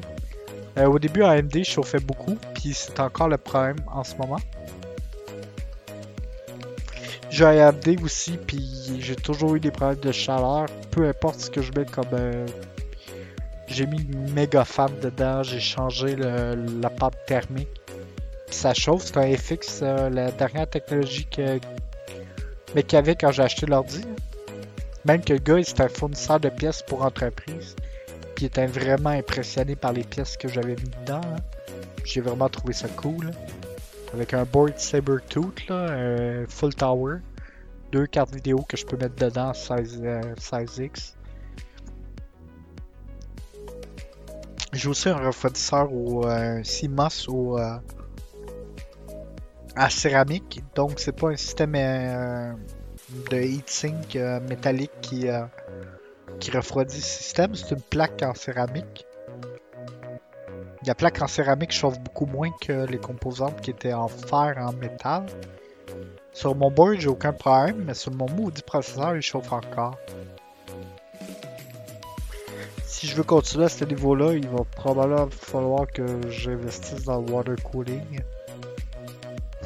euh, 0.78 0.86
au 0.86 0.98
début, 0.98 1.22
AMD 1.22 1.64
chauffait 1.64 2.00
beaucoup, 2.00 2.36
puis 2.54 2.74
c'est 2.74 3.00
encore 3.00 3.28
le 3.28 3.38
problème 3.38 3.76
en 3.86 4.04
ce 4.04 4.14
moment. 4.16 4.40
J'ai 7.30 7.44
AMD 7.44 7.98
aussi, 8.02 8.38
puis 8.46 8.98
j'ai 9.00 9.16
toujours 9.16 9.54
eu 9.56 9.60
des 9.60 9.70
problèmes 9.70 10.00
de 10.00 10.12
chaleur. 10.12 10.66
Peu 10.90 11.08
importe 11.08 11.40
ce 11.40 11.50
que 11.50 11.62
je 11.62 11.72
mets 11.72 11.86
comme. 11.86 12.06
Euh, 13.66 13.72
j'ai 13.72 13.86
mis 13.86 14.02
une 14.02 14.32
méga 14.32 14.64
fan 14.64 14.90
dedans, 15.02 15.42
j'ai 15.42 15.60
changé 15.60 16.16
la 16.16 16.90
pâte 16.90 17.18
thermique. 17.26 17.68
Puis 18.46 18.54
ça 18.54 18.74
chauffe, 18.74 19.04
c'est 19.06 19.16
un 19.16 19.36
FX, 19.36 19.80
euh, 19.82 20.10
la 20.10 20.30
dernière 20.30 20.68
technologie 20.68 21.26
que. 21.26 21.58
Mais 22.74 22.82
qu'il 22.82 22.96
y 22.96 22.98
avait 22.98 23.14
quand 23.16 23.32
j'ai 23.32 23.42
acheté 23.42 23.66
l'ordi. 23.66 24.04
Même 25.04 25.22
que 25.22 25.34
le 25.34 25.38
gars, 25.38 25.62
c'est 25.62 25.80
un 25.80 25.88
fournisseur 25.88 26.40
de 26.40 26.48
pièces 26.48 26.82
pour 26.82 27.02
entreprise 27.02 27.76
qui 28.34 28.44
était 28.44 28.66
vraiment 28.66 29.10
impressionné 29.10 29.76
par 29.76 29.92
les 29.92 30.02
pièces 30.04 30.36
que 30.36 30.48
j'avais 30.48 30.74
mis 30.74 30.90
dedans. 31.00 31.20
J'ai 32.04 32.20
vraiment 32.20 32.48
trouvé 32.48 32.74
ça 32.74 32.88
cool. 32.88 33.30
Avec 34.12 34.34
un 34.34 34.44
board 34.44 34.78
Sabertooth, 34.78 35.68
là, 35.68 35.90
un 35.90 36.46
full 36.48 36.74
tower, 36.74 37.18
deux 37.92 38.06
cartes 38.06 38.34
vidéo 38.34 38.58
que 38.68 38.76
je 38.76 38.84
peux 38.84 38.96
mettre 38.96 39.16
dedans, 39.16 39.52
16, 39.52 40.02
x 40.78 41.15
euh, 41.15 41.15
J'ai 44.76 44.88
aussi 44.88 45.08
un 45.08 45.16
refroidisseur 45.16 45.90
au 45.90 46.26
euh, 46.26 46.62
CMOS 46.62 47.28
au, 47.28 47.58
euh, 47.58 47.78
à 49.74 49.88
céramique, 49.88 50.62
donc 50.74 51.00
c'est 51.00 51.18
pas 51.18 51.30
un 51.30 51.36
système 51.36 51.74
de 53.30 53.36
heatsink 53.36 54.16
euh, 54.16 54.38
métallique 54.40 54.92
qui, 55.00 55.28
euh, 55.28 55.44
qui 56.40 56.50
refroidit 56.50 56.96
le 56.96 57.02
système. 57.02 57.54
C'est 57.54 57.74
une 57.74 57.80
plaque 57.80 58.22
en 58.22 58.34
céramique. 58.34 59.06
La 60.86 60.94
plaque 60.94 61.22
en 61.22 61.26
céramique 61.26 61.72
chauffe 61.72 61.98
beaucoup 62.00 62.26
moins 62.26 62.50
que 62.60 62.86
les 62.86 62.98
composantes 62.98 63.60
qui 63.62 63.70
étaient 63.70 63.94
en 63.94 64.08
fer 64.08 64.56
en 64.58 64.72
métal. 64.72 65.24
Sur 66.32 66.54
mon 66.54 66.70
board, 66.70 66.98
j'ai 66.98 67.08
aucun 67.08 67.32
problème, 67.32 67.84
mais 67.86 67.94
sur 67.94 68.12
mon 68.12 68.28
maudit 68.28 68.62
processeur, 68.62 69.16
il 69.16 69.22
chauffe 69.22 69.52
encore. 69.52 69.96
Si 72.86 73.08
je 73.08 73.16
veux 73.16 73.24
continuer 73.24 73.64
à 73.64 73.68
ce 73.68 73.84
niveau-là, 73.84 74.34
il 74.34 74.48
va 74.48 74.62
probablement 74.62 75.28
falloir 75.28 75.88
que 75.88 76.04
j'investisse 76.30 77.02
dans 77.02 77.20
le 77.20 77.32
water 77.32 77.56
cooling 77.64 78.20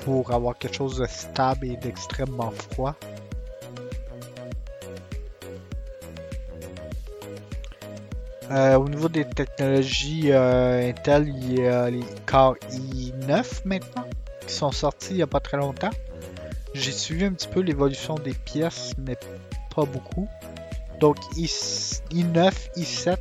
pour 0.04 0.32
avoir 0.32 0.56
quelque 0.56 0.76
chose 0.76 0.96
de 0.96 1.06
stable 1.06 1.66
et 1.66 1.76
d'extrêmement 1.76 2.50
froid. 2.50 2.96
Euh, 8.50 8.76
au 8.76 8.88
niveau 8.88 9.10
des 9.10 9.26
technologies 9.26 10.32
euh, 10.32 10.88
Intel, 10.88 11.28
il 11.28 11.60
y 11.60 11.66
a 11.66 11.90
les 11.90 12.00
Core 12.26 12.56
i9 12.72 13.60
maintenant 13.66 14.06
qui 14.46 14.54
sont 14.54 14.72
sortis 14.72 15.10
il 15.10 15.16
n'y 15.16 15.22
a 15.22 15.26
pas 15.26 15.40
très 15.40 15.58
longtemps. 15.58 15.90
J'ai 16.72 16.90
suivi 16.90 17.26
un 17.26 17.32
petit 17.32 17.48
peu 17.48 17.60
l'évolution 17.60 18.14
des 18.14 18.32
pièces, 18.32 18.94
mais 18.98 19.16
pas 19.76 19.84
beaucoup. 19.84 20.26
Donc 21.00 21.16
I, 21.36 21.46
i9, 21.46 22.52
i7, 22.76 23.16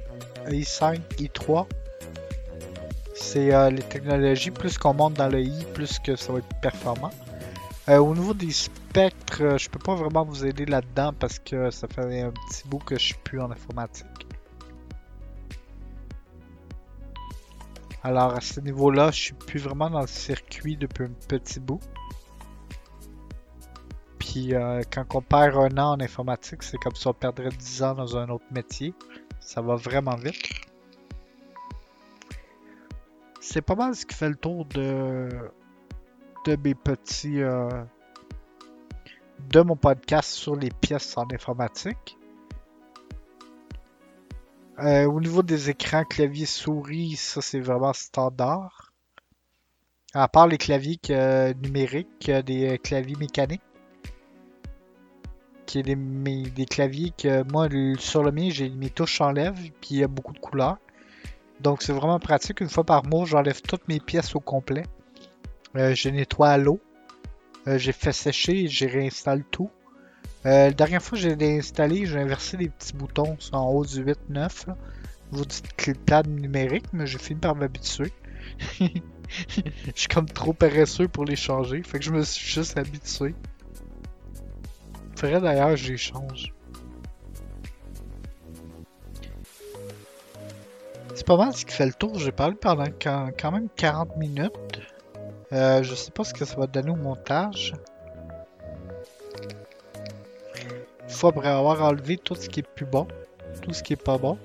i5, 0.47 0.99
i3. 1.17 1.65
C'est 3.15 3.53
euh, 3.53 3.69
les 3.69 3.83
technologies, 3.83 4.51
plus 4.51 4.77
qu'on 4.77 4.93
monte 4.93 5.13
dans 5.13 5.29
le 5.29 5.41
i, 5.41 5.65
plus 5.73 5.97
que 5.99 6.15
ça 6.17 6.33
va 6.33 6.39
être 6.39 6.59
performant. 6.61 7.11
au 7.87 8.13
niveau 8.13 8.33
des 8.33 8.51
spectres, 8.51 9.57
je 9.57 9.69
peux 9.69 9.79
pas 9.79 9.95
vraiment 9.95 10.25
vous 10.25 10.45
aider 10.45 10.65
là-dedans 10.65 11.13
parce 11.17 11.39
que 11.39 11.71
ça 11.71 11.87
fait 11.87 12.21
un 12.21 12.31
petit 12.31 12.67
bout 12.67 12.79
que 12.79 12.95
je 12.95 13.05
suis 13.05 13.19
plus 13.23 13.39
en 13.39 13.49
informatique. 13.49 14.05
Alors 18.03 18.33
à 18.33 18.41
ce 18.41 18.59
niveau-là, 18.59 19.11
je 19.11 19.19
suis 19.19 19.33
plus 19.33 19.59
vraiment 19.59 19.89
dans 19.89 20.01
le 20.01 20.07
circuit 20.07 20.77
depuis 20.77 21.05
un 21.05 21.11
petit 21.27 21.59
bout. 21.59 21.81
Puis 24.29 24.53
euh, 24.53 24.83
quand 24.93 25.15
on 25.15 25.21
perd 25.21 25.55
un 25.55 25.75
an 25.79 25.93
en 25.93 25.99
informatique, 25.99 26.61
c'est 26.61 26.77
comme 26.77 26.93
si 26.93 27.07
on 27.07 27.13
perdrait 27.13 27.49
10 27.49 27.81
ans 27.81 27.95
dans 27.95 28.15
un 28.15 28.29
autre 28.29 28.45
métier. 28.51 28.93
Ça 29.39 29.59
va 29.59 29.75
vraiment 29.75 30.15
vite. 30.15 30.47
C'est 33.41 33.63
pas 33.63 33.73
mal 33.73 33.95
ce 33.95 34.05
qui 34.05 34.13
fait 34.13 34.29
le 34.29 34.35
tour 34.35 34.65
de, 34.65 35.29
mes 36.63 36.75
petits... 36.75 37.41
Euh, 37.41 37.69
de 39.49 39.61
mon 39.61 39.75
podcast 39.75 40.29
sur 40.29 40.55
les 40.55 40.69
pièces 40.69 41.17
en 41.17 41.25
informatique. 41.33 42.15
Euh, 44.77 45.05
au 45.05 45.19
niveau 45.19 45.41
des 45.41 45.71
écrans 45.71 46.03
clavier 46.03 46.45
souris, 46.45 47.15
ça 47.15 47.41
c'est 47.41 47.61
vraiment 47.61 47.93
standard. 47.93 48.93
À 50.13 50.27
part 50.27 50.45
les 50.45 50.59
claviers 50.59 50.99
numériques, 51.63 52.29
des 52.29 52.77
claviers 52.83 53.15
mécaniques. 53.15 53.61
Est 55.75 55.83
des, 55.83 55.95
des 55.95 56.65
claviers 56.65 57.13
que 57.15 57.43
moi 57.51 57.67
sur 57.99 58.23
le 58.23 58.31
mien 58.31 58.49
j'ai 58.49 58.69
mes 58.69 58.89
touches 58.89 59.17
s'enlèvent 59.17 59.53
puis 59.81 59.89
il 59.91 59.97
y 59.97 60.03
a 60.03 60.07
beaucoup 60.07 60.33
de 60.33 60.39
couleurs. 60.39 60.77
Donc 61.61 61.81
c'est 61.81 61.93
vraiment 61.93 62.19
pratique. 62.19 62.61
Une 62.61 62.69
fois 62.69 62.83
par 62.83 63.05
mois, 63.05 63.25
j'enlève 63.25 63.61
toutes 63.61 63.87
mes 63.87 63.99
pièces 63.99 64.35
au 64.35 64.39
complet. 64.39 64.83
Euh, 65.75 65.93
je 65.93 66.09
nettoie 66.09 66.49
à 66.49 66.57
l'eau. 66.57 66.79
Euh, 67.67 67.77
j'ai 67.77 67.91
fait 67.91 68.13
sécher 68.13 68.63
et 68.63 68.67
j'ai 68.67 68.87
réinstalle 68.87 69.43
tout. 69.43 69.69
Euh, 70.45 70.67
la 70.67 70.71
dernière 70.71 71.01
fois 71.01 71.17
que 71.17 71.21
j'ai 71.21 71.57
installé, 71.57 72.05
j'ai 72.05 72.17
inversé 72.17 72.55
les 72.57 72.69
petits 72.69 72.93
boutons 72.93 73.37
en 73.51 73.67
haut 73.67 73.85
du 73.85 74.03
8-9. 74.03 74.73
Vous 75.31 75.45
dites 75.45 75.75
clipad 75.75 76.27
numérique, 76.27 76.85
mais 76.93 77.05
j'ai 77.05 77.19
fini 77.19 77.39
par 77.39 77.55
m'habituer. 77.55 78.11
je 78.79 78.87
suis 79.93 80.07
comme 80.07 80.25
trop 80.25 80.53
paresseux 80.53 81.07
pour 81.07 81.25
les 81.25 81.35
changer, 81.35 81.83
fait 81.83 81.99
que 81.99 82.05
je 82.05 82.11
me 82.11 82.23
suis 82.23 82.47
juste 82.47 82.77
habitué. 82.77 83.35
Faudrait 85.19 85.41
d'ailleurs 85.41 85.75
change. 85.75 86.53
C'est 91.13 91.27
pas 91.27 91.35
mal 91.35 91.53
ce 91.53 91.65
qui 91.65 91.73
fait 91.73 91.87
le 91.87 91.91
tour. 91.91 92.17
J'ai 92.17 92.31
parlé 92.31 92.55
pendant 92.55 92.85
quand 92.97 93.51
même 93.51 93.67
40 93.75 94.15
minutes. 94.15 94.53
Euh, 95.51 95.83
je 95.83 95.93
sais 95.93 96.11
pas 96.11 96.23
ce 96.23 96.33
que 96.33 96.45
ça 96.45 96.55
va 96.55 96.67
donner 96.67 96.91
au 96.91 96.95
montage. 96.95 97.73
fois 101.09 101.31
après 101.31 101.49
avoir 101.49 101.83
enlevé 101.83 102.15
tout 102.15 102.35
ce 102.35 102.47
qui 102.47 102.61
est 102.61 102.67
plus 102.75 102.85
bon, 102.85 103.05
tout 103.61 103.73
ce 103.73 103.83
qui 103.83 103.91
est 103.91 104.01
pas 104.01 104.17
bon. 104.17 104.37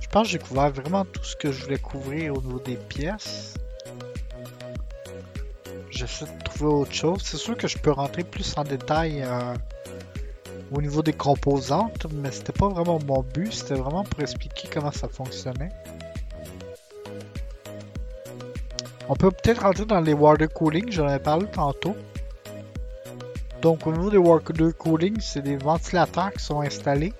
Je 0.00 0.08
pense 0.08 0.24
que 0.24 0.30
j'ai 0.30 0.40
couvert 0.40 0.72
vraiment 0.72 1.04
tout 1.04 1.22
ce 1.22 1.36
que 1.36 1.52
je 1.52 1.62
voulais 1.62 1.78
couvrir 1.78 2.36
au 2.36 2.42
niveau 2.42 2.58
des 2.58 2.74
pièces. 2.74 3.49
J'essaie 6.00 6.24
de 6.24 6.42
trouver 6.44 6.72
autre 6.72 6.94
chose. 6.94 7.20
C'est 7.22 7.36
sûr 7.36 7.58
que 7.58 7.68
je 7.68 7.76
peux 7.76 7.90
rentrer 7.90 8.24
plus 8.24 8.54
en 8.56 8.64
détail 8.64 9.22
euh, 9.22 9.54
au 10.72 10.80
niveau 10.80 11.02
des 11.02 11.12
composantes, 11.12 12.06
mais 12.10 12.30
c'était 12.32 12.54
pas 12.54 12.68
vraiment 12.68 12.98
mon 13.06 13.22
but. 13.22 13.52
C'était 13.52 13.74
vraiment 13.74 14.02
pour 14.04 14.18
expliquer 14.22 14.66
comment 14.72 14.92
ça 14.92 15.08
fonctionnait. 15.08 15.68
On 19.10 19.14
peut 19.14 19.30
peut-être 19.30 19.60
rentrer 19.60 19.84
dans 19.84 20.00
les 20.00 20.14
water 20.14 20.48
cooling, 20.48 20.90
j'en 20.90 21.06
ai 21.06 21.18
parlé 21.18 21.44
tantôt. 21.52 21.94
Donc 23.60 23.86
au 23.86 23.92
niveau 23.92 24.08
des 24.08 24.16
water 24.16 24.74
cooling, 24.78 25.20
c'est 25.20 25.42
des 25.42 25.58
ventilateurs 25.58 26.32
qui 26.32 26.42
sont 26.42 26.62
installés 26.62 27.12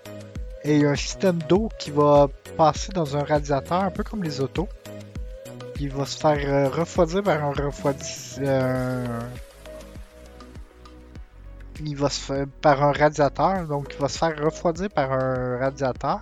et 0.65 0.77
il 0.77 0.83
y 0.83 0.87
a 0.87 0.91
un 0.91 0.97
système 0.97 1.39
d'eau 1.51 1.69
qui 1.79 1.91
va 1.91 2.29
passer 2.57 2.93
dans 2.93 3.15
un 3.15 3.25
radiateur, 3.25 3.83
un 3.83 3.91
peu 3.91 4.05
comme 4.05 4.23
les 4.23 4.41
autos. 4.41 4.69
Il 5.83 5.89
va 5.89 6.05
se 6.05 6.19
faire 6.19 6.39
euh, 6.47 6.69
refroidir 6.69 7.23
par 7.23 7.43
un 7.43 7.53
refroidisseur. 7.53 8.45
Euh, 8.47 9.21
il 11.83 11.97
va 11.97 12.11
se 12.11 12.21
faire 12.21 12.47
par 12.61 12.83
un 12.83 12.93
radiateur, 12.93 13.67
donc 13.67 13.95
il 13.95 13.99
va 13.99 14.09
se 14.09 14.19
faire 14.19 14.39
refroidir 14.45 14.91
par 14.91 15.11
un 15.11 15.57
radiateur 15.57 16.21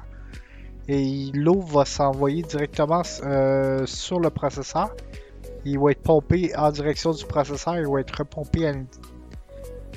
et 0.86 1.32
l'eau 1.34 1.60
va 1.60 1.84
s'envoyer 1.84 2.42
directement 2.42 3.02
euh, 3.24 3.84
sur 3.84 4.20
le 4.20 4.30
processeur 4.30 4.94
il 5.64 5.76
va 5.80 5.90
être 5.90 6.02
pompé 6.02 6.52
en 6.56 6.70
direction 6.70 7.10
du 7.10 7.24
processeur, 7.24 7.76
il 7.76 7.88
va 7.88 8.00
être 8.00 8.16
repompé 8.16 8.72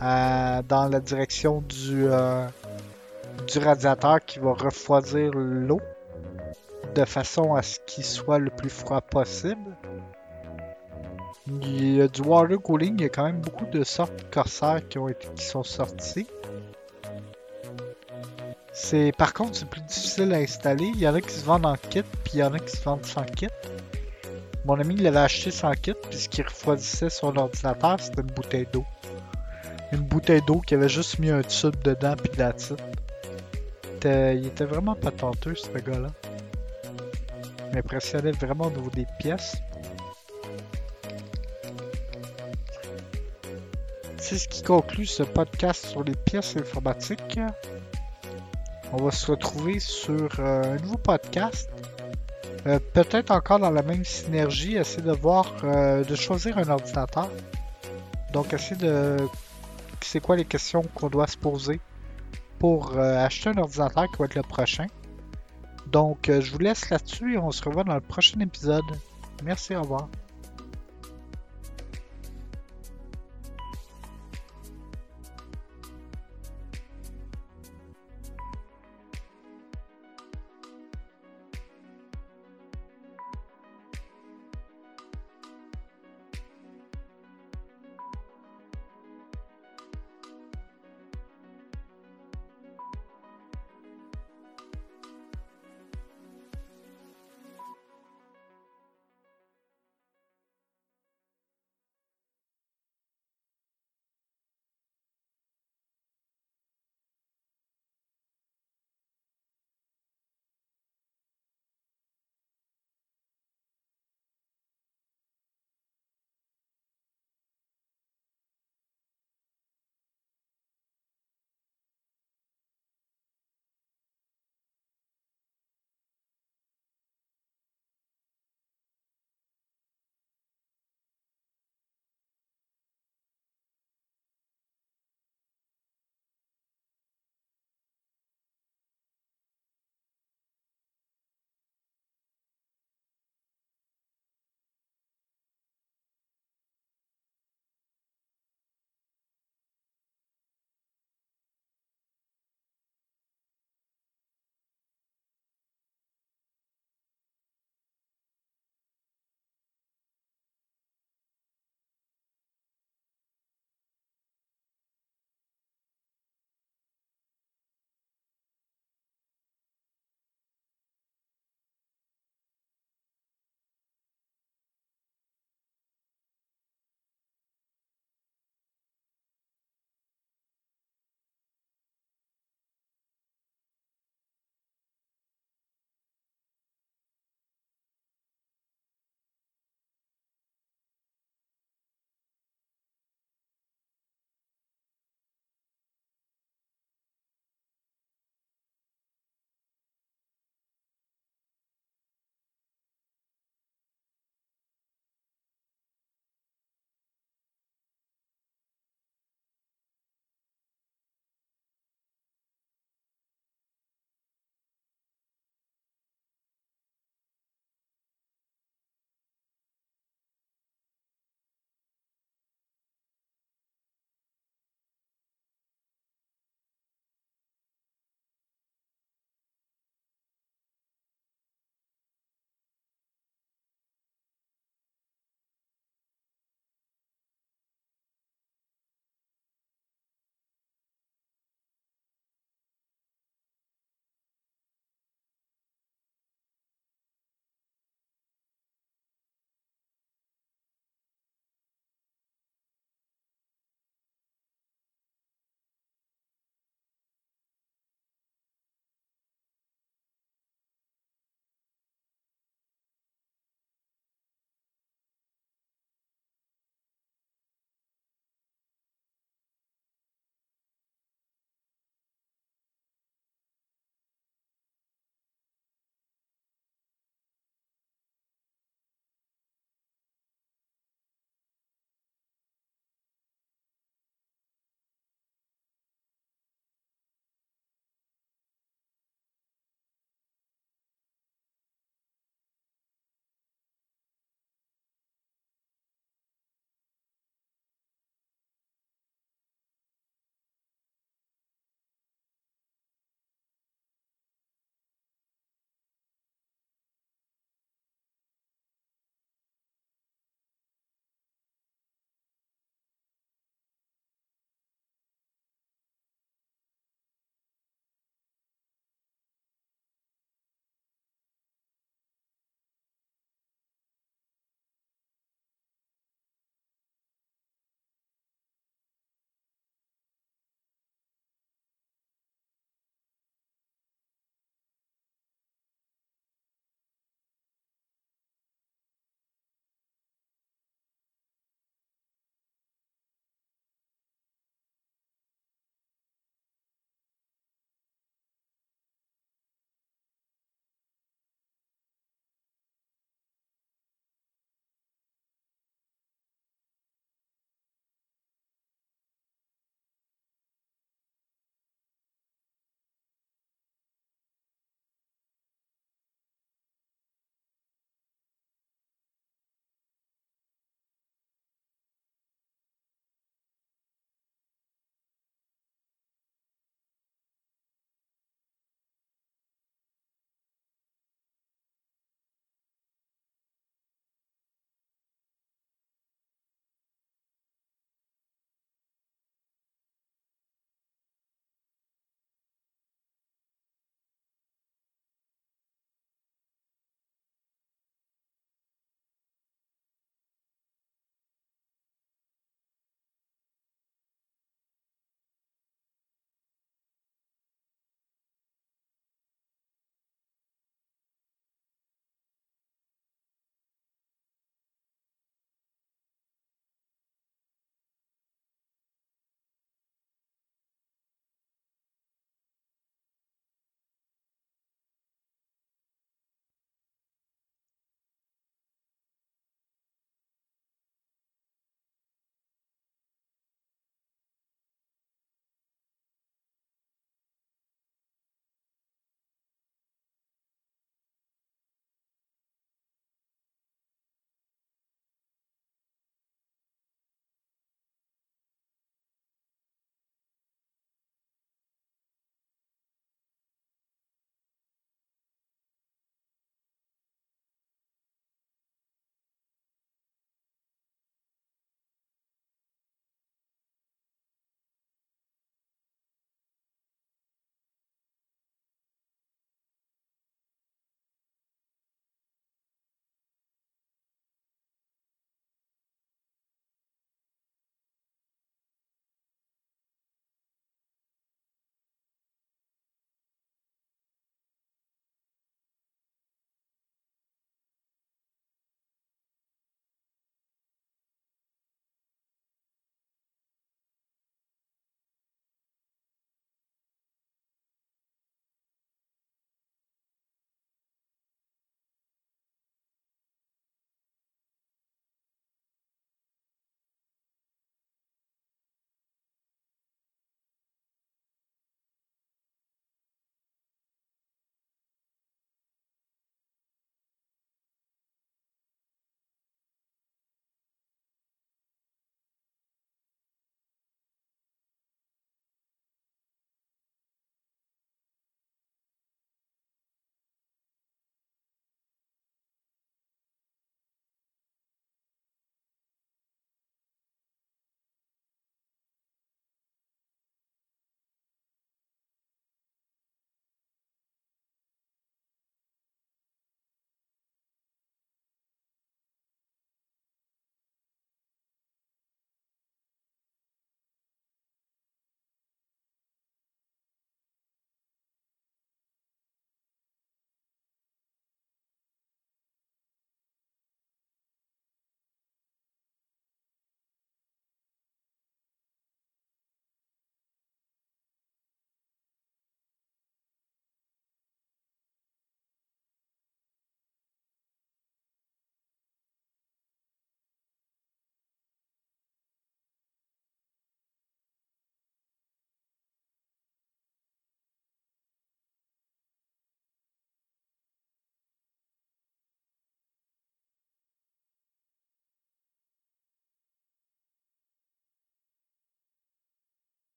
dans 0.00 0.88
la 0.88 1.00
direction 1.00 1.62
du, 1.62 2.06
du 3.48 3.58
radiateur 3.58 4.24
qui 4.24 4.38
va 4.38 4.52
refroidir 4.52 5.32
l'eau 5.34 5.80
de 6.94 7.04
façon 7.04 7.54
à 7.54 7.62
ce 7.62 7.78
qu'il 7.86 8.04
soit 8.04 8.38
le 8.38 8.50
plus 8.50 8.70
froid 8.70 9.00
possible. 9.00 9.76
Il 11.46 11.96
y 11.96 12.02
a 12.02 12.08
du 12.08 12.20
water 12.20 12.58
cooling, 12.58 12.96
il 12.98 13.02
y 13.02 13.06
a 13.06 13.08
quand 13.08 13.24
même 13.24 13.40
beaucoup 13.40 13.66
de 13.66 13.82
sortes 13.84 14.30
Corsair 14.30 14.86
qui, 14.88 14.98
ont 14.98 15.08
qui 15.34 15.44
sont 15.44 15.64
sorties. 15.64 16.26
C'est, 18.72 19.12
par 19.16 19.32
contre, 19.34 19.56
c'est 19.56 19.68
plus 19.68 19.80
difficile 19.80 20.32
à 20.34 20.36
installer. 20.36 20.90
Il 20.94 21.00
y 21.00 21.08
en 21.08 21.14
a 21.14 21.20
qui 21.20 21.32
se 21.32 21.44
vendent 21.44 21.66
en 21.66 21.76
kit, 21.76 22.02
puis 22.02 22.34
il 22.34 22.38
y 22.40 22.42
en 22.44 22.52
a 22.52 22.58
qui 22.58 22.76
se 22.76 22.82
vendent 22.82 23.04
sans 23.04 23.24
kit. 23.24 23.48
Mon 24.64 24.78
ami 24.78 24.96
l'avait 24.96 25.18
acheté 25.18 25.50
sans 25.50 25.72
kit, 25.72 25.94
puis 26.08 26.18
ce 26.18 26.28
qui 26.28 26.42
refroidissait 26.42 27.10
son 27.10 27.36
ordinateur, 27.36 27.98
c'était 27.98 28.20
une 28.20 28.28
bouteille 28.28 28.68
d'eau. 28.72 28.84
Une 29.92 30.02
bouteille 30.02 30.42
d'eau 30.46 30.60
qui 30.60 30.74
avait 30.74 30.88
juste 30.88 31.18
mis 31.18 31.30
un 31.30 31.42
tube 31.42 31.74
dedans, 31.82 32.14
puis 32.16 32.30
de 32.30 32.38
la 32.38 32.52
titre. 32.52 32.84
Il 34.04 34.46
était 34.46 34.66
vraiment 34.66 34.94
pas 34.94 35.10
tenteux, 35.10 35.54
ce 35.54 35.70
gars-là. 35.70 36.08
M'impressionnait 37.74 38.32
vraiment 38.32 38.66
au 38.66 38.70
niveau 38.70 38.90
des 38.90 39.06
pièces. 39.18 39.56
C'est 44.18 44.38
ce 44.38 44.48
qui 44.48 44.62
conclut 44.62 45.06
ce 45.06 45.22
podcast 45.22 45.86
sur 45.86 46.04
les 46.04 46.14
pièces 46.14 46.56
informatiques. 46.56 47.40
On 48.92 49.02
va 49.04 49.10
se 49.10 49.30
retrouver 49.30 49.80
sur 49.80 50.28
euh, 50.38 50.74
un 50.74 50.76
nouveau 50.82 50.98
podcast 50.98 51.70
euh, 52.66 52.78
peut-être 52.92 53.30
encore 53.30 53.58
dans 53.58 53.70
la 53.70 53.82
même 53.82 54.04
synergie, 54.04 54.76
essayer 54.76 55.02
de 55.02 55.12
voir, 55.12 55.54
euh, 55.64 56.04
de 56.04 56.14
choisir 56.14 56.58
un 56.58 56.68
ordinateur. 56.68 57.30
Donc, 58.32 58.52
essayer 58.52 58.76
de. 58.76 59.16
C'est 60.02 60.20
quoi 60.20 60.36
les 60.36 60.44
questions 60.44 60.82
qu'on 60.94 61.08
doit 61.08 61.26
se 61.26 61.36
poser 61.36 61.80
pour 62.58 62.98
acheter 62.98 63.50
un 63.50 63.58
ordinateur 63.58 64.06
qui 64.10 64.18
va 64.18 64.24
être 64.24 64.34
le 64.34 64.42
prochain. 64.42 64.86
Donc, 65.92 66.30
je 66.30 66.52
vous 66.52 66.58
laisse 66.58 66.90
là-dessus 66.90 67.34
et 67.34 67.38
on 67.38 67.50
se 67.50 67.62
revoit 67.62 67.84
dans 67.84 67.94
le 67.94 68.00
prochain 68.00 68.40
épisode. 68.40 68.84
Merci, 69.42 69.74
au 69.74 69.82
revoir. 69.82 70.08